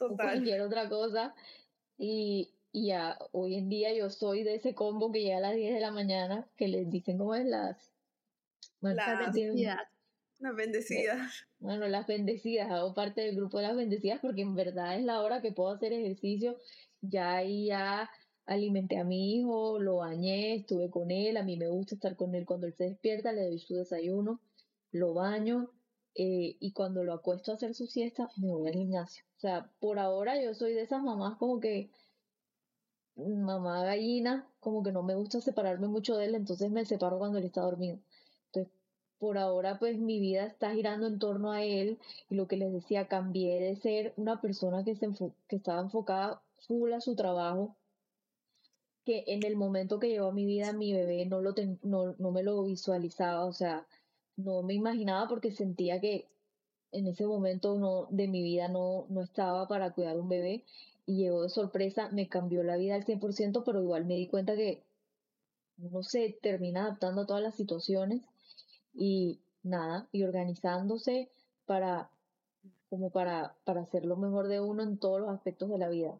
O 0.00 0.16
cualquier 0.16 0.60
otra 0.62 0.88
cosa. 0.88 1.34
Y, 1.96 2.50
y, 2.72 2.88
ya, 2.88 3.18
hoy 3.32 3.56
en 3.56 3.68
día 3.68 3.94
yo 3.94 4.10
soy 4.10 4.42
de 4.42 4.56
ese 4.56 4.74
combo 4.74 5.12
que 5.12 5.22
llega 5.22 5.38
a 5.38 5.40
las 5.40 5.54
10 5.54 5.74
de 5.74 5.80
la 5.80 5.90
mañana, 5.90 6.48
que 6.56 6.68
les 6.68 6.90
dicen 6.90 7.18
como 7.18 7.34
es 7.34 7.46
las... 7.46 7.92
Bueno, 8.80 8.96
las 8.96 9.18
bendecidas. 9.18 9.80
Las 10.40 10.56
bendecidas. 10.56 11.46
Bueno, 11.60 11.88
las 11.88 12.06
bendecidas, 12.06 12.70
hago 12.70 12.92
parte 12.92 13.22
del 13.22 13.36
grupo 13.36 13.58
de 13.58 13.68
las 13.68 13.76
bendecidas 13.76 14.20
porque 14.20 14.42
en 14.42 14.54
verdad 14.54 14.98
es 14.98 15.04
la 15.04 15.22
hora 15.22 15.40
que 15.40 15.52
puedo 15.52 15.70
hacer 15.70 15.92
ejercicio. 15.92 16.58
Ya 17.00 17.36
ahí 17.36 17.66
ya 17.66 18.10
alimenté 18.46 18.98
a 18.98 19.04
mi 19.04 19.36
hijo, 19.36 19.78
lo 19.78 19.96
bañé, 19.96 20.56
estuve 20.56 20.90
con 20.90 21.10
él, 21.10 21.36
a 21.36 21.42
mí 21.42 21.56
me 21.56 21.68
gusta 21.68 21.94
estar 21.94 22.16
con 22.16 22.34
él 22.34 22.44
cuando 22.44 22.66
él 22.66 22.74
se 22.74 22.84
despierta, 22.84 23.32
le 23.32 23.46
doy 23.46 23.58
su 23.58 23.76
desayuno, 23.76 24.40
lo 24.90 25.14
baño 25.14 25.70
eh, 26.14 26.56
y 26.60 26.72
cuando 26.72 27.04
lo 27.04 27.12
acuesto 27.12 27.52
a 27.52 27.54
hacer 27.56 27.74
su 27.74 27.86
siesta 27.86 28.30
me 28.36 28.48
voy 28.48 28.68
al 28.68 28.74
gimnasio. 28.74 29.24
O 29.36 29.40
sea, 29.40 29.70
por 29.80 29.98
ahora 29.98 30.40
yo 30.40 30.54
soy 30.54 30.74
de 30.74 30.82
esas 30.82 31.02
mamás 31.02 31.36
como 31.38 31.60
que 31.60 31.90
mamá 33.16 33.84
gallina, 33.84 34.48
como 34.60 34.82
que 34.82 34.92
no 34.92 35.02
me 35.02 35.14
gusta 35.14 35.40
separarme 35.40 35.88
mucho 35.88 36.16
de 36.16 36.26
él, 36.26 36.34
entonces 36.34 36.70
me 36.70 36.84
separo 36.84 37.18
cuando 37.18 37.38
él 37.38 37.44
está 37.44 37.62
dormido 37.62 37.98
por 39.24 39.38
ahora 39.38 39.78
pues 39.78 39.98
mi 39.98 40.20
vida 40.20 40.44
está 40.44 40.74
girando 40.74 41.06
en 41.06 41.18
torno 41.18 41.50
a 41.50 41.62
él 41.64 41.98
y 42.28 42.34
lo 42.34 42.46
que 42.46 42.58
les 42.58 42.70
decía, 42.70 43.08
cambié 43.08 43.58
de 43.58 43.76
ser 43.76 44.12
una 44.18 44.40
persona 44.42 44.84
que, 44.84 44.94
se 44.96 45.08
que 45.48 45.56
estaba 45.56 45.80
enfocada 45.80 46.42
full 46.66 46.92
a 46.92 47.00
su 47.00 47.16
trabajo, 47.16 47.74
que 49.04 49.24
en 49.26 49.42
el 49.44 49.56
momento 49.56 49.98
que 49.98 50.08
llegó 50.08 50.26
a 50.28 50.32
mi 50.32 50.44
vida 50.44 50.74
mi 50.74 50.92
bebé 50.92 51.24
no, 51.24 51.40
lo 51.40 51.54
no, 51.82 52.14
no 52.18 52.30
me 52.32 52.42
lo 52.42 52.64
visualizaba, 52.64 53.46
o 53.46 53.52
sea, 53.54 53.86
no 54.36 54.62
me 54.62 54.74
imaginaba 54.74 55.28
porque 55.28 55.50
sentía 55.50 56.00
que 56.00 56.28
en 56.92 57.06
ese 57.06 57.26
momento 57.26 57.76
no, 57.78 58.06
de 58.10 58.28
mi 58.28 58.42
vida 58.42 58.68
no, 58.68 59.06
no 59.08 59.22
estaba 59.22 59.66
para 59.68 59.92
cuidar 59.92 60.18
un 60.18 60.28
bebé 60.28 60.64
y 61.06 61.16
llegó 61.16 61.42
de 61.42 61.48
sorpresa, 61.48 62.08
me 62.10 62.28
cambió 62.28 62.62
la 62.62 62.76
vida 62.76 62.94
al 62.94 63.04
100%, 63.04 63.64
pero 63.64 63.82
igual 63.82 64.06
me 64.06 64.14
di 64.14 64.28
cuenta 64.28 64.56
que 64.56 64.82
uno 65.78 66.02
se 66.02 66.38
termina 66.40 66.84
adaptando 66.84 67.22
a 67.22 67.26
todas 67.26 67.42
las 67.42 67.56
situaciones 67.56 68.22
y 68.94 69.40
nada, 69.62 70.08
y 70.12 70.22
organizándose 70.22 71.28
para 71.66 72.10
como 72.88 73.10
para, 73.10 73.56
para 73.64 73.80
hacer 73.80 74.04
lo 74.04 74.16
mejor 74.16 74.46
de 74.46 74.60
uno 74.60 74.84
en 74.84 74.98
todos 74.98 75.20
los 75.20 75.30
aspectos 75.30 75.68
de 75.68 75.78
la 75.78 75.88
vida. 75.88 76.16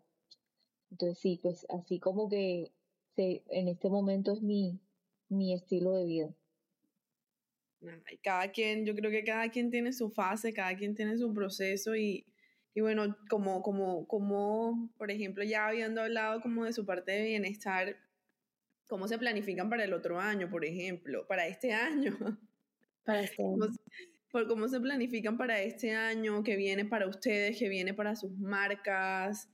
Entonces 0.90 1.18
sí, 1.18 1.38
pues 1.40 1.66
así 1.70 2.00
como 2.00 2.28
que 2.28 2.72
se, 3.14 3.44
en 3.48 3.68
este 3.68 3.88
momento 3.88 4.32
es 4.32 4.42
mi, 4.42 4.80
mi 5.28 5.54
estilo 5.54 5.92
de 5.92 6.04
vida. 6.04 6.34
Cada 8.22 8.50
quien, 8.50 8.84
yo 8.84 8.94
creo 8.94 9.10
que 9.10 9.24
cada 9.24 9.48
quien 9.50 9.70
tiene 9.70 9.92
su 9.92 10.10
fase, 10.10 10.52
cada 10.52 10.76
quien 10.76 10.94
tiene 10.94 11.16
su 11.18 11.32
proceso 11.32 11.94
y, 11.96 12.26
y 12.74 12.80
bueno, 12.80 13.16
como, 13.28 13.62
como, 13.62 14.06
como, 14.06 14.92
por 14.96 15.10
ejemplo, 15.10 15.44
ya 15.44 15.68
habiendo 15.68 16.02
hablado 16.02 16.40
como 16.40 16.64
de 16.64 16.72
su 16.72 16.84
parte 16.84 17.12
de 17.12 17.24
bienestar, 17.24 17.96
¿cómo 18.88 19.08
se 19.08 19.18
planifican 19.18 19.70
para 19.70 19.84
el 19.84 19.92
otro 19.92 20.20
año, 20.20 20.50
por 20.50 20.64
ejemplo? 20.64 21.26
Para 21.26 21.46
este 21.46 21.72
año. 21.72 22.16
Para 23.04 23.22
este 23.22 23.42
año. 23.44 23.68
Por 24.30 24.48
cómo 24.48 24.68
se 24.68 24.80
planifican 24.80 25.36
para 25.36 25.60
este 25.60 25.92
año, 25.92 26.42
que 26.42 26.56
viene 26.56 26.84
para 26.84 27.06
ustedes, 27.06 27.56
que 27.58 27.68
viene 27.68 27.94
para 27.94 28.16
sus 28.16 28.32
marcas, 28.36 29.48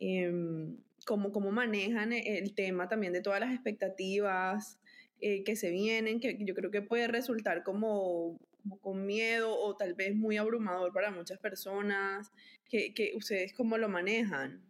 em, 0.00 0.76
cómo, 1.06 1.30
cómo 1.30 1.52
manejan 1.52 2.12
el 2.12 2.54
tema 2.54 2.88
también 2.88 3.12
de 3.12 3.20
todas 3.20 3.38
las 3.38 3.52
expectativas 3.52 4.80
eh, 5.26 5.42
que 5.42 5.56
se 5.56 5.70
vienen, 5.70 6.20
que 6.20 6.36
yo 6.44 6.54
creo 6.54 6.70
que 6.70 6.82
puede 6.82 7.08
resultar 7.08 7.62
como, 7.62 8.38
con 8.82 9.06
miedo 9.06 9.58
o 9.58 9.74
tal 9.74 9.94
vez 9.94 10.14
muy 10.14 10.36
abrumador 10.36 10.92
para 10.92 11.10
muchas 11.10 11.38
personas, 11.38 12.30
que, 12.68 12.92
que 12.92 13.12
ustedes 13.16 13.54
cómo 13.54 13.78
lo 13.78 13.88
manejan. 13.88 14.62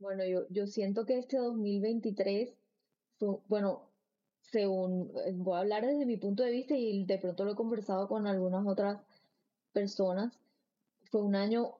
Bueno, 0.00 0.24
yo, 0.26 0.48
yo 0.50 0.66
siento 0.66 1.06
que 1.06 1.18
este 1.18 1.36
2023, 1.36 2.52
bueno, 3.46 3.88
según, 4.40 5.12
eh, 5.24 5.30
voy 5.36 5.54
a 5.54 5.60
hablar 5.60 5.86
desde 5.86 6.04
mi 6.04 6.16
punto 6.16 6.42
de 6.42 6.50
vista 6.50 6.74
y 6.76 7.04
de 7.04 7.18
pronto 7.18 7.44
lo 7.44 7.52
he 7.52 7.54
conversado 7.54 8.08
con 8.08 8.26
algunas 8.26 8.66
otras 8.66 8.98
personas, 9.72 10.36
fue 11.12 11.22
un 11.22 11.36
año 11.36 11.76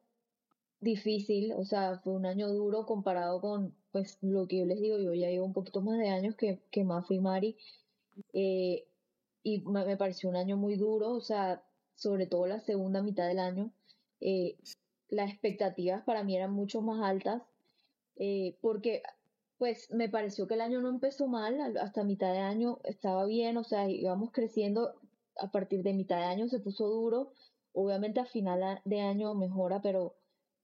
difícil, 0.79 1.55
o 1.55 1.65
sea, 1.65 1.99
fue 2.05 2.13
un 2.13 2.27
año 2.27 2.47
duro 2.49 2.87
comparado 2.87 3.41
con, 3.41 3.75
pues, 3.97 4.19
lo 4.21 4.47
que 4.47 4.59
yo 4.59 4.67
les 4.67 4.79
digo, 4.79 4.99
yo 4.99 5.15
ya 5.15 5.31
llevo 5.31 5.47
un 5.47 5.55
poquito 5.55 5.81
más 5.81 5.97
de 5.99 6.11
años 6.11 6.35
que, 6.37 6.61
que 6.71 6.85
Mafi 6.85 7.15
y 7.15 7.21
Mari, 7.21 7.57
eh, 8.35 8.87
y 9.43 9.63
me, 9.63 9.97
pareció 9.97 10.29
un 10.29 10.37
año 10.37 10.59
muy 10.59 10.77
duro, 10.77 11.13
o 11.13 11.23
sea, 11.23 11.63
sobre 11.95 12.27
todo 12.27 12.47
la 12.47 12.61
segunda 12.61 13.03
mitad 13.03 13.27
del 13.27 13.39
año, 13.39 13.73
eh, 14.21 14.59
las 15.09 15.31
expectativas 15.31 16.05
para 16.05 16.25
mí 16.25 16.37
eran 16.37 16.53
mucho 16.53 16.83
más 16.83 17.03
altas, 17.03 17.43
porque 18.61 19.03
pues 19.57 19.91
me 19.91 20.11
pareció 20.11 20.47
que 20.47 20.55
el 20.55 20.61
año 20.61 20.83
no 20.83 20.91
empezó 20.91 21.27
mal, 21.27 21.59
hasta 21.79 22.05
mitad 22.05 22.35
de 22.35 22.41
año 22.41 22.81
estaba 22.85 23.25
bien, 23.25 23.57
o 23.57 23.65
sea, 23.65 23.89
íbamos 23.89 24.31
creciendo, 24.31 24.93
a 25.41 25.51
partir 25.51 25.83
de 25.83 25.95
mitad 25.95 26.19
de 26.19 26.25
año 26.25 26.49
se 26.49 26.61
puso 26.61 26.87
duro, 26.87 27.33
obviamente 27.73 28.21
a 28.21 28.27
final 28.27 28.83
de 28.85 29.01
año 29.01 29.35
mejora, 29.35 29.81
pero, 29.81 30.17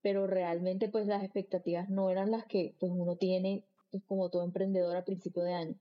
pero 0.03 0.27
realmente 0.27 0.89
pues 0.89 1.07
las 1.07 1.23
expectativas 1.23 1.89
no 1.89 2.11
eran 2.11 2.29
las 2.29 2.45
que 2.45 2.75
pues 2.79 2.91
uno 2.93 3.15
tiene 3.15 3.63
pues, 3.89 4.03
como 4.03 4.29
todo 4.29 4.43
emprendedor 4.43 4.95
a 4.95 5.05
principio 5.05 5.43
de 5.43 5.53
año. 5.53 5.75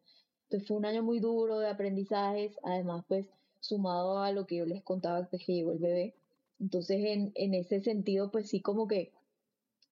Entonces 0.44 0.66
fue 0.66 0.78
un 0.78 0.86
año 0.86 1.02
muy 1.02 1.20
duro 1.20 1.58
de 1.58 1.68
aprendizajes, 1.68 2.56
además 2.62 3.04
pues 3.08 3.26
sumado 3.60 4.22
a 4.22 4.32
lo 4.32 4.46
que 4.46 4.56
yo 4.56 4.64
les 4.64 4.82
contaba 4.82 5.28
que 5.28 5.38
llegó 5.38 5.72
el 5.72 5.78
bebé. 5.78 6.14
Entonces 6.60 7.04
en, 7.04 7.32
en 7.34 7.52
ese 7.52 7.80
sentido 7.80 8.30
pues 8.30 8.48
sí 8.48 8.62
como 8.62 8.88
que 8.88 9.12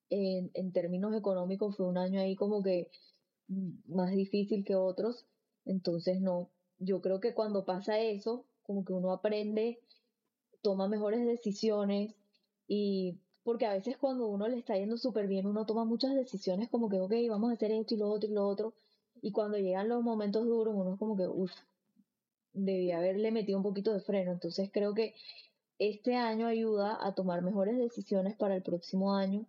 en, 0.08 0.50
en 0.54 0.72
términos 0.72 1.14
económicos 1.14 1.76
fue 1.76 1.86
un 1.86 1.98
año 1.98 2.20
ahí 2.20 2.36
como 2.36 2.62
que 2.62 2.88
más 3.86 4.12
difícil 4.12 4.64
que 4.64 4.76
otros. 4.76 5.26
Entonces, 5.64 6.20
no, 6.20 6.50
yo 6.78 7.00
creo 7.00 7.20
que 7.20 7.34
cuando 7.34 7.64
pasa 7.64 7.98
eso, 7.98 8.44
como 8.62 8.84
que 8.84 8.92
uno 8.92 9.12
aprende, 9.12 9.80
toma 10.62 10.88
mejores 10.88 11.26
decisiones 11.26 12.14
y 12.68 13.18
porque 13.44 13.66
a 13.66 13.72
veces 13.72 13.96
cuando 13.96 14.26
uno 14.26 14.48
le 14.48 14.58
está 14.58 14.76
yendo 14.76 14.96
súper 14.98 15.26
bien, 15.26 15.46
uno 15.46 15.66
toma 15.66 15.84
muchas 15.84 16.14
decisiones 16.14 16.68
como 16.68 16.88
que, 16.88 17.00
ok, 17.00 17.12
vamos 17.28 17.50
a 17.50 17.54
hacer 17.54 17.70
esto 17.72 17.94
y 17.94 17.98
lo 17.98 18.10
otro 18.10 18.28
y 18.28 18.34
lo 18.34 18.46
otro. 18.46 18.74
Y 19.22 19.32
cuando 19.32 19.58
llegan 19.58 19.88
los 19.88 20.02
momentos 20.02 20.46
duros, 20.46 20.74
uno 20.76 20.92
es 20.94 20.98
como 20.98 21.16
que, 21.16 21.26
uff, 21.26 21.52
debía 22.52 22.98
haberle 22.98 23.30
metido 23.30 23.58
un 23.58 23.64
poquito 23.64 23.92
de 23.92 24.00
freno. 24.00 24.32
Entonces 24.32 24.70
creo 24.72 24.94
que 24.94 25.14
este 25.78 26.14
año 26.14 26.46
ayuda 26.46 26.98
a 27.00 27.14
tomar 27.14 27.42
mejores 27.42 27.78
decisiones 27.78 28.36
para 28.36 28.54
el 28.54 28.62
próximo 28.62 29.14
año. 29.14 29.46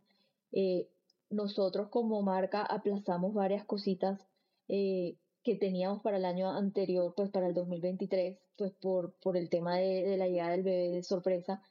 Eh, 0.52 0.88
nosotros 1.30 1.90
como 1.90 2.22
marca 2.22 2.62
aplazamos 2.62 3.34
varias 3.34 3.66
cositas 3.66 4.20
eh, 4.68 5.16
que 5.44 5.56
teníamos 5.56 6.02
para 6.02 6.18
el 6.18 6.26
año 6.26 6.50
anterior, 6.52 7.14
pues 7.16 7.30
para 7.30 7.48
el 7.48 7.54
2023, 7.54 8.38
pues 8.58 8.72
por, 8.74 9.14
por 9.22 9.38
el 9.38 9.50
tema 9.50 9.78
de, 9.78 10.16
la 10.18 10.28
llegada 10.28 10.52
del 10.52 10.64
bebé 10.64 10.90
de 10.90 11.04
sorpresa. 11.04 11.62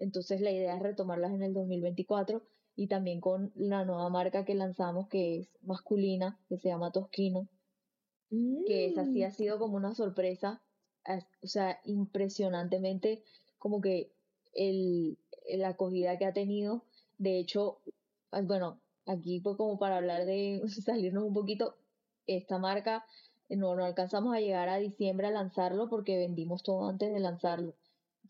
Entonces 0.00 0.40
la 0.40 0.50
idea 0.50 0.74
es 0.74 0.82
retomarlas 0.82 1.32
en 1.32 1.42
el 1.42 1.54
2024 1.54 2.42
y 2.74 2.88
también 2.88 3.20
con 3.20 3.52
la 3.54 3.84
nueva 3.84 4.08
marca 4.08 4.44
que 4.44 4.54
lanzamos 4.54 5.08
que 5.08 5.40
es 5.40 5.48
masculina, 5.62 6.40
que 6.48 6.58
se 6.58 6.68
llama 6.68 6.90
Tosquino, 6.90 7.46
que 8.66 8.86
esa 8.86 9.04
sí 9.04 9.20
mm. 9.20 9.24
ha 9.24 9.30
sido 9.30 9.58
como 9.58 9.76
una 9.76 9.94
sorpresa, 9.94 10.62
o 11.42 11.46
sea, 11.46 11.78
impresionantemente 11.84 13.22
como 13.58 13.80
que 13.80 14.10
el, 14.54 15.18
la 15.48 15.70
acogida 15.70 16.16
que 16.18 16.26
ha 16.26 16.32
tenido. 16.32 16.84
De 17.18 17.38
hecho, 17.38 17.80
bueno, 18.44 18.80
aquí 19.06 19.40
pues 19.40 19.56
como 19.56 19.78
para 19.78 19.98
hablar 19.98 20.24
de 20.24 20.62
salirnos 20.84 21.24
un 21.24 21.34
poquito, 21.34 21.76
esta 22.26 22.58
marca 22.58 23.04
eh, 23.48 23.56
no, 23.56 23.74
no 23.74 23.84
alcanzamos 23.84 24.34
a 24.34 24.40
llegar 24.40 24.68
a 24.68 24.78
diciembre 24.78 25.26
a 25.26 25.32
lanzarlo 25.32 25.88
porque 25.88 26.16
vendimos 26.16 26.62
todo 26.62 26.88
antes 26.88 27.12
de 27.12 27.20
lanzarlo. 27.20 27.74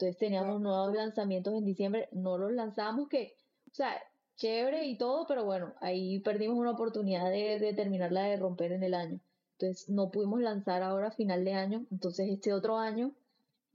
Entonces 0.00 0.16
teníamos 0.16 0.62
nuevos 0.62 0.94
lanzamientos 0.94 1.52
en 1.52 1.66
diciembre, 1.66 2.08
no 2.12 2.38
los 2.38 2.52
lanzamos 2.52 3.06
que, 3.10 3.34
o 3.70 3.74
sea, 3.74 4.02
chévere 4.36 4.86
y 4.86 4.96
todo, 4.96 5.26
pero 5.26 5.44
bueno, 5.44 5.74
ahí 5.82 6.20
perdimos 6.20 6.56
una 6.56 6.70
oportunidad 6.70 7.28
de, 7.28 7.58
de 7.58 7.74
terminarla 7.74 8.22
de 8.22 8.38
romper 8.38 8.72
en 8.72 8.82
el 8.82 8.94
año. 8.94 9.20
Entonces 9.58 9.90
no 9.90 10.10
pudimos 10.10 10.40
lanzar 10.40 10.82
ahora 10.82 11.08
a 11.08 11.10
final 11.10 11.44
de 11.44 11.52
año. 11.52 11.84
Entonces 11.90 12.30
este 12.30 12.54
otro 12.54 12.78
año, 12.78 13.12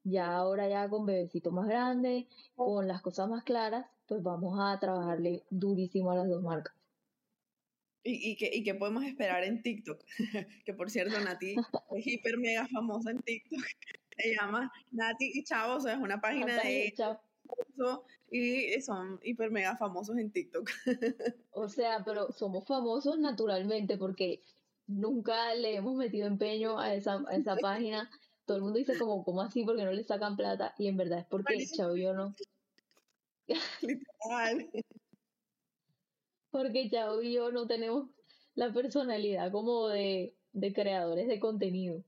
ya 0.03 0.36
ahora 0.36 0.67
ya 0.67 0.89
con 0.89 1.05
bebecito 1.05 1.51
más 1.51 1.67
grande, 1.67 2.26
con 2.55 2.88
las 2.88 3.03
cosas 3.03 3.30
más 3.30 3.43
claras, 3.43 3.86
pues 4.07 4.23
vamos 4.23 4.57
a 4.59 4.80
trabajarle 4.80 5.43
durísimo 5.51 6.09
a 6.09 6.15
las 6.15 6.28
dos 6.28 6.41
marcas. 6.41 6.73
¿Y, 8.03 8.32
y, 8.32 8.36
qué, 8.36 8.49
¿Y 8.51 8.63
qué 8.63 8.73
podemos 8.73 9.03
esperar 9.03 9.43
en 9.43 9.61
TikTok? 9.61 10.03
que 10.65 10.73
por 10.73 10.89
cierto, 10.89 11.19
Nati 11.19 11.55
es 11.95 12.07
hiper 12.07 12.39
mega 12.39 12.67
famosa 12.67 13.11
en 13.11 13.19
TikTok. 13.19 13.61
Se 14.18 14.34
llama 14.34 14.72
Nati 14.91 15.32
y 15.34 15.43
Chavo, 15.43 15.76
o 15.76 15.80
sea, 15.80 15.93
es 15.93 15.99
una 15.99 16.22
página 16.22 16.57
de 16.61 16.93
y 18.32 18.82
son 18.82 19.20
hiper 19.24 19.51
mega 19.51 19.78
famosos 19.78 20.18
en 20.18 20.32
TikTok. 20.32 20.70
o 21.51 21.70
sea, 21.70 22.03
pero 22.03 22.32
somos 22.32 22.66
famosos 22.66 23.18
naturalmente 23.20 23.97
porque 23.97 24.41
nunca 24.88 25.53
le 25.55 25.76
hemos 25.76 25.95
metido 25.95 26.28
empeño 26.28 26.80
a 26.80 26.93
esa, 26.93 27.24
a 27.28 27.36
esa 27.36 27.55
página. 27.61 28.09
Todo 28.45 28.57
el 28.57 28.63
mundo 28.63 28.80
dice 28.80 28.97
como, 28.97 29.24
¿cómo 29.24 29.41
así? 29.41 29.63
Porque 29.63 29.86
no 29.86 29.91
le 29.91 30.03
sacan 30.03 30.36
plata. 30.36 30.74
Y 30.78 30.88
en 30.88 30.97
verdad 30.97 31.20
es 31.20 31.26
porque 31.26 31.66
Chavo 31.66 31.95
y 31.95 32.03
yo 32.03 32.13
no. 32.13 32.36
Literal. 33.82 34.70
porque 36.51 36.89
Chavo 36.89 37.22
y 37.22 37.34
yo 37.34 37.51
no 37.51 37.68
tenemos 37.68 38.09
la 38.55 38.72
personalidad 38.74 39.51
como 39.51 39.88
de, 39.88 40.36
de 40.53 40.74
creadores 40.74 41.28
de 41.28 41.39
contenido. 41.39 42.03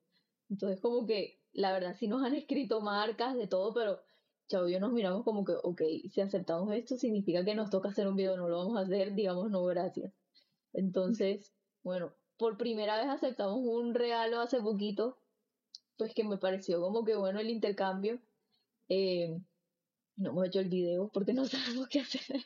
Entonces 0.49 0.79
como 0.79 1.05
que, 1.05 1.36
la 1.57 1.71
verdad, 1.73 1.95
sí 1.99 2.07
nos 2.07 2.23
han 2.23 2.35
escrito 2.35 2.81
marcas 2.81 3.35
de 3.35 3.47
todo, 3.47 3.73
pero 3.73 3.99
Chavo 4.47 4.69
y 4.69 4.73
yo 4.73 4.79
nos 4.79 4.93
miramos 4.93 5.23
como 5.23 5.43
que, 5.43 5.53
ok, 5.61 5.81
si 6.09 6.21
aceptamos 6.21 6.71
esto, 6.73 6.97
significa 6.97 7.43
que 7.43 7.55
nos 7.55 7.71
toca 7.71 7.89
hacer 7.89 8.07
un 8.07 8.15
video, 8.15 8.37
no 8.37 8.47
lo 8.47 8.59
vamos 8.59 8.77
a 8.77 8.81
hacer, 8.81 9.15
digamos, 9.15 9.49
no, 9.49 9.63
gracias. 9.65 10.13
Entonces, 10.71 11.51
bueno, 11.83 12.13
por 12.37 12.57
primera 12.57 12.97
vez 12.97 13.07
aceptamos 13.07 13.59
un 13.63 13.95
regalo 13.95 14.39
hace 14.39 14.61
poquito, 14.61 15.17
pues 15.97 16.13
que 16.13 16.23
me 16.23 16.37
pareció 16.37 16.79
como 16.79 17.03
que 17.03 17.15
bueno 17.15 17.39
el 17.39 17.49
intercambio. 17.49 18.19
Eh, 18.87 19.35
no 20.15 20.29
hemos 20.29 20.47
hecho 20.47 20.59
el 20.59 20.69
video 20.69 21.09
porque 21.11 21.33
no 21.33 21.45
sabemos 21.45 21.87
qué 21.89 22.01
hacer. 22.01 22.45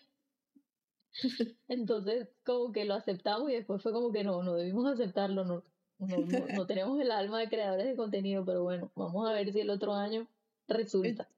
Entonces, 1.67 2.29
como 2.45 2.71
que 2.71 2.85
lo 2.85 2.93
aceptamos 2.93 3.49
y 3.51 3.55
después 3.55 3.83
fue 3.83 3.91
como 3.91 4.13
que 4.13 4.23
no, 4.23 4.41
no 4.41 4.55
debimos 4.55 4.87
aceptarlo, 4.87 5.43
no, 5.43 5.63
no, 6.07 6.47
no 6.55 6.65
tenemos 6.65 6.99
el 6.99 7.11
alma 7.11 7.39
de 7.39 7.49
creadores 7.49 7.85
de 7.85 7.95
contenido, 7.95 8.43
pero 8.45 8.63
bueno, 8.63 8.91
vamos 8.95 9.29
a 9.29 9.33
ver 9.33 9.51
si 9.51 9.59
el 9.59 9.69
otro 9.69 9.93
año 9.93 10.27
resulta 10.67 11.29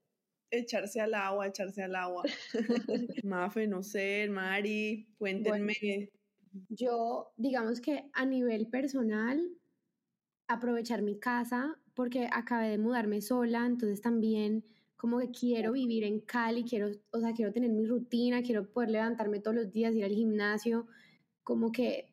echarse 0.54 1.02
al 1.02 1.14
agua, 1.14 1.48
echarse 1.48 1.84
al 1.84 1.96
agua. 1.96 2.24
Mafe, 3.24 3.68
no 3.68 3.84
sé, 3.84 4.28
Mari, 4.30 5.08
cuéntenme. 5.18 5.74
yo, 6.70 7.34
digamos 7.38 7.82
que 7.82 8.10
a 8.14 8.26
nivel 8.26 8.68
personal, 8.68 9.42
aprovechar 10.48 11.02
mi 11.02 11.18
casa, 11.18 11.80
porque 11.94 12.30
acabé 12.32 12.70
de 12.70 12.78
mudarme 12.78 13.22
sola, 13.22 13.66
entonces 13.66 14.02
también 14.02 14.64
como 14.96 15.20
que 15.20 15.32
quiero 15.32 15.74
vivir 15.74 16.04
en 16.04 16.22
Cali, 16.22 16.64
quiero, 16.64 16.92
o 17.12 17.20
sea, 17.20 17.34
quiero 17.34 17.52
tener 17.52 17.72
mi 17.72 17.86
rutina, 17.86 18.42
quiero 18.42 18.72
poder 18.72 18.92
levantarme 18.92 19.40
todos 19.40 19.56
los 19.56 19.72
días, 19.72 19.94
ir 19.96 20.06
al 20.06 20.12
gimnasio, 20.12 20.88
como 21.44 21.72
que, 21.72 22.13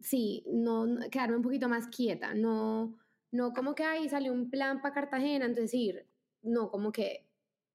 sí, 0.00 0.44
no, 0.46 0.86
quedarme 1.10 1.36
un 1.36 1.42
poquito 1.42 1.68
más 1.68 1.88
quieta, 1.88 2.34
no, 2.34 2.96
no 3.30 3.52
como 3.52 3.74
que 3.74 3.84
ahí 3.84 4.08
salió 4.08 4.32
un 4.32 4.50
plan 4.50 4.80
para 4.80 4.94
Cartagena, 4.94 5.46
entonces 5.46 5.74
ir, 5.74 6.06
no, 6.42 6.70
como 6.70 6.92
que 6.92 7.26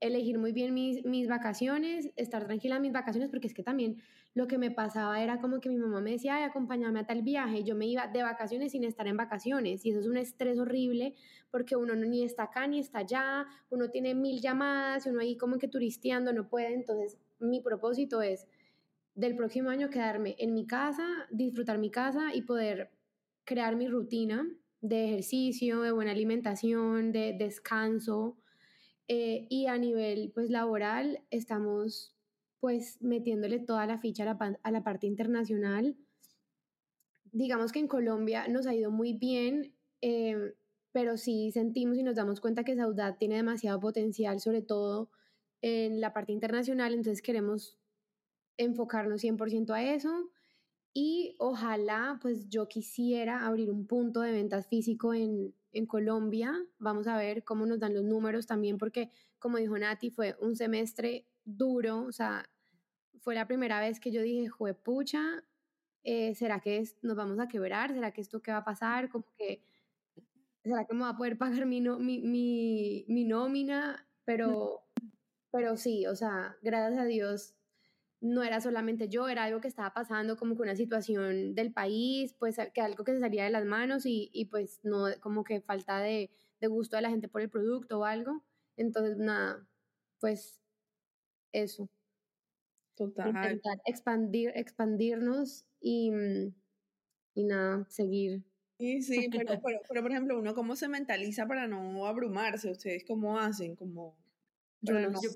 elegir 0.01 0.37
muy 0.37 0.51
bien 0.51 0.73
mis, 0.73 1.05
mis 1.05 1.27
vacaciones, 1.27 2.11
estar 2.15 2.45
tranquila 2.45 2.75
en 2.75 2.81
mis 2.81 2.91
vacaciones, 2.91 3.29
porque 3.29 3.47
es 3.47 3.53
que 3.53 3.63
también 3.63 4.01
lo 4.33 4.47
que 4.47 4.57
me 4.57 4.69
pasaba 4.69 5.21
era 5.23 5.39
como 5.39 5.61
que 5.61 5.69
mi 5.69 5.77
mamá 5.77 6.01
me 6.01 6.11
decía, 6.11 6.35
ay, 6.35 6.43
acompáñame 6.43 6.99
a 6.99 7.05
tal 7.05 7.21
viaje, 7.21 7.63
yo 7.63 7.75
me 7.75 7.87
iba 7.87 8.07
de 8.07 8.21
vacaciones 8.21 8.73
sin 8.73 8.83
estar 8.83 9.07
en 9.07 9.15
vacaciones, 9.15 9.85
y 9.85 9.91
eso 9.91 9.99
es 9.99 10.07
un 10.07 10.17
estrés 10.17 10.59
horrible, 10.59 11.15
porque 11.51 11.75
uno 11.75 11.95
no, 11.95 12.05
ni 12.05 12.23
está 12.23 12.43
acá 12.43 12.67
ni 12.67 12.79
está 12.79 12.99
allá, 12.99 13.45
uno 13.69 13.89
tiene 13.89 14.13
mil 14.13 14.41
llamadas, 14.41 15.05
y 15.05 15.09
uno 15.09 15.21
ahí 15.21 15.37
como 15.37 15.57
que 15.57 15.67
turisteando 15.67 16.33
no 16.33 16.49
puede, 16.49 16.73
entonces 16.73 17.17
mi 17.39 17.61
propósito 17.61 18.21
es 18.21 18.47
del 19.15 19.35
próximo 19.35 19.69
año 19.69 19.89
quedarme 19.89 20.35
en 20.39 20.53
mi 20.53 20.67
casa, 20.67 21.07
disfrutar 21.31 21.77
mi 21.77 21.89
casa 21.89 22.33
y 22.33 22.41
poder 22.43 22.91
crear 23.45 23.75
mi 23.75 23.87
rutina 23.87 24.47
de 24.81 25.05
ejercicio, 25.05 25.81
de 25.81 25.91
buena 25.91 26.11
alimentación, 26.11 27.11
de 27.11 27.33
descanso, 27.33 28.37
eh, 29.07 29.45
y 29.49 29.67
a 29.67 29.77
nivel 29.77 30.31
pues 30.33 30.49
laboral 30.49 31.21
estamos 31.29 32.15
pues 32.59 32.99
metiéndole 33.01 33.59
toda 33.59 33.85
la 33.85 33.99
ficha 33.99 34.23
a 34.23 34.33
la, 34.33 34.59
a 34.63 34.71
la 34.71 34.83
parte 34.83 35.05
internacional. 35.05 35.95
Digamos 37.31 37.71
que 37.71 37.79
en 37.79 37.87
Colombia 37.87 38.47
nos 38.47 38.65
ha 38.65 38.73
ido 38.73 38.89
muy 38.89 39.13
bien, 39.13 39.75
em, 40.01 40.53
pero 40.91 41.17
sí 41.17 41.51
sentimos 41.51 41.97
y 41.97 42.03
nos 42.03 42.15
damos 42.15 42.41
cuenta 42.41 42.63
que 42.63 42.75
Saudade 42.75 43.17
tiene 43.19 43.35
demasiado 43.35 43.79
potencial, 43.79 44.39
sobre 44.39 44.61
todo 44.61 45.11
en 45.61 46.01
la 46.01 46.13
parte 46.13 46.31
internacional, 46.31 46.93
entonces 46.93 47.21
queremos 47.21 47.77
enfocarnos 48.57 49.21
100% 49.23 49.73
a 49.73 49.83
eso 49.83 50.31
y 50.97 51.35
ojalá 51.39 52.19
pues 52.21 52.47
yo 52.47 52.69
quisiera 52.69 53.45
abrir 53.45 53.69
un 53.69 53.85
punto 53.85 54.21
de 54.21 54.31
ventas 54.31 54.65
físico 54.67 55.13
en, 55.13 55.53
en 55.73 55.85
Colombia. 55.85 56.53
Vamos 56.79 57.07
a 57.07 57.17
ver 57.17 57.43
cómo 57.43 57.65
nos 57.65 57.79
dan 57.79 57.93
los 57.93 58.05
números 58.05 58.47
también, 58.47 58.77
porque 58.77 59.11
como 59.37 59.57
dijo 59.57 59.77
Nati, 59.77 60.09
fue 60.09 60.37
un 60.39 60.55
semestre 60.55 61.27
duro, 61.43 62.03
o 62.03 62.13
sea, 62.13 62.49
fue 63.19 63.35
la 63.35 63.45
primera 63.45 63.81
vez 63.81 63.99
que 63.99 64.11
yo 64.11 64.21
dije, 64.21 64.47
juepucha, 64.47 65.43
eh, 66.03 66.33
¿será 66.35 66.61
que 66.61 66.81
nos 67.01 67.17
vamos 67.17 67.39
a 67.39 67.49
quebrar? 67.49 67.91
¿Será 67.91 68.11
que 68.11 68.21
esto 68.21 68.41
qué 68.41 68.51
va 68.51 68.59
a 68.59 68.63
pasar? 68.63 69.09
Como 69.09 69.25
que, 69.37 69.63
¿será 70.63 70.85
que 70.85 70.93
me 70.93 71.01
va 71.01 71.09
a 71.09 71.17
poder 71.17 71.37
pagar 71.37 71.65
mi, 71.65 71.81
mi, 71.81 72.21
mi, 72.21 73.05
mi 73.09 73.25
nómina? 73.25 74.07
Pero, 74.23 74.85
pero 75.51 75.75
sí, 75.75 76.07
o 76.07 76.15
sea, 76.15 76.55
gracias 76.61 76.99
a 76.99 77.05
Dios 77.05 77.54
no 78.25 78.43
era 78.43 78.59
solamente 78.59 79.07
yo, 79.07 79.29
era 79.29 79.43
algo 79.43 79.61
que 79.61 79.67
estaba 79.67 79.93
pasando 79.93 80.35
como 80.35 80.55
que 80.55 80.63
una 80.63 80.75
situación 80.75 81.53
del 81.53 81.71
país, 81.71 82.33
pues 82.33 82.57
que 82.73 82.81
algo 82.81 83.03
que 83.03 83.13
se 83.13 83.19
salía 83.19 83.43
de 83.43 83.51
las 83.51 83.65
manos 83.65 84.03
y, 84.05 84.47
pues 84.49 84.79
no 84.83 85.05
como 85.21 85.43
que 85.43 85.61
falta 85.61 85.99
de, 85.99 86.31
gusto 86.61 86.95
de 86.95 87.03
la 87.03 87.11
gente 87.11 87.27
por 87.27 87.41
el 87.41 87.49
producto 87.49 87.99
o 87.99 88.05
algo. 88.05 88.43
Entonces, 88.77 89.17
nada, 89.17 89.67
pues 90.19 90.59
eso. 91.51 91.87
Total. 92.95 93.27
Intentar 93.27 93.79
expandir, 93.85 94.51
expandirnos 94.55 95.65
y, 95.79 96.11
y 97.35 97.43
nada, 97.43 97.85
seguir. 97.89 98.43
Sí, 98.79 99.03
sí, 99.03 99.29
pero, 99.31 99.45
pero, 99.63 99.79
pero, 99.87 100.01
por 100.01 100.11
ejemplo, 100.11 100.39
uno 100.39 100.55
cómo 100.55 100.75
se 100.75 100.87
mentaliza 100.87 101.45
para 101.47 101.67
no 101.67 102.07
abrumarse, 102.07 102.71
ustedes 102.71 103.05
cómo 103.05 103.37
hacen, 103.37 103.75
como... 103.75 104.17
Yo, 104.81 104.99
no, 104.99 105.21
yo 105.21 105.29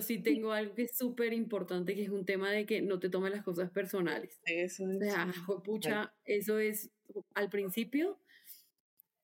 sí 0.00 0.18
tengo 0.18 0.52
algo 0.52 0.74
que 0.74 0.82
es 0.82 0.96
súper 0.96 1.32
importante, 1.32 1.94
que 1.94 2.02
es 2.02 2.10
un 2.10 2.24
tema 2.24 2.50
de 2.50 2.66
que 2.66 2.82
no 2.82 2.98
te 2.98 3.08
tomes 3.08 3.32
las 3.32 3.42
cosas 3.42 3.70
personales. 3.70 4.40
Eso 4.44 4.90
es. 4.90 4.96
O 4.96 5.00
sea, 5.00 5.32
pucha, 5.64 6.14
eso 6.24 6.58
es 6.58 6.90
al 7.34 7.50
principio, 7.50 8.18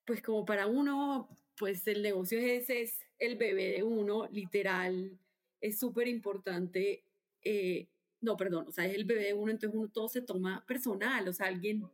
pues 0.04 0.22
como 0.22 0.44
para 0.44 0.66
uno, 0.66 1.28
pues 1.56 1.86
el 1.86 2.02
negocio 2.02 2.38
ese 2.38 2.82
es 2.82 3.06
el 3.18 3.36
bebé 3.36 3.72
de 3.72 3.82
uno, 3.82 4.28
literal, 4.30 5.18
es 5.60 5.78
súper 5.78 6.08
importante. 6.08 7.04
Eh, 7.42 7.88
no, 8.20 8.36
perdón, 8.36 8.66
o 8.68 8.72
sea, 8.72 8.86
es 8.86 8.94
el 8.94 9.04
bebé 9.04 9.24
de 9.24 9.34
uno, 9.34 9.50
entonces 9.50 9.78
uno 9.78 9.88
todo 9.88 10.08
se 10.08 10.20
toma 10.20 10.64
personal, 10.66 11.26
o 11.28 11.32
sea, 11.32 11.46
alguien 11.46 11.88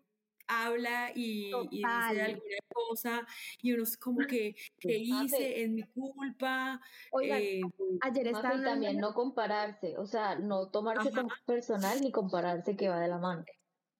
habla 0.48 1.10
y, 1.14 1.50
y, 1.70 1.78
dice 1.78 2.22
alguna 2.22 2.56
cosa 2.68 3.26
y 3.60 3.72
uno 3.72 3.82
es 3.82 3.96
como 3.96 4.26
que, 4.26 4.54
¿qué 4.78 4.98
hice? 4.98 5.62
Es 5.62 5.70
mi 5.70 5.82
culpa. 5.82 6.80
Oigan, 7.12 7.40
eh, 7.40 7.60
ayer 8.00 8.28
estaba 8.28 8.62
también 8.62 8.98
no 8.98 9.14
compararse, 9.14 9.96
o 9.98 10.06
sea, 10.06 10.36
no 10.36 10.68
tomarse 10.68 11.10
como 11.10 11.28
personal 11.46 12.00
ni 12.00 12.12
compararse 12.12 12.76
que 12.76 12.88
va 12.88 13.00
de 13.00 13.08
la 13.08 13.18
mano. 13.18 13.44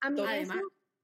A 0.01 0.09
mí, 0.09 0.21
eso, 0.21 0.53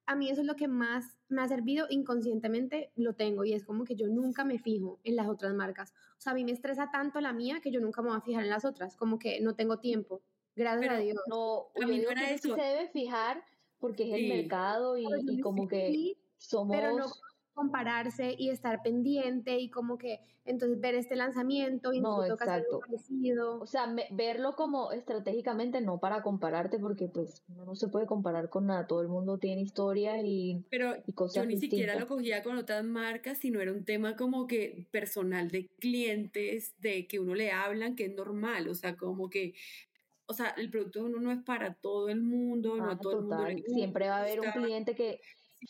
a 0.06 0.16
mí 0.16 0.30
eso 0.30 0.42
es 0.42 0.48
lo 0.48 0.56
que 0.56 0.68
más 0.68 1.18
me 1.30 1.42
ha 1.42 1.48
servido 1.48 1.88
inconscientemente, 1.90 2.92
lo 2.96 3.14
tengo 3.14 3.44
y 3.44 3.54
es 3.54 3.66
como 3.66 3.86
que 3.86 3.96
yo 3.96 4.08
nunca 4.08 4.44
me 4.44 4.60
fijo 4.60 5.00
en 5.04 5.16
las 5.16 5.28
otras 5.28 5.54
marcas. 5.54 5.94
O 6.18 6.22
sea, 6.22 6.34
a 6.34 6.36
mí 6.36 6.44
me 6.44 6.52
estresa 6.52 6.92
tanto 6.92 7.20
la 7.22 7.34
mía 7.34 7.60
que 7.62 7.72
yo 7.72 7.80
nunca 7.80 8.02
me 8.02 8.10
voy 8.10 8.18
a 8.18 8.22
fijar 8.22 8.44
en 8.44 8.50
las 8.50 8.66
otras, 8.66 8.96
como 8.96 9.18
que 9.18 9.42
no 9.42 9.56
tengo 9.56 9.80
tiempo. 9.80 10.22
Gracias 10.56 10.94
a 10.94 10.98
Dios. 10.98 11.18
No, 11.28 11.70
a 11.82 11.88
mí 11.88 12.00
no 12.00 12.12
era 12.12 12.30
eso. 12.30 12.56
se 12.56 12.62
debe 12.62 12.88
fijar 12.90 13.44
porque 13.80 14.04
es 14.04 14.14
el 14.14 14.30
mercado 14.30 14.98
y, 14.98 15.42
como 15.42 15.68
que 15.68 16.16
somos... 16.38 16.78
Pero 16.78 16.96
no 16.96 17.08
compararse 17.54 18.36
y 18.38 18.50
estar 18.50 18.82
pendiente 18.82 19.60
y 19.60 19.70
como 19.70 19.98
que 19.98 20.20
entonces 20.46 20.80
ver 20.80 20.96
este 20.96 21.16
lanzamiento 21.16 21.94
y 21.94 22.02
no, 22.02 22.24
exacto. 22.26 22.80
parecido. 22.80 23.60
O 23.62 23.66
sea, 23.66 23.94
verlo 24.12 24.56
como 24.56 24.92
estratégicamente, 24.92 25.80
no 25.82 26.00
para 26.00 26.22
compararte, 26.22 26.80
porque 26.80 27.08
pues 27.08 27.44
no 27.48 27.76
se 27.76 27.88
puede 27.88 28.06
comparar 28.06 28.50
con 28.50 28.68
nada, 28.68 28.88
todo 28.88 29.02
el 29.02 29.08
mundo 29.08 29.38
tiene 29.38 29.62
historias 29.62 30.22
y, 30.24 30.66
Pero 30.70 30.96
y 31.06 31.14
cosas 31.14 31.44
yo 31.44 31.46
ni 31.48 31.58
siquiera 31.58 31.98
lo 31.98 32.08
cogía 32.08 32.44
con 32.44 32.58
otras 32.58 32.84
marcas, 32.84 33.38
sino 33.38 33.62
era 33.62 33.72
un 33.72 33.86
tema 33.86 34.16
como 34.16 34.48
que 34.48 34.88
personal 34.92 35.50
de 35.50 35.68
clientes, 35.80 36.76
de 36.80 37.08
que 37.08 37.20
uno 37.20 37.36
le 37.36 37.52
hablan, 37.52 37.96
que 37.96 38.06
es 38.06 38.16
normal, 38.16 38.68
o 38.68 38.76
sea, 38.76 38.98
como 38.98 39.30
que 39.30 39.54
o 40.26 40.34
sea, 40.34 40.50
el 40.58 40.70
producto 40.70 41.00
de 41.00 41.06
uno 41.06 41.20
no 41.20 41.32
es 41.32 41.44
para 41.44 41.74
todo 41.76 42.10
el 42.10 42.22
mundo, 42.22 42.78
no 42.78 42.86
a 42.86 42.94
ah, 42.94 43.00
todo 43.00 43.20
el 43.20 43.26
mundo 43.26 43.64
Siempre 43.68 44.08
va 44.08 44.18
a 44.18 44.22
haber 44.22 44.40
un 44.40 44.52
cliente 44.52 44.96
que, 44.96 45.20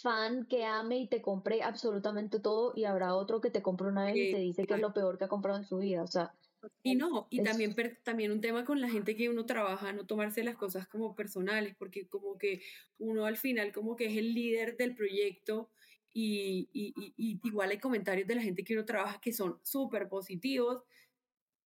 fan 0.02 0.46
que 0.46 0.66
ame 0.66 0.98
y 1.00 1.08
te 1.08 1.22
compre 1.22 1.62
absolutamente 1.62 2.40
todo 2.40 2.74
y 2.76 2.86
habrá 2.86 3.16
otro 3.16 3.42
que 3.42 3.50
te 3.50 3.62
compre 3.62 3.88
una 3.88 4.06
vez 4.06 4.16
y 4.16 4.32
te 4.32 4.40
dice 4.40 4.66
que 4.66 4.74
es 4.74 4.80
lo 4.80 4.94
peor 4.94 5.18
que 5.18 5.26
ha 5.26 5.30
comprado 5.30 5.58
en 5.58 5.66
su 5.66 5.78
vida. 5.78 6.04
O 6.04 6.08
sea, 6.08 6.34
y 6.82 6.96
no, 6.96 7.28
y 7.30 7.44
también, 7.44 7.76
también 8.04 8.32
un 8.32 8.42
tema 8.42 8.64
con 8.66 8.80
la 8.80 8.90
gente 8.90 9.16
que 9.16 9.30
uno 9.30 9.46
trabaja, 9.46 9.92
no 9.92 10.06
tomarse 10.06 10.44
las 10.44 10.56
cosas 10.56 10.88
como 10.88 11.16
personales, 11.16 11.76
porque 11.78 12.08
como 12.08 12.38
que 12.38 12.62
uno 13.00 13.26
al 13.26 13.38
final 13.38 13.72
como 13.72 13.96
que 13.96 14.06
es 14.06 14.18
el 14.18 14.34
líder 14.34 14.78
del 14.78 14.96
proyecto 14.96 15.70
y, 16.14 16.70
y, 16.72 16.94
y, 17.18 17.40
igual 17.44 17.72
hay 17.72 17.80
comentarios 17.80 18.28
de 18.28 18.36
la 18.36 18.42
gente 18.42 18.64
que 18.64 18.74
uno 18.74 18.86
trabaja 18.86 19.20
que 19.20 19.34
son 19.34 19.60
súper 19.64 20.08
positivos 20.08 20.84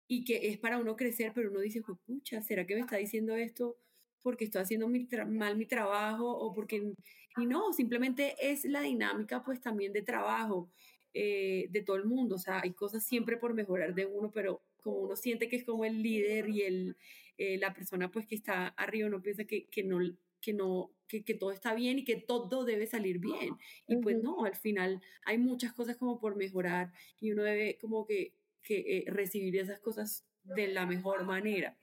y 0.06 0.24
que 0.24 0.48
es 0.48 0.58
para 0.58 0.78
uno 0.78 0.96
crecer, 0.96 1.32
pero 1.34 1.50
uno 1.50 1.60
dice, 1.60 1.82
pucha, 2.06 2.40
¿será 2.40 2.66
que 2.66 2.74
me 2.74 2.80
está 2.80 2.96
diciendo 2.96 3.36
esto 3.36 3.76
porque 4.22 4.44
estoy 4.44 4.62
haciendo 4.62 4.88
mal 5.28 5.56
mi 5.56 5.66
trabajo 5.66 6.30
o 6.30 6.52
porque... 6.52 6.92
Y 7.36 7.46
no, 7.46 7.72
simplemente 7.72 8.34
es 8.40 8.64
la 8.64 8.80
dinámica 8.80 9.44
pues 9.44 9.60
también 9.60 9.92
de 9.92 10.02
trabajo 10.02 10.70
eh, 11.14 11.68
de 11.70 11.82
todo 11.82 11.96
el 11.96 12.04
mundo, 12.04 12.34
o 12.34 12.38
sea, 12.38 12.60
hay 12.62 12.72
cosas 12.72 13.04
siempre 13.04 13.36
por 13.38 13.54
mejorar 13.54 13.94
de 13.94 14.06
uno, 14.06 14.30
pero 14.30 14.62
como 14.82 14.98
uno 14.98 15.16
siente 15.16 15.48
que 15.48 15.56
es 15.56 15.64
como 15.64 15.84
el 15.84 16.02
líder 16.02 16.48
y 16.48 16.62
el, 16.62 16.96
eh, 17.38 17.58
la 17.58 17.72
persona 17.72 18.10
pues 18.10 18.26
que 18.26 18.34
está 18.34 18.68
arriba, 18.68 19.08
uno 19.08 19.22
piensa 19.22 19.44
que, 19.44 19.66
que 19.68 19.84
no, 19.84 19.98
que 20.40 20.52
no, 20.52 20.92
que, 21.08 21.24
que, 21.24 21.34
todo 21.34 21.50
está 21.50 21.74
bien 21.74 21.98
y 21.98 22.04
que 22.04 22.16
todo 22.16 22.64
debe 22.64 22.86
salir 22.86 23.18
bien. 23.18 23.56
Y 23.86 23.96
pues 23.96 24.22
no, 24.22 24.44
al 24.44 24.54
final 24.54 25.00
hay 25.24 25.38
muchas 25.38 25.72
cosas 25.72 25.96
como 25.96 26.18
por 26.18 26.36
mejorar 26.36 26.92
y 27.20 27.32
uno 27.32 27.42
debe 27.42 27.78
como 27.78 28.06
que, 28.06 28.34
que 28.62 28.78
eh, 28.78 29.04
recibir 29.06 29.56
esas 29.56 29.80
cosas 29.80 30.26
de 30.44 30.68
la 30.68 30.86
mejor 30.86 31.24
manera. 31.24 31.76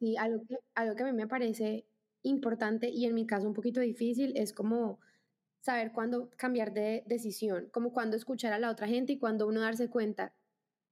Y 0.00 0.16
algo 0.16 0.44
que, 0.46 0.56
algo 0.74 0.94
que 0.94 1.02
a 1.02 1.06
mí 1.06 1.12
me 1.12 1.26
parece 1.26 1.86
importante 2.22 2.88
y 2.88 3.06
en 3.06 3.14
mi 3.14 3.26
caso 3.26 3.46
un 3.46 3.54
poquito 3.54 3.80
difícil 3.80 4.36
es 4.36 4.52
como 4.52 5.00
saber 5.60 5.92
cuándo 5.92 6.30
cambiar 6.36 6.72
de 6.72 7.02
decisión, 7.06 7.68
como 7.72 7.92
cuándo 7.92 8.16
escuchar 8.16 8.52
a 8.52 8.58
la 8.58 8.70
otra 8.70 8.88
gente 8.88 9.12
y 9.12 9.18
cuándo 9.18 9.46
uno 9.46 9.60
darse 9.60 9.90
cuenta 9.90 10.34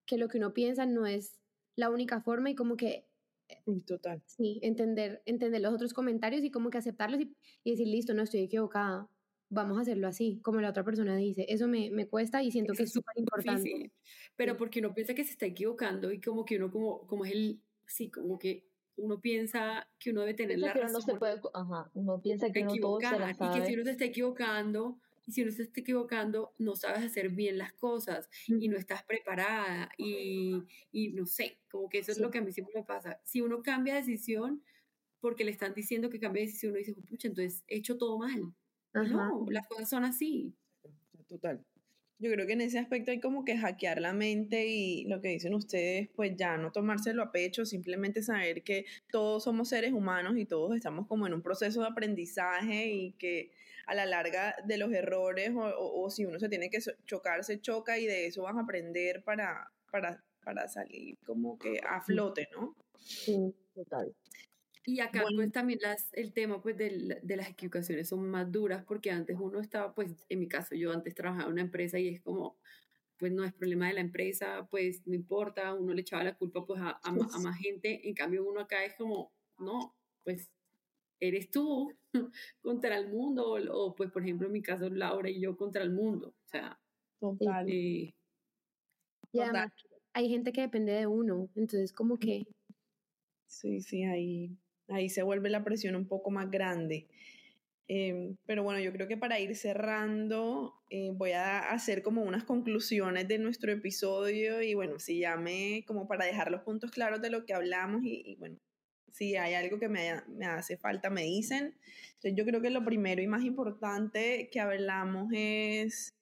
que 0.06 0.18
lo 0.18 0.28
que 0.28 0.38
uno 0.38 0.52
piensa 0.52 0.86
no 0.86 1.06
es 1.06 1.40
la 1.76 1.90
única 1.90 2.20
forma 2.20 2.50
y 2.50 2.54
como 2.54 2.76
que... 2.76 3.06
Eh, 3.48 3.62
total. 3.86 4.22
Sí, 4.26 4.58
entender, 4.62 5.22
entender 5.24 5.60
los 5.60 5.72
otros 5.72 5.92
comentarios 5.92 6.42
y 6.42 6.50
como 6.50 6.70
que 6.70 6.78
aceptarlos 6.78 7.20
y, 7.20 7.70
decir, 7.70 7.86
listo, 7.86 8.12
no 8.12 8.22
estoy 8.22 8.40
equivocada, 8.40 9.08
vamos 9.48 9.78
a 9.78 9.82
hacerlo 9.82 10.08
así, 10.08 10.40
como 10.42 10.60
la 10.60 10.70
otra 10.70 10.84
persona 10.84 11.16
dice. 11.16 11.46
Eso 11.48 11.68
me, 11.68 11.90
me 11.90 12.08
cuesta 12.08 12.42
y 12.42 12.50
siento 12.50 12.72
que 12.72 12.84
es 12.84 12.92
súper 12.92 13.14
importante. 13.16 13.92
Pero 14.34 14.56
porque 14.56 14.80
uno 14.80 14.94
piensa 14.94 15.14
que 15.14 15.24
se 15.24 15.32
está 15.32 15.46
equivocando 15.46 16.10
y 16.10 16.20
como 16.20 16.44
que 16.44 16.56
uno 16.56 16.70
como, 16.70 17.06
como 17.06 17.24
es 17.24 17.32
el, 17.32 17.62
sí, 17.86 18.10
como 18.10 18.38
que 18.38 18.66
uno 18.96 19.20
piensa 19.20 19.88
que 19.98 20.10
uno 20.10 20.22
debe 20.22 20.34
tener 20.34 20.58
la 20.58 20.72
razón. 20.72 20.92
No 20.92 21.00
se 21.00 21.14
puede, 21.16 21.40
ajá, 21.54 21.90
uno 21.94 22.20
piensa 22.20 22.50
que 22.50 22.62
uno 22.62 22.74
todo 22.80 23.00
se 23.00 23.18
la 23.18 23.34
sabe. 23.34 23.56
Y 23.56 23.60
que 23.60 23.66
si 23.66 23.74
uno 23.74 23.84
se 23.84 23.90
está 23.90 24.04
equivocando, 24.04 24.98
y 25.26 25.32
si 25.32 25.42
uno 25.42 25.50
se 25.50 25.62
está 25.64 25.80
equivocando, 25.80 26.52
no 26.58 26.76
sabes 26.76 27.04
hacer 27.04 27.30
bien 27.30 27.58
las 27.58 27.72
cosas 27.72 28.28
y 28.46 28.68
no 28.68 28.76
estás 28.76 29.02
preparada 29.02 29.90
y, 29.98 30.62
y 30.92 31.08
no 31.12 31.26
sé, 31.26 31.58
como 31.70 31.88
que 31.88 31.98
eso 31.98 32.12
es 32.12 32.18
lo 32.18 32.30
que 32.30 32.38
a 32.38 32.42
mí 32.42 32.52
siempre 32.52 32.74
me 32.76 32.84
pasa. 32.84 33.20
Si 33.24 33.40
uno 33.40 33.60
cambia 33.62 33.94
de 33.94 34.00
decisión 34.00 34.62
porque 35.20 35.44
le 35.44 35.50
están 35.50 35.74
diciendo 35.74 36.10
que 36.10 36.20
cambie 36.20 36.42
de 36.42 36.46
decisión, 36.46 36.70
uno 36.70 36.78
dice, 36.78 36.94
pucha, 36.94 37.26
entonces 37.26 37.64
he 37.66 37.78
hecho 37.78 37.98
todo 37.98 38.18
mal. 38.18 38.54
No, 38.94 39.44
las 39.50 39.66
cosas 39.66 39.90
son 39.90 40.04
así. 40.04 40.54
Total. 41.28 41.62
Yo 42.18 42.32
creo 42.32 42.46
que 42.46 42.54
en 42.54 42.62
ese 42.62 42.78
aspecto 42.78 43.10
hay 43.10 43.20
como 43.20 43.44
que 43.44 43.58
hackear 43.58 44.00
la 44.00 44.14
mente 44.14 44.66
y 44.66 45.04
lo 45.04 45.20
que 45.20 45.28
dicen 45.28 45.54
ustedes, 45.54 46.08
pues 46.16 46.34
ya 46.34 46.56
no 46.56 46.72
tomárselo 46.72 47.22
a 47.22 47.30
pecho, 47.30 47.66
simplemente 47.66 48.22
saber 48.22 48.62
que 48.62 48.86
todos 49.10 49.44
somos 49.44 49.68
seres 49.68 49.92
humanos 49.92 50.38
y 50.38 50.46
todos 50.46 50.74
estamos 50.74 51.06
como 51.06 51.26
en 51.26 51.34
un 51.34 51.42
proceso 51.42 51.82
de 51.82 51.88
aprendizaje 51.88 52.86
y 52.86 53.12
que 53.12 53.50
a 53.86 53.94
la 53.94 54.06
larga 54.06 54.54
de 54.64 54.78
los 54.78 54.92
errores 54.92 55.52
o, 55.54 56.08
si 56.10 56.24
uno 56.24 56.38
se 56.38 56.48
tiene 56.48 56.70
que 56.70 56.78
chocar, 57.04 57.44
se 57.44 57.60
choca 57.60 57.98
y 57.98 58.06
de 58.06 58.26
eso 58.26 58.42
vas 58.42 58.56
a 58.56 58.60
aprender 58.60 59.22
para, 59.22 59.70
para, 59.90 60.24
para 60.42 60.68
salir 60.68 61.18
como 61.24 61.58
que 61.58 61.80
a 61.86 62.00
flote, 62.00 62.48
¿no? 62.52 62.74
Sí, 62.98 63.54
total. 63.74 64.14
Y 64.88 65.00
acá 65.00 65.24
pues 65.34 65.50
también 65.50 65.80
las, 65.82 66.08
el 66.12 66.32
tema 66.32 66.62
pues 66.62 66.76
de, 66.78 67.18
de, 67.20 67.36
las 67.36 67.50
equivocaciones 67.50 68.08
son 68.08 68.30
más 68.30 68.52
duras 68.52 68.84
porque 68.86 69.10
antes 69.10 69.36
uno 69.38 69.58
estaba 69.58 69.92
pues, 69.92 70.24
en 70.28 70.38
mi 70.38 70.46
caso 70.46 70.76
yo 70.76 70.92
antes 70.92 71.12
trabajaba 71.12 71.46
en 71.46 71.54
una 71.54 71.62
empresa 71.62 71.98
y 71.98 72.06
es 72.06 72.20
como, 72.20 72.56
pues 73.16 73.32
no 73.32 73.44
es 73.44 73.52
problema 73.52 73.88
de 73.88 73.94
la 73.94 74.00
empresa, 74.00 74.68
pues 74.70 75.04
no 75.04 75.14
importa, 75.14 75.74
uno 75.74 75.92
le 75.92 76.02
echaba 76.02 76.22
la 76.22 76.36
culpa 76.36 76.64
pues 76.64 76.80
a, 76.80 77.00
a, 77.02 77.12
más 77.12 77.58
gente, 77.58 78.08
en 78.08 78.14
cambio 78.14 78.48
uno 78.48 78.60
acá 78.60 78.84
es 78.84 78.94
como, 78.94 79.32
no, 79.58 79.96
pues 80.22 80.52
eres 81.18 81.50
tú 81.50 81.92
contra 82.62 82.96
el 82.96 83.08
mundo 83.08 83.58
o, 83.72 83.94
pues 83.96 84.12
por 84.12 84.22
ejemplo 84.22 84.46
en 84.46 84.52
mi 84.52 84.62
caso 84.62 84.88
Laura 84.88 85.28
y 85.28 85.40
yo 85.40 85.56
contra 85.56 85.82
el 85.82 85.90
mundo, 85.90 86.28
o 86.28 86.48
sea. 86.48 86.78
Total. 87.18 87.68
Eh, 87.68 88.14
y 89.32 89.40
además 89.40 89.72
hay 90.12 90.28
gente 90.28 90.52
que 90.52 90.60
depende 90.60 90.92
de 90.92 91.08
uno, 91.08 91.50
entonces 91.56 91.92
como 91.92 92.20
que... 92.20 92.46
Sí, 93.48 93.80
sí, 93.80 94.04
ahí 94.04 94.56
ahí 94.88 95.08
se 95.08 95.22
vuelve 95.22 95.50
la 95.50 95.64
presión 95.64 95.96
un 95.96 96.06
poco 96.06 96.30
más 96.30 96.50
grande. 96.50 97.06
Em, 97.88 98.36
pero 98.46 98.64
bueno, 98.64 98.80
yo 98.80 98.92
creo 98.92 99.06
que 99.06 99.16
para 99.16 99.38
ir 99.38 99.54
cerrando, 99.54 100.74
eh, 100.90 101.12
voy 101.14 101.32
a 101.32 101.70
hacer 101.70 102.02
como 102.02 102.22
unas 102.22 102.42
conclusiones 102.44 103.28
de 103.28 103.38
nuestro 103.38 103.70
episodio 103.70 104.60
y 104.60 104.74
bueno, 104.74 104.98
si 104.98 105.20
llame 105.20 105.84
como 105.86 106.08
para 106.08 106.24
dejar 106.26 106.50
los 106.50 106.62
puntos 106.62 106.90
claros 106.90 107.22
de 107.22 107.30
lo 107.30 107.46
que 107.46 107.54
hablamos 107.54 108.02
y, 108.04 108.36
bueno, 108.40 108.58
si 109.12 109.36
hay 109.36 109.54
algo 109.54 109.78
que 109.78 109.88
me, 109.88 110.20
me, 110.28 110.46
hace 110.46 110.76
falta, 110.76 111.10
me 111.10 111.22
dicen. 111.22 111.76
Entonces 112.14 112.34
yo 112.36 112.44
creo 112.44 112.60
que 112.60 112.70
lo 112.70 112.84
primero 112.84 113.22
y 113.22 113.28
más 113.28 113.44
importante 113.44 114.48
que 114.50 114.60
hablamos 114.60 115.30
es 115.32 116.14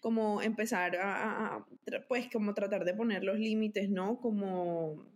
como 0.00 0.42
empezar 0.42 0.96
a, 0.96 1.56
a 1.56 1.66
pues 2.08 2.28
como 2.32 2.54
tratar 2.54 2.84
de 2.84 2.94
poner 2.94 3.24
los 3.24 3.38
límites, 3.38 3.90
¿no? 3.90 4.20
Como 4.20 5.15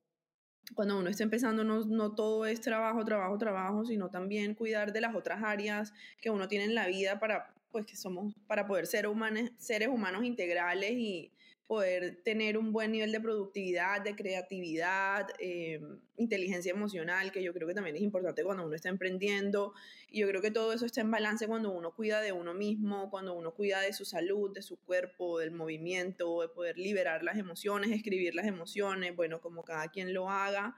cuando 0.74 0.98
uno 0.98 1.08
está 1.08 1.22
empezando, 1.22 1.64
no, 1.64 1.84
no, 1.84 2.12
todo 2.14 2.46
es 2.46 2.60
trabajo, 2.60 3.04
trabajo, 3.04 3.38
trabajo, 3.38 3.84
sino 3.84 4.08
también 4.08 4.54
cuidar 4.54 4.92
de 4.92 5.00
las 5.00 5.14
otras 5.14 5.42
áreas 5.42 5.92
que 6.20 6.30
uno 6.30 6.48
tiene 6.48 6.64
en 6.64 6.74
la 6.74 6.86
vida 6.86 7.18
para, 7.18 7.52
pues, 7.72 7.86
que 7.86 7.96
somos, 7.96 8.34
para 8.46 8.66
poder 8.66 8.86
ser 8.86 9.06
humanos, 9.06 9.50
seres 9.58 9.88
humanos 9.88 10.24
integrales 10.24 10.92
y 10.92 11.32
poder 11.70 12.20
tener 12.24 12.58
un 12.58 12.72
buen 12.72 12.90
nivel 12.90 13.12
de 13.12 13.20
productividad, 13.20 14.02
de 14.02 14.16
creatividad, 14.16 15.28
eh, 15.38 15.80
inteligencia 16.16 16.72
emocional, 16.72 17.30
que 17.30 17.44
yo 17.44 17.52
creo 17.52 17.68
que 17.68 17.74
también 17.74 17.94
es 17.94 18.02
importante 18.02 18.42
cuando 18.42 18.66
uno 18.66 18.74
está 18.74 18.88
emprendiendo. 18.88 19.72
Y 20.08 20.18
yo 20.18 20.26
creo 20.26 20.42
que 20.42 20.50
todo 20.50 20.72
eso 20.72 20.84
está 20.84 21.00
en 21.02 21.12
balance 21.12 21.46
cuando 21.46 21.70
uno 21.70 21.94
cuida 21.94 22.22
de 22.22 22.32
uno 22.32 22.54
mismo, 22.54 23.08
cuando 23.08 23.34
uno 23.34 23.54
cuida 23.54 23.80
de 23.82 23.92
su 23.92 24.04
salud, 24.04 24.52
de 24.52 24.62
su 24.62 24.78
cuerpo, 24.78 25.38
del 25.38 25.52
movimiento, 25.52 26.40
de 26.42 26.48
poder 26.48 26.76
liberar 26.76 27.22
las 27.22 27.38
emociones, 27.38 27.92
escribir 27.92 28.34
las 28.34 28.48
emociones, 28.48 29.14
bueno, 29.14 29.40
como 29.40 29.62
cada 29.62 29.86
quien 29.92 30.12
lo 30.12 30.28
haga. 30.28 30.74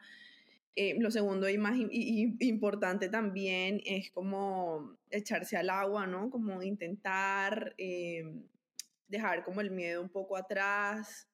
Eh, 0.77 0.97
lo 0.99 1.11
segundo 1.11 1.49
y 1.49 1.57
más 1.57 1.79
importante 2.39 3.09
también 3.09 3.81
es 3.87 4.11
como 4.11 4.99
echarse 5.11 5.57
al 5.57 5.71
agua, 5.71 6.07
¿no? 6.07 6.29
Como 6.29 6.63
intentar 6.63 7.75
eh, 7.79 8.25
dejar 9.13 9.45
como 9.45 9.61
el 9.61 9.71
miedo 9.71 10.03
un 10.03 10.09
poco 10.09 10.37
atrás. 10.37 11.29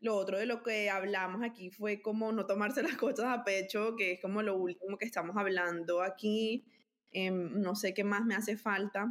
Lo 0.00 0.16
otro 0.16 0.38
de 0.38 0.46
lo 0.46 0.62
que 0.62 0.88
hablamos 0.88 1.42
aquí 1.42 1.70
fue 1.70 2.00
como 2.00 2.32
no 2.32 2.46
tomarse 2.46 2.82
las 2.82 2.96
cosas 2.96 3.26
a 3.26 3.44
pecho, 3.44 3.96
que 3.96 4.12
es 4.12 4.22
como 4.22 4.40
lo 4.42 4.56
último 4.56 4.96
que 4.96 5.04
estamos 5.04 5.36
hablando 5.36 6.00
aquí. 6.02 6.64
Em, 7.12 7.60
no 7.60 7.74
sé 7.74 7.92
qué 7.94 8.04
más 8.04 8.24
me 8.24 8.34
hace 8.34 8.56
falta. 8.56 9.06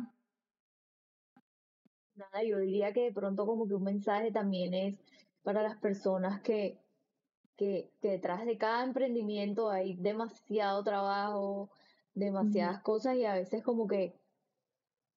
Nada, 2.16 2.44
yo 2.44 2.58
diría 2.60 2.94
que 2.94 3.02
de 3.02 3.12
pronto 3.12 3.46
como 3.46 3.68
que 3.68 3.76
un 3.76 3.84
mensaje 3.84 4.32
también 4.32 4.74
es 4.74 4.98
para 5.44 5.62
las 5.62 5.78
personas 5.78 6.42
que, 6.42 6.80
que, 7.58 7.92
detrás 8.02 8.46
de 8.46 8.58
cada 8.58 8.84
emprendimiento 8.84 9.70
hay 9.70 9.96
demasiado 9.96 10.84
trabajo, 10.84 11.70
demasiadas 12.16 12.82
cosas 12.82 13.18
y 13.18 13.26
a 13.26 13.36
veces 13.36 13.64
como 13.64 13.88
que 13.88 14.17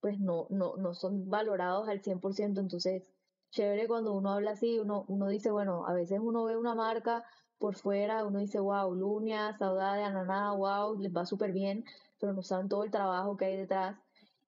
pues 0.01 0.19
no, 0.19 0.47
no, 0.51 0.77
no 0.77 0.95
son 0.95 1.29
valorados 1.29 1.89
al 1.89 2.03
100%, 2.03 2.61
entonces 2.61 3.03
chévere 3.51 3.87
cuando 3.87 4.13
uno 4.15 4.33
habla 4.33 4.53
así, 4.53 4.79
uno, 4.79 5.05
uno 5.09 5.29
dice, 5.29 5.51
bueno, 5.51 5.87
a 5.87 5.93
veces 5.93 6.21
uno 6.23 6.45
ve 6.45 6.57
una 6.57 6.75
marca 6.75 7.25
por 7.59 7.77
fuera, 7.77 8.25
uno 8.25 8.39
dice, 8.39 8.59
wow, 8.59 8.95
Lunia, 8.95 9.57
Saudade, 9.59 10.03
Ananá, 10.03 10.53
wow, 10.53 10.99
les 10.99 11.15
va 11.15 11.27
súper 11.27 11.53
bien, 11.53 11.85
pero 12.19 12.33
no 12.33 12.43
saben 12.43 12.69
todo 12.69 12.85
el 12.85 12.91
trabajo 12.91 13.37
que 13.37 13.45
hay 13.47 13.57
detrás. 13.57 13.99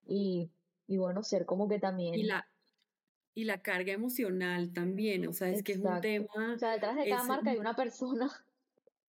Y, 0.06 0.50
y 0.86 0.96
bueno, 0.96 1.22
ser 1.22 1.44
como 1.44 1.68
que 1.68 1.78
también... 1.78 2.14
Y 2.14 2.22
la, 2.22 2.48
y 3.34 3.44
la 3.44 3.60
carga 3.60 3.92
emocional 3.92 4.72
también, 4.72 5.26
o 5.26 5.32
sea, 5.32 5.48
es 5.48 5.62
que 5.62 5.72
es 5.72 5.78
un 5.78 6.00
tema... 6.00 6.54
O 6.54 6.58
sea, 6.58 6.72
detrás 6.72 6.96
de 6.96 7.08
cada 7.08 7.24
marca 7.24 7.50
hay 7.50 7.58
una 7.58 7.74
persona. 7.74 8.30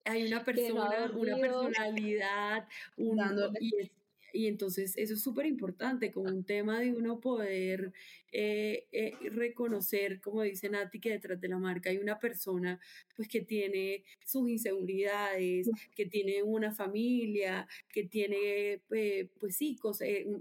Hay 0.05 0.27
una 0.27 0.43
persona, 0.45 1.11
una 1.15 1.37
personalidad, 1.37 2.67
un, 2.97 3.19
y 3.61 3.91
Y 4.33 4.47
entonces 4.47 4.93
eso 4.97 5.13
es 5.13 5.21
súper 5.21 5.45
importante, 5.45 6.11
como 6.11 6.27
un 6.29 6.43
tema 6.43 6.79
de 6.79 6.91
uno 6.91 7.19
poder 7.21 7.93
eh, 8.31 8.87
eh, 8.91 9.15
reconocer, 9.29 10.19
como 10.19 10.41
dice 10.41 10.69
Nati, 10.69 10.99
que 10.99 11.11
detrás 11.11 11.39
de 11.39 11.47
la 11.47 11.59
marca 11.59 11.91
hay 11.91 11.97
una 11.99 12.19
persona 12.19 12.79
pues 13.15 13.27
que 13.27 13.41
tiene 13.41 14.03
sus 14.25 14.49
inseguridades, 14.49 15.69
que 15.95 16.07
tiene 16.07 16.41
una 16.41 16.73
familia, 16.73 17.67
que 17.89 18.05
tiene 18.05 18.81
eh, 18.91 19.29
pues 19.39 19.55
sí, 19.55 19.77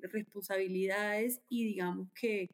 responsabilidades 0.03 1.43
y 1.51 1.65
digamos 1.67 2.09
que, 2.15 2.49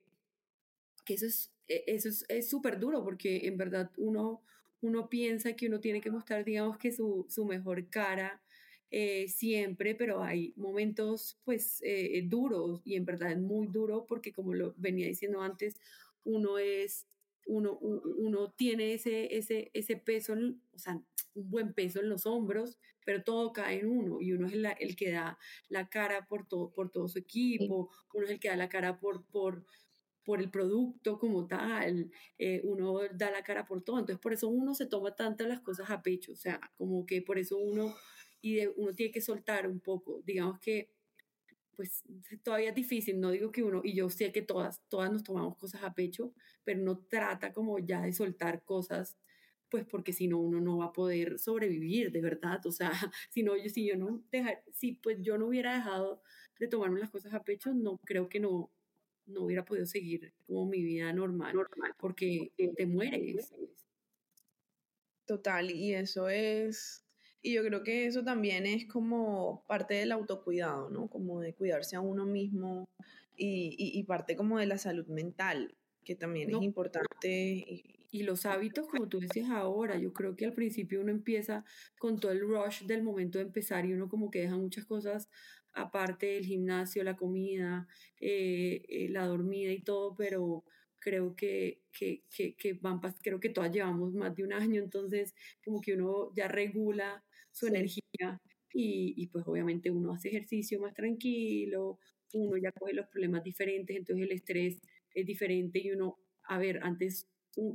que 1.04 1.14
eso 1.14 1.26
es 1.26 1.52
eso 1.68 2.08
es 2.28 2.48
súper 2.48 2.78
duro 2.80 3.04
porque 3.04 3.46
en 3.46 3.56
verdad 3.58 3.90
uno, 3.98 4.42
uno 4.80 5.08
piensa 5.08 5.52
que 5.54 5.66
uno 5.66 5.80
tiene 5.80 6.00
que 6.00 6.10
mostrar, 6.10 6.44
digamos, 6.44 6.78
que 6.78 6.92
su, 6.92 7.26
su 7.28 7.44
mejor 7.44 7.88
cara 7.90 8.40
eh, 8.90 9.28
siempre, 9.28 9.94
pero 9.94 10.22
hay 10.22 10.54
momentos 10.56 11.38
pues 11.44 11.80
eh, 11.84 12.22
duros 12.26 12.80
y 12.84 12.96
en 12.96 13.04
verdad 13.04 13.32
es 13.32 13.38
muy 13.38 13.66
duro 13.66 14.06
porque 14.06 14.32
como 14.32 14.54
lo 14.54 14.74
venía 14.76 15.06
diciendo 15.06 15.42
antes, 15.42 15.76
uno 16.24 16.58
es, 16.58 17.06
uno, 17.46 17.78
uno 17.78 18.52
tiene 18.52 18.94
ese, 18.94 19.36
ese, 19.36 19.70
ese 19.74 19.96
peso, 19.96 20.34
o 20.72 20.78
sea, 20.78 21.00
un 21.34 21.50
buen 21.50 21.72
peso 21.72 22.00
en 22.00 22.08
los 22.08 22.26
hombros, 22.26 22.78
pero 23.04 23.22
todo 23.24 23.52
cae 23.54 23.80
en 23.80 23.86
uno 23.88 24.20
y 24.20 24.32
uno 24.32 24.46
es 24.46 24.52
el, 24.80 24.94
que 24.94 25.10
da 25.12 25.38
la 25.70 25.88
cara 25.88 26.26
por 26.26 26.46
todo, 26.46 26.70
por 26.70 26.90
todo 26.90 27.08
su 27.08 27.18
equipo, 27.18 27.90
uno 28.12 28.26
es 28.26 28.32
el 28.32 28.38
que 28.38 28.48
da 28.48 28.56
la 28.56 28.68
cara 28.68 28.98
por, 28.98 29.24
por, 29.24 29.64
por 30.24 30.40
el 30.40 30.50
producto 30.50 31.18
como 31.18 31.46
tal, 31.46 32.10
eh, 32.36 32.60
uno 32.64 33.00
da 33.14 33.30
la 33.30 33.42
cara 33.42 33.64
por 33.64 33.82
todo, 33.82 33.98
entonces 33.98 34.20
por 34.20 34.34
eso 34.34 34.48
uno 34.48 34.74
se 34.74 34.84
toma 34.84 35.16
tantas 35.16 35.48
las 35.48 35.60
cosas 35.60 35.88
a 35.88 36.02
pecho, 36.02 36.32
o 36.32 36.36
sea, 36.36 36.60
como 36.76 37.06
que 37.06 37.22
por 37.22 37.38
eso 37.38 37.56
uno, 37.56 37.94
y 38.40 38.66
uno 38.66 38.94
tiene 38.94 39.12
que 39.12 39.20
soltar 39.20 39.66
un 39.68 39.80
poco, 39.80 40.22
digamos 40.24 40.58
que 40.60 40.90
pues 41.78 42.02
todavía 42.42 42.70
es 42.70 42.74
difícil, 42.74 43.20
no 43.20 43.30
digo 43.30 43.52
que 43.52 43.62
uno, 43.62 43.82
y 43.84 43.94
yo 43.94 44.10
sé 44.10 44.32
que 44.32 44.42
todas, 44.42 44.82
todas 44.88 45.12
nos 45.12 45.22
tomamos 45.22 45.56
cosas 45.56 45.84
a 45.84 45.94
pecho, 45.94 46.34
pero 46.64 46.80
no 46.80 46.98
trata 46.98 47.52
como 47.52 47.78
ya 47.78 48.02
de 48.02 48.12
soltar 48.12 48.64
cosas, 48.64 49.16
pues 49.68 49.84
porque 49.84 50.12
si 50.12 50.26
no 50.26 50.38
uno 50.38 50.60
no 50.60 50.78
va 50.78 50.86
a 50.86 50.92
poder 50.92 51.38
sobrevivir, 51.38 52.10
de 52.10 52.20
verdad, 52.20 52.60
o 52.66 52.72
sea, 52.72 52.90
si 53.30 53.44
no, 53.44 53.56
yo, 53.56 53.68
si 53.68 53.86
yo 53.86 53.96
no 53.96 54.24
dejar, 54.32 54.64
si 54.72 54.94
pues 54.94 55.18
yo 55.20 55.38
no 55.38 55.46
hubiera 55.46 55.72
dejado 55.74 56.20
de 56.58 56.66
tomarme 56.66 56.98
las 56.98 57.10
cosas 57.10 57.32
a 57.32 57.44
pecho, 57.44 57.72
no 57.72 57.98
creo 57.98 58.28
que 58.28 58.40
no, 58.40 58.72
no 59.26 59.42
hubiera 59.42 59.64
podido 59.64 59.86
seguir 59.86 60.34
como 60.46 60.66
mi 60.66 60.82
vida 60.82 61.12
normal, 61.12 61.54
normal 61.54 61.94
porque 61.96 62.52
te 62.56 62.86
mueres. 62.86 63.52
Total, 65.26 65.70
y 65.70 65.94
eso 65.94 66.28
es, 66.28 67.04
y 67.42 67.54
yo 67.54 67.62
creo 67.62 67.82
que 67.82 68.06
eso 68.06 68.24
también 68.24 68.66
es 68.66 68.86
como 68.86 69.64
parte 69.66 69.94
del 69.94 70.12
autocuidado, 70.12 70.90
¿no? 70.90 71.08
Como 71.08 71.40
de 71.40 71.54
cuidarse 71.54 71.96
a 71.96 72.00
uno 72.00 72.26
mismo 72.26 72.88
y, 73.36 73.76
y, 73.78 74.02
parte 74.04 74.36
como 74.36 74.58
de 74.58 74.66
la 74.66 74.78
salud 74.78 75.06
mental, 75.06 75.76
que 76.04 76.16
también 76.16 76.50
es 76.50 76.62
importante. 76.62 77.28
Y, 77.30 77.98
y 78.10 78.22
los 78.22 78.46
hábitos, 78.46 78.88
como 78.88 79.08
tú 79.08 79.20
decías 79.20 79.50
ahora, 79.50 79.98
yo 79.98 80.12
creo 80.12 80.34
que 80.34 80.46
al 80.46 80.54
principio 80.54 81.00
uno 81.00 81.10
empieza 81.10 81.64
con 81.98 82.18
todo 82.18 82.32
el 82.32 82.40
rush 82.40 82.84
del 82.84 83.02
momento 83.02 83.38
de 83.38 83.44
empezar 83.44 83.84
y 83.86 83.92
uno 83.92 84.08
como 84.08 84.30
que 84.30 84.40
deja 84.40 84.56
muchas 84.56 84.86
cosas 84.86 85.28
aparte 85.74 86.26
del 86.26 86.46
gimnasio, 86.46 87.04
la 87.04 87.16
comida, 87.16 87.86
eh, 88.20 88.82
eh, 88.88 89.08
la 89.10 89.26
dormida 89.26 89.70
y 89.70 89.82
todo, 89.82 90.14
pero 90.16 90.64
creo 90.98 91.36
que, 91.36 91.82
que, 91.92 92.24
que, 92.56 92.72
van, 92.80 93.00
creo 93.22 93.40
que 93.40 93.50
todas 93.50 93.72
llevamos 93.72 94.12
más 94.14 94.34
de 94.34 94.44
un 94.44 94.52
año, 94.52 94.82
entonces 94.82 95.34
como 95.64 95.80
que 95.80 95.94
uno 95.94 96.32
ya 96.34 96.48
regula 96.48 97.24
su 97.58 97.66
energía 97.66 98.40
y, 98.72 99.14
y, 99.16 99.26
pues 99.28 99.44
obviamente 99.46 99.90
uno 99.90 100.12
hace 100.12 100.28
ejercicio 100.28 100.80
más 100.80 100.94
tranquilo, 100.94 101.98
uno 102.34 102.56
ya 102.56 102.72
coge 102.72 102.92
los 102.94 103.06
problemas 103.08 103.42
diferentes, 103.42 103.96
entonces 103.96 104.26
el 104.26 104.32
estrés 104.32 104.80
es 105.14 105.26
diferente 105.26 105.78
y 105.78 105.90
uno, 105.90 106.18
a 106.44 106.58
ver, 106.58 106.80
antes 106.82 107.28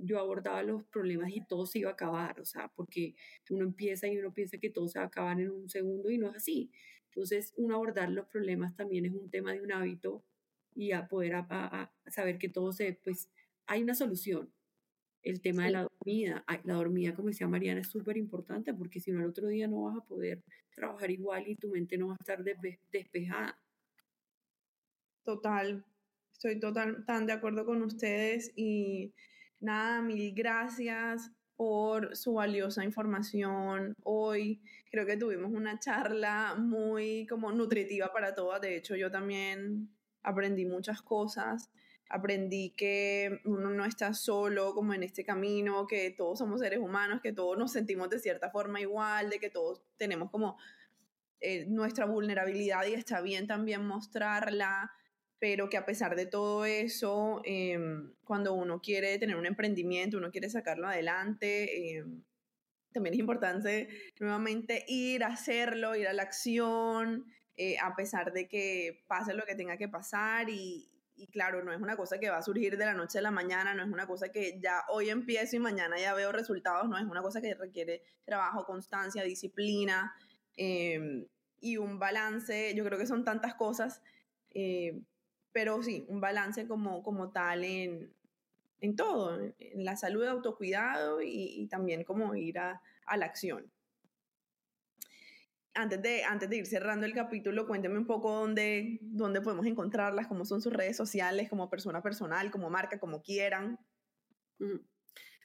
yo 0.03 0.19
abordaba 0.19 0.63
los 0.63 0.85
problemas 0.85 1.31
y 1.31 1.45
todo 1.45 1.65
se 1.65 1.79
iba 1.79 1.89
a 1.89 1.93
acabar, 1.93 2.39
o 2.39 2.45
sea, 2.45 2.71
porque 2.75 3.15
uno 3.49 3.65
empieza 3.65 4.07
y 4.07 4.17
uno 4.17 4.33
piensa 4.33 4.57
que 4.57 4.69
todo 4.69 4.87
se 4.87 4.99
va 4.99 5.05
a 5.05 5.07
acabar 5.07 5.39
en 5.39 5.49
un 5.49 5.69
segundo 5.69 6.09
y 6.09 6.17
no 6.17 6.29
es 6.29 6.35
así. 6.37 6.71
Entonces, 7.07 7.53
uno 7.57 7.75
abordar 7.75 8.09
los 8.09 8.27
problemas 8.27 8.75
también 8.75 9.05
es 9.05 9.13
un 9.13 9.29
tema 9.29 9.53
de 9.53 9.61
un 9.61 9.71
hábito 9.71 10.23
y 10.75 10.93
a 10.93 11.07
poder 11.07 11.35
a, 11.35 11.93
saber 12.07 12.37
que 12.37 12.49
todo 12.49 12.71
se, 12.71 12.99
pues, 13.03 13.29
hay 13.67 13.83
una 13.83 13.95
solución. 13.95 14.51
El 15.23 15.41
tema 15.41 15.65
de 15.65 15.71
la 15.71 15.81
dormida, 15.83 16.45
la 16.65 16.73
dormida, 16.73 17.15
como 17.15 17.29
decía 17.29 17.47
Mariana, 17.47 17.81
es 17.81 17.87
súper 17.87 18.17
importante 18.17 18.73
porque 18.73 18.99
si 18.99 19.11
no, 19.11 19.21
el 19.21 19.29
otro 19.29 19.47
día 19.47 19.67
no 19.67 19.83
vas 19.83 19.97
a 19.97 20.05
poder 20.05 20.43
trabajar 20.75 21.09
igual 21.09 21.47
y 21.47 21.55
tu 21.55 21.69
mente 21.69 21.97
no 21.97 22.07
va 22.07 22.13
a 22.13 22.17
estar 22.19 22.43
despejada. 22.43 23.57
Total, 25.23 25.85
estoy 26.33 26.59
total, 26.59 27.05
tan 27.05 27.25
de 27.25 27.33
acuerdo 27.33 27.65
con 27.65 27.81
ustedes 27.83 28.51
y 28.57 29.13
nada, 29.61 30.01
mil 30.01 30.33
gracias 30.35 31.31
por 31.55 32.15
su 32.15 32.33
valiosa 32.33 32.83
información 32.83 33.95
hoy. 34.03 34.61
Creo 34.91 35.05
que 35.05 35.17
tuvimos 35.17 35.51
una 35.51 35.79
charla 35.79 36.55
muy 36.57 37.25
como 37.27 37.51
nutritiva 37.51 38.11
para 38.11 38.35
todas. 38.35 38.59
De 38.61 38.75
hecho, 38.75 38.95
yo 38.95 39.09
también 39.09 39.89
aprendí 40.21 40.65
muchas 40.65 41.01
cosas. 41.01 41.69
Aprendí 42.13 42.71
que 42.77 43.41
uno 43.45 43.71
no 43.71 43.85
está 43.85 44.13
solo 44.13 44.73
como 44.73 44.93
en 44.93 45.03
este 45.03 45.23
camino, 45.23 45.87
que 45.87 46.11
todos 46.11 46.39
somos 46.39 46.59
seres 46.59 46.79
humanos, 46.79 47.21
que 47.21 47.33
todos 47.33 47.57
nos 47.57 47.71
sentimos 47.71 48.09
de 48.09 48.19
cierta 48.19 48.51
forma 48.51 48.79
igual, 48.79 49.29
de 49.29 49.39
que 49.39 49.49
todos 49.49 49.81
tenemos 49.97 50.29
como 50.29 50.57
eh, 51.39 51.65
nuestra 51.65 52.05
vulnerabilidad 52.05 52.85
y 52.85 52.93
está 52.93 53.21
bien 53.21 53.47
también 53.47 53.85
mostrarla 53.85 54.91
pero 55.43 55.69
que 55.69 55.75
a 55.75 55.85
pesar 55.85 56.15
de 56.15 56.25
todo 56.25 56.63
eso, 56.63 57.41
em, 57.43 58.13
cuando 58.23 58.53
uno 58.53 58.79
quiere 58.79 59.19
tener 59.19 59.35
un 59.35 59.45
emprendimiento, 59.45 60.15
uno 60.15 60.31
quiere 60.31 60.49
sacarlo 60.49 60.87
adelante, 60.87 61.97
em, 61.97 62.23
también 62.93 63.15
es 63.15 63.19
importante 63.19 63.89
nuevamente 64.21 64.85
ir 64.87 65.21
a 65.25 65.33
hacerlo, 65.33 65.97
ir 65.97 66.07
a 66.07 66.13
la 66.13 66.23
acción, 66.23 67.25
eh, 67.57 67.75
a 67.77 67.93
pesar 67.93 68.31
de 68.31 68.47
que 68.47 69.03
pase 69.05 69.33
lo 69.33 69.43
que 69.43 69.55
tenga 69.55 69.75
que 69.75 69.89
pasar 69.89 70.49
y, 70.49 70.87
y 71.15 71.27
claro, 71.27 71.63
no 71.63 71.71
es 71.71 71.81
una 71.81 71.95
cosa 71.95 72.19
que 72.19 72.29
va 72.29 72.37
a 72.37 72.41
surgir 72.41 72.77
de 72.77 72.85
la 72.85 72.93
noche 72.93 73.19
a 73.19 73.21
la 73.21 73.31
mañana, 73.31 73.73
no 73.73 73.83
es 73.83 73.89
una 73.89 74.07
cosa 74.07 74.29
que 74.29 74.59
ya 74.59 74.83
hoy 74.89 75.09
empiezo 75.09 75.55
y 75.55 75.59
mañana 75.59 75.97
ya 75.99 76.13
veo 76.13 76.31
resultados, 76.31 76.89
no 76.89 76.97
es 76.97 77.05
una 77.05 77.21
cosa 77.21 77.41
que 77.41 77.53
requiere 77.53 78.03
trabajo, 78.25 78.65
constancia, 78.65 79.23
disciplina 79.23 80.13
em, 80.57 81.25
y 81.59 81.77
un 81.77 81.99
balance. 81.99 82.73
Yo 82.75 82.83
creo 82.83 82.97
que 82.97 83.07
son 83.07 83.23
tantas 83.23 83.55
cosas 83.55 84.01
eh, 84.53 85.01
pero 85.51 85.81
sí, 85.83 86.05
un 86.09 86.21
balance 86.21 86.67
como, 86.67 87.03
como 87.03 87.31
tal 87.31 87.63
en, 87.63 88.13
en 88.81 88.95
todo, 88.95 89.39
en 89.59 89.85
la 89.85 89.95
salud, 89.95 90.25
autocuidado 90.25 91.21
y, 91.21 91.29
y 91.29 91.67
también 91.67 92.03
como 92.03 92.35
ir 92.35 92.59
a, 92.59 92.81
a, 93.05 93.17
la 93.17 93.25
acción. 93.25 93.71
Antes 95.75 96.01
de, 96.01 96.23
antes 96.23 96.49
de 96.49 96.57
ir 96.57 96.65
cerrando 96.67 97.05
el 97.05 97.13
capítulo, 97.13 97.65
cuénteme 97.65 97.97
un 97.97 98.05
poco 98.05 98.31
dónde, 98.31 98.99
dónde 99.01 99.41
podemos 99.41 99.65
encontrarlas, 99.65 100.27
cómo 100.27 100.45
son 100.45 100.61
sus 100.61 100.71
redes 100.71 100.95
sociales, 100.95 101.49
como 101.49 101.69
persona 101.69 102.01
personal, 102.01 102.51
como 102.51 102.69
marca, 102.69 102.99
como 102.99 103.23
quieran. 103.23 103.79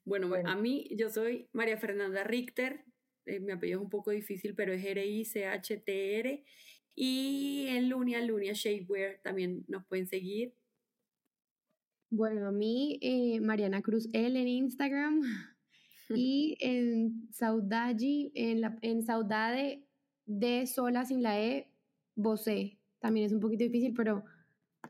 Bueno, 0.04 0.34
a 0.44 0.54
mí, 0.54 0.88
yo 0.96 1.08
soy 1.08 1.48
María 1.52 1.78
Fernanda 1.78 2.24
Richter, 2.24 2.84
eh, 3.28 3.40
mi 3.40 3.52
apellido 3.52 3.78
es 3.78 3.84
un 3.84 3.90
poco 3.90 4.10
difícil, 4.10 4.54
pero 4.54 4.72
es 4.72 4.84
R-I-C-H-T-R. 4.84 6.44
Y 6.94 7.66
en 7.68 7.88
Lunia, 7.88 8.20
Lunia 8.22 8.52
Shapewear 8.54 9.20
también 9.22 9.64
nos 9.68 9.84
pueden 9.86 10.06
seguir. 10.06 10.54
Bueno, 12.10 12.48
a 12.48 12.52
mí, 12.52 12.98
eh, 13.02 13.40
Mariana 13.40 13.82
Cruz 13.82 14.08
L 14.12 14.40
en 14.40 14.48
Instagram 14.48 15.20
y 16.08 16.56
en 16.60 17.28
Saudade, 17.30 18.32
en, 18.34 18.62
la, 18.62 18.78
en 18.80 19.02
Saudade 19.02 19.86
de 20.28 20.66
sola 20.66 21.04
sin 21.04 21.22
la 21.22 21.40
E, 21.40 21.68
Bosé. 22.14 22.78
También 23.00 23.26
es 23.26 23.32
un 23.32 23.40
poquito 23.40 23.64
difícil, 23.64 23.94
pero, 23.94 24.24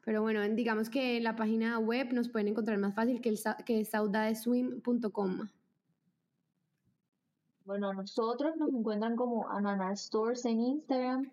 pero 0.05 0.21
bueno, 0.21 0.43
digamos 0.55 0.91
que 0.91 1.17
en 1.17 1.25
la 1.25 1.37
página 1.37 1.79
web 1.79 2.13
nos 2.13 2.29
pueden 2.29 2.49
encontrar 2.49 2.77
más 2.79 2.95
fácil 2.95 3.21
que, 3.23 3.31
el, 3.31 3.39
que 3.65 3.85
saudadeswim.com. 3.85 5.49
Bueno, 7.65 7.93
nosotros 7.93 8.57
nos 8.57 8.71
encuentran 8.71 9.15
como 9.15 9.49
Ananas 9.51 10.07
Stores 10.07 10.45
en 10.45 10.61
Instagram 10.61 11.31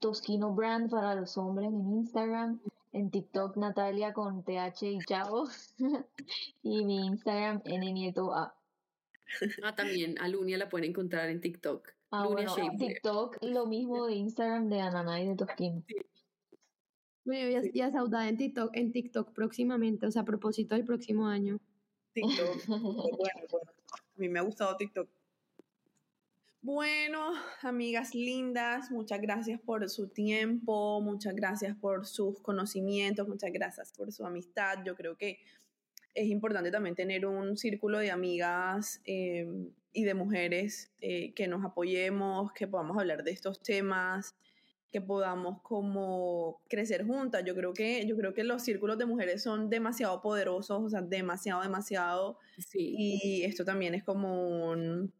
Tosquino 0.00 0.52
Brand 0.52 0.90
para 0.90 1.14
los 1.14 1.38
hombres 1.38 1.68
en 1.68 1.92
Instagram. 1.96 2.60
En 2.92 3.10
TikTok 3.10 3.56
Natalia 3.56 4.12
con 4.12 4.44
TH 4.44 4.82
y 4.82 4.98
Chavo. 4.98 5.48
y 6.62 6.84
mi 6.84 7.06
Instagram 7.06 7.60
N 7.64 7.92
Nieto 7.92 8.34
A. 8.34 8.54
Ah, 9.62 9.74
también 9.74 10.18
a 10.20 10.28
Lunia 10.28 10.58
la 10.58 10.68
pueden 10.68 10.90
encontrar 10.90 11.28
en 11.28 11.40
TikTok. 11.40 11.88
Ah, 12.16 12.28
bueno, 12.28 12.54
TikTok 12.78 13.38
lo 13.42 13.66
mismo 13.66 14.06
de 14.06 14.14
Instagram 14.14 14.68
de 14.68 14.80
Ananá 14.80 15.20
y 15.20 15.26
de 15.26 15.34
Tosquino. 15.34 15.82
Bueno, 17.24 17.60
ya, 17.74 17.90
saudade 17.90 18.28
en 18.28 18.36
TikTok, 18.36 18.70
en 18.76 18.92
TikTok 18.92 19.32
próximamente, 19.32 20.06
o 20.06 20.12
sea, 20.12 20.22
a 20.22 20.24
propósito 20.24 20.76
del 20.76 20.84
próximo 20.84 21.26
año. 21.26 21.58
TikTok. 22.12 22.66
bueno, 22.68 23.16
bueno. 23.18 23.72
A 23.90 24.20
mí 24.20 24.28
me 24.28 24.38
ha 24.38 24.42
gustado 24.42 24.76
TikTok. 24.76 25.08
Bueno, 26.62 27.32
amigas 27.62 28.14
lindas, 28.14 28.92
muchas 28.92 29.20
gracias 29.20 29.60
por 29.60 29.90
su 29.90 30.06
tiempo, 30.06 31.00
muchas 31.00 31.34
gracias 31.34 31.76
por 31.76 32.06
sus 32.06 32.38
conocimientos, 32.38 33.26
muchas 33.26 33.52
gracias 33.52 33.92
por 33.92 34.12
su 34.12 34.24
amistad. 34.24 34.84
Yo 34.84 34.94
creo 34.94 35.16
que 35.16 35.40
es 36.14 36.28
importante 36.28 36.70
también 36.70 36.94
tener 36.94 37.26
un 37.26 37.56
círculo 37.56 37.98
de 37.98 38.12
amigas 38.12 39.00
eh, 39.04 39.48
y 39.94 40.04
de 40.04 40.12
mujeres 40.12 40.92
eh, 41.00 41.32
que 41.32 41.48
nos 41.48 41.64
apoyemos, 41.64 42.52
que 42.52 42.68
podamos 42.68 42.98
hablar 42.98 43.24
de 43.24 43.30
estos 43.30 43.62
temas, 43.62 44.36
que 44.92 45.00
podamos 45.00 45.62
como 45.62 46.60
crecer 46.68 47.06
juntas. 47.06 47.42
Yo 47.46 47.54
creo 47.54 47.72
que, 47.72 48.06
yo 48.06 48.16
creo 48.16 48.34
que 48.34 48.44
los 48.44 48.62
círculos 48.62 48.98
de 48.98 49.06
mujeres 49.06 49.42
son 49.42 49.70
demasiado 49.70 50.20
poderosos, 50.20 50.82
o 50.82 50.90
sea, 50.90 51.00
demasiado, 51.00 51.62
demasiado. 51.62 52.38
Sí. 52.58 52.94
Y 52.98 53.44
esto 53.44 53.64
también 53.64 53.94
es 53.94 54.04
como 54.04 54.68
un 54.68 55.12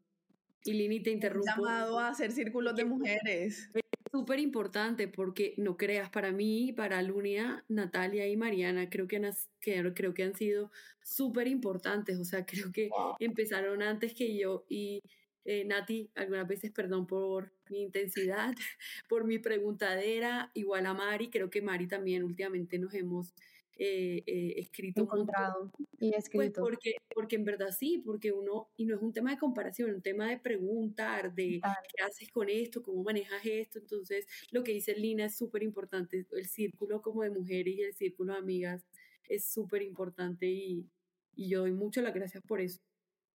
y 0.64 0.72
Lini, 0.72 1.00
te 1.00 1.10
interrumpo. 1.10 1.46
Llamado 1.46 1.98
a 1.98 2.08
hacer 2.08 2.32
círculos 2.32 2.74
de 2.74 2.84
mujeres. 2.86 3.70
Súper 4.14 4.38
importante 4.38 5.08
porque 5.08 5.54
no 5.56 5.76
creas, 5.76 6.08
para 6.08 6.30
mí, 6.30 6.72
para 6.72 7.02
Lunia, 7.02 7.64
Natalia 7.66 8.28
y 8.28 8.36
Mariana, 8.36 8.88
creo 8.88 9.08
que 9.08 9.16
han, 9.16 9.34
creo 9.60 10.14
que 10.14 10.22
han 10.22 10.36
sido 10.36 10.70
súper 11.02 11.48
importantes. 11.48 12.20
O 12.20 12.24
sea, 12.24 12.46
creo 12.70 12.70
que 12.70 12.90
empezaron 13.18 13.82
antes 13.82 14.14
que 14.14 14.38
yo. 14.38 14.66
Y 14.68 15.02
eh, 15.44 15.64
Nati, 15.64 16.12
algunas 16.14 16.46
veces, 16.46 16.70
perdón 16.70 17.08
por 17.08 17.52
mi 17.68 17.82
intensidad, 17.82 18.54
por 19.08 19.24
mi 19.24 19.40
preguntadera, 19.40 20.52
igual 20.54 20.86
a 20.86 20.94
Mari, 20.94 21.28
creo 21.28 21.50
que 21.50 21.60
Mari 21.60 21.88
también 21.88 22.22
últimamente 22.22 22.78
nos 22.78 22.94
hemos 22.94 23.34
eh, 23.76 24.22
eh, 24.26 24.54
escrito. 24.58 25.02
Encontrado 25.02 25.70
y 25.98 26.10
pues, 26.10 26.24
escrito. 26.24 26.60
porque, 26.60 26.96
porque 27.14 27.36
en 27.36 27.44
verdad 27.44 27.70
sí, 27.76 28.02
porque 28.04 28.32
uno, 28.32 28.70
y 28.76 28.84
no 28.86 28.94
es 28.94 29.02
un 29.02 29.12
tema 29.12 29.30
de 29.30 29.38
comparación, 29.38 29.90
es 29.90 29.96
un 29.96 30.02
tema 30.02 30.28
de 30.28 30.38
preguntar, 30.38 31.34
de 31.34 31.60
qué 31.94 32.02
haces 32.02 32.30
con 32.30 32.48
esto, 32.48 32.82
cómo 32.82 33.02
manejas 33.02 33.44
esto. 33.44 33.78
Entonces, 33.78 34.26
lo 34.50 34.62
que 34.62 34.72
dice 34.72 34.94
Lina 34.94 35.26
es 35.26 35.36
súper 35.36 35.62
importante. 35.62 36.26
El 36.32 36.46
círculo 36.46 37.02
como 37.02 37.22
de 37.22 37.30
mujeres 37.30 37.74
y 37.74 37.82
el 37.82 37.94
círculo 37.94 38.32
de 38.32 38.38
amigas 38.38 38.86
es 39.28 39.46
súper 39.46 39.82
importante 39.82 40.46
y, 40.46 40.86
y 41.34 41.48
yo 41.48 41.60
doy 41.60 41.72
mucho 41.72 42.02
las 42.02 42.14
gracias 42.14 42.42
por 42.46 42.60
eso. 42.60 42.80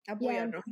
Apoyarnos. 0.07 0.63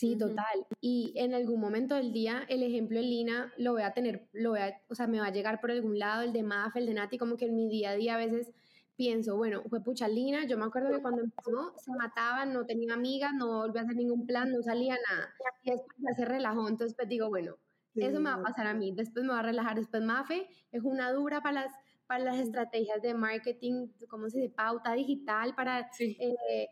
Sí, 0.00 0.16
total. 0.16 0.66
Y 0.80 1.12
en 1.16 1.34
algún 1.34 1.60
momento 1.60 1.94
del 1.94 2.10
día, 2.10 2.46
el 2.48 2.62
ejemplo 2.62 2.96
de 2.98 3.04
Lina 3.04 3.52
lo 3.58 3.72
voy 3.72 3.82
a 3.82 3.92
tener, 3.92 4.30
lo 4.32 4.50
voy 4.50 4.60
a, 4.60 4.80
o 4.88 4.94
sea, 4.94 5.06
me 5.06 5.20
va 5.20 5.26
a 5.26 5.30
llegar 5.30 5.60
por 5.60 5.70
algún 5.70 5.98
lado, 5.98 6.22
el 6.22 6.32
de 6.32 6.42
Maf, 6.42 6.74
el 6.76 6.86
de 6.86 6.94
Nati, 6.94 7.18
como 7.18 7.36
que 7.36 7.44
en 7.44 7.54
mi 7.54 7.68
día 7.68 7.90
a 7.90 7.96
día 7.96 8.14
a 8.14 8.16
veces 8.16 8.50
pienso, 8.96 9.36
bueno, 9.36 9.62
fue 9.68 9.82
pucha 9.82 10.08
Lina, 10.08 10.46
yo 10.46 10.56
me 10.56 10.64
acuerdo 10.64 10.90
que 10.90 11.02
cuando 11.02 11.20
empezó 11.20 11.74
se 11.76 11.92
mataba, 11.92 12.46
no 12.46 12.64
tenía 12.64 12.94
amigas, 12.94 13.32
no 13.34 13.58
volvió 13.58 13.82
a 13.82 13.84
hacer 13.84 13.94
ningún 13.94 14.24
plan, 14.24 14.50
no 14.50 14.62
salía 14.62 14.96
nada. 15.10 15.34
Y 15.64 15.70
después 15.70 15.94
ya 15.98 16.14
se 16.14 16.24
relajó, 16.24 16.66
entonces 16.66 16.96
pues 16.96 17.06
digo, 17.06 17.28
bueno, 17.28 17.56
eso 17.94 18.20
me 18.20 18.30
va 18.30 18.36
a 18.36 18.42
pasar 18.42 18.68
a 18.68 18.72
mí, 18.72 18.94
después 18.96 19.22
me 19.26 19.34
va 19.34 19.40
a 19.40 19.42
relajar, 19.42 19.76
después 19.76 20.02
Mafe 20.02 20.48
es 20.72 20.82
una 20.82 21.12
dura 21.12 21.42
para 21.42 21.64
las, 21.64 21.74
para 22.06 22.24
las 22.24 22.38
estrategias 22.38 23.02
de 23.02 23.12
marketing, 23.12 23.88
¿cómo 24.08 24.30
se 24.30 24.38
dice? 24.38 24.54
Pauta 24.56 24.94
digital, 24.94 25.54
para... 25.54 25.90
Eh, 25.98 26.68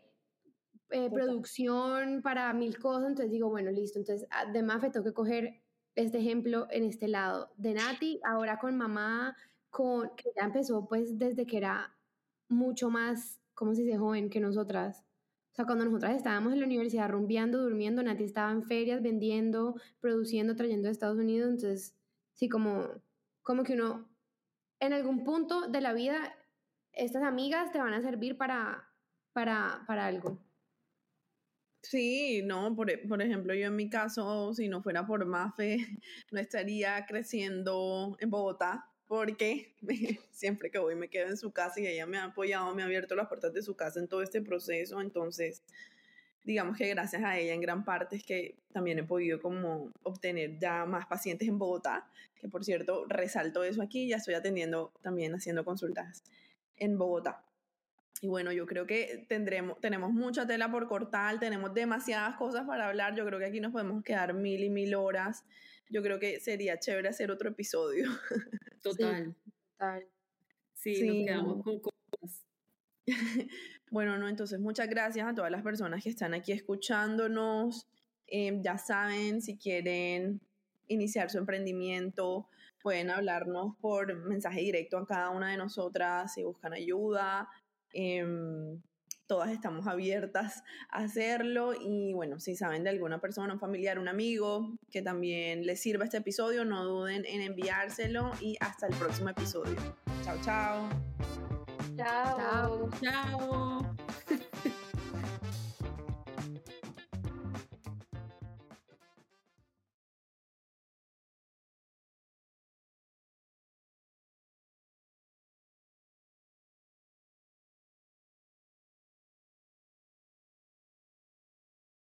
eh, 0.91 1.09
producción 1.11 2.21
para 2.21 2.51
mil 2.53 2.77
cosas, 2.79 3.09
entonces 3.09 3.31
digo, 3.31 3.49
bueno, 3.49 3.71
listo, 3.71 3.99
entonces 3.99 4.27
ah, 4.31 4.51
de 4.51 4.63
Mafe 4.63 4.89
tengo 4.89 5.05
que 5.05 5.13
coger 5.13 5.61
este 5.95 6.19
ejemplo 6.19 6.67
en 6.71 6.83
este 6.83 7.07
lado. 7.07 7.51
De 7.57 7.73
Nati, 7.73 8.19
ahora 8.23 8.57
con 8.57 8.77
mamá, 8.77 9.35
con, 9.69 10.09
que 10.15 10.31
ya 10.35 10.45
empezó 10.45 10.87
pues 10.87 11.17
desde 11.19 11.45
que 11.45 11.57
era 11.57 11.95
mucho 12.47 12.89
más, 12.89 13.39
¿cómo 13.53 13.75
se 13.75 13.83
dice? 13.83 13.97
Joven 13.97 14.29
que 14.29 14.39
nosotras. 14.39 15.05
O 15.51 15.55
sea, 15.55 15.65
cuando 15.65 15.85
nosotras 15.85 16.15
estábamos 16.15 16.53
en 16.53 16.59
la 16.59 16.65
universidad 16.65 17.09
rumbeando, 17.09 17.61
durmiendo, 17.61 18.01
Nati 18.01 18.23
estaba 18.23 18.51
en 18.51 18.63
ferias 18.63 19.01
vendiendo, 19.01 19.75
produciendo, 19.99 20.55
trayendo 20.55 20.87
de 20.87 20.91
Estados 20.93 21.19
Unidos, 21.19 21.49
entonces 21.49 21.95
sí, 22.33 22.49
como, 22.49 22.87
como 23.41 23.63
que 23.63 23.73
uno, 23.73 24.09
en 24.79 24.93
algún 24.93 25.23
punto 25.23 25.67
de 25.67 25.81
la 25.81 25.93
vida, 25.93 26.33
estas 26.93 27.23
amigas 27.23 27.71
te 27.71 27.79
van 27.79 27.93
a 27.93 28.01
servir 28.01 28.37
para, 28.37 28.89
para, 29.33 29.83
para 29.85 30.05
algo. 30.05 30.39
Sí, 31.81 32.41
no, 32.43 32.75
por, 32.75 32.91
por, 33.07 33.21
ejemplo, 33.21 33.53
yo 33.53 33.67
en 33.67 33.75
mi 33.75 33.89
caso, 33.89 34.53
si 34.53 34.67
no 34.67 34.83
fuera 34.83 35.05
por 35.07 35.25
Mafe, 35.25 35.77
no 36.31 36.39
estaría 36.39 37.05
creciendo 37.05 38.17
en 38.19 38.29
Bogotá, 38.29 38.89
porque 39.07 39.73
siempre 40.31 40.69
que 40.69 40.77
voy 40.77 40.95
me 40.95 41.09
quedo 41.09 41.29
en 41.29 41.37
su 41.37 41.51
casa 41.51 41.79
y 41.79 41.87
ella 41.87 42.05
me 42.05 42.17
ha 42.17 42.25
apoyado, 42.25 42.75
me 42.75 42.83
ha 42.83 42.85
abierto 42.85 43.15
las 43.15 43.27
puertas 43.27 43.53
de 43.53 43.63
su 43.63 43.75
casa 43.75 43.99
en 43.99 44.07
todo 44.07 44.21
este 44.21 44.41
proceso, 44.41 45.01
entonces 45.01 45.63
digamos 46.43 46.77
que 46.77 46.87
gracias 46.89 47.23
a 47.23 47.37
ella 47.37 47.53
en 47.53 47.61
gran 47.61 47.83
parte 47.83 48.15
es 48.17 48.23
que 48.23 48.55
también 48.71 48.99
he 48.99 49.03
podido 49.03 49.41
como 49.41 49.91
obtener 50.03 50.59
ya 50.59 50.85
más 50.85 51.07
pacientes 51.07 51.47
en 51.47 51.57
Bogotá, 51.57 52.07
que 52.39 52.47
por 52.49 52.63
cierto 52.63 53.05
resalto 53.07 53.63
eso 53.63 53.81
aquí, 53.81 54.07
ya 54.07 54.17
estoy 54.17 54.35
atendiendo 54.35 54.91
también 55.01 55.33
haciendo 55.33 55.65
consultas 55.65 56.23
en 56.77 56.97
Bogotá. 56.97 57.43
Y 58.21 58.27
bueno, 58.27 58.51
yo 58.51 58.65
creo 58.65 58.85
que 58.85 59.25
tendremos, 59.29 59.79
tenemos 59.79 60.11
mucha 60.11 60.45
tela 60.45 60.69
por 60.69 60.87
cortar, 60.87 61.39
tenemos 61.39 61.73
demasiadas 61.73 62.35
cosas 62.35 62.65
para 62.67 62.89
hablar. 62.89 63.15
Yo 63.15 63.25
creo 63.25 63.39
que 63.39 63.45
aquí 63.45 63.61
nos 63.61 63.71
podemos 63.71 64.03
quedar 64.03 64.33
mil 64.33 64.63
y 64.63 64.69
mil 64.69 64.93
horas. 64.95 65.45
Yo 65.89 66.03
creo 66.03 66.19
que 66.19 66.39
sería 66.39 66.79
chévere 66.79 67.09
hacer 67.09 67.31
otro 67.31 67.49
episodio. 67.49 68.09
Total. 68.83 69.35
total. 69.77 70.05
Sí, 70.73 71.05
nos 71.05 71.15
quedamos 71.25 71.63
con 71.63 71.79
cosas. 71.79 72.45
bueno, 73.91 74.17
no, 74.17 74.29
entonces 74.29 74.59
muchas 74.59 74.87
gracias 74.87 75.27
a 75.27 75.33
todas 75.33 75.51
las 75.51 75.63
personas 75.63 76.03
que 76.03 76.09
están 76.09 76.33
aquí 76.33 76.53
escuchándonos. 76.53 77.87
Em, 78.27 78.61
ya 78.61 78.77
saben, 78.77 79.41
si 79.41 79.57
quieren 79.57 80.39
iniciar 80.87 81.29
su 81.29 81.37
emprendimiento, 81.37 82.47
pueden 82.81 83.09
hablarnos 83.09 83.75
por 83.81 84.15
mensaje 84.27 84.61
directo 84.61 84.97
a 84.97 85.05
cada 85.05 85.29
una 85.31 85.51
de 85.51 85.57
nosotras 85.57 86.33
si 86.33 86.43
buscan 86.43 86.73
ayuda. 86.73 87.49
Em, 87.93 88.81
todas 89.27 89.51
estamos 89.51 89.85
abiertas 89.85 90.63
a 90.89 91.03
hacerlo 91.03 91.73
y 91.79 92.13
bueno, 92.13 92.39
si 92.39 92.55
saben 92.55 92.83
de 92.83 92.89
alguna 92.89 93.21
persona, 93.21 93.53
un 93.53 93.59
familiar, 93.59 93.99
un 93.99 94.07
amigo 94.07 94.77
que 94.89 95.03
también 95.03 95.67
les 95.67 95.79
sirva 95.79 96.05
este 96.05 96.17
episodio, 96.17 96.65
no 96.65 96.83
duden 96.83 97.25
en 97.25 97.41
enviárselo 97.41 98.31
y 98.41 98.57
hasta 98.59 98.87
el 98.87 98.95
próximo 98.95 99.29
episodio. 99.29 99.75
Chao, 100.23 100.37
chao. 100.43 100.89
Chao. 101.95 102.37
Chao. 102.37 102.89
Chao. 103.01 103.88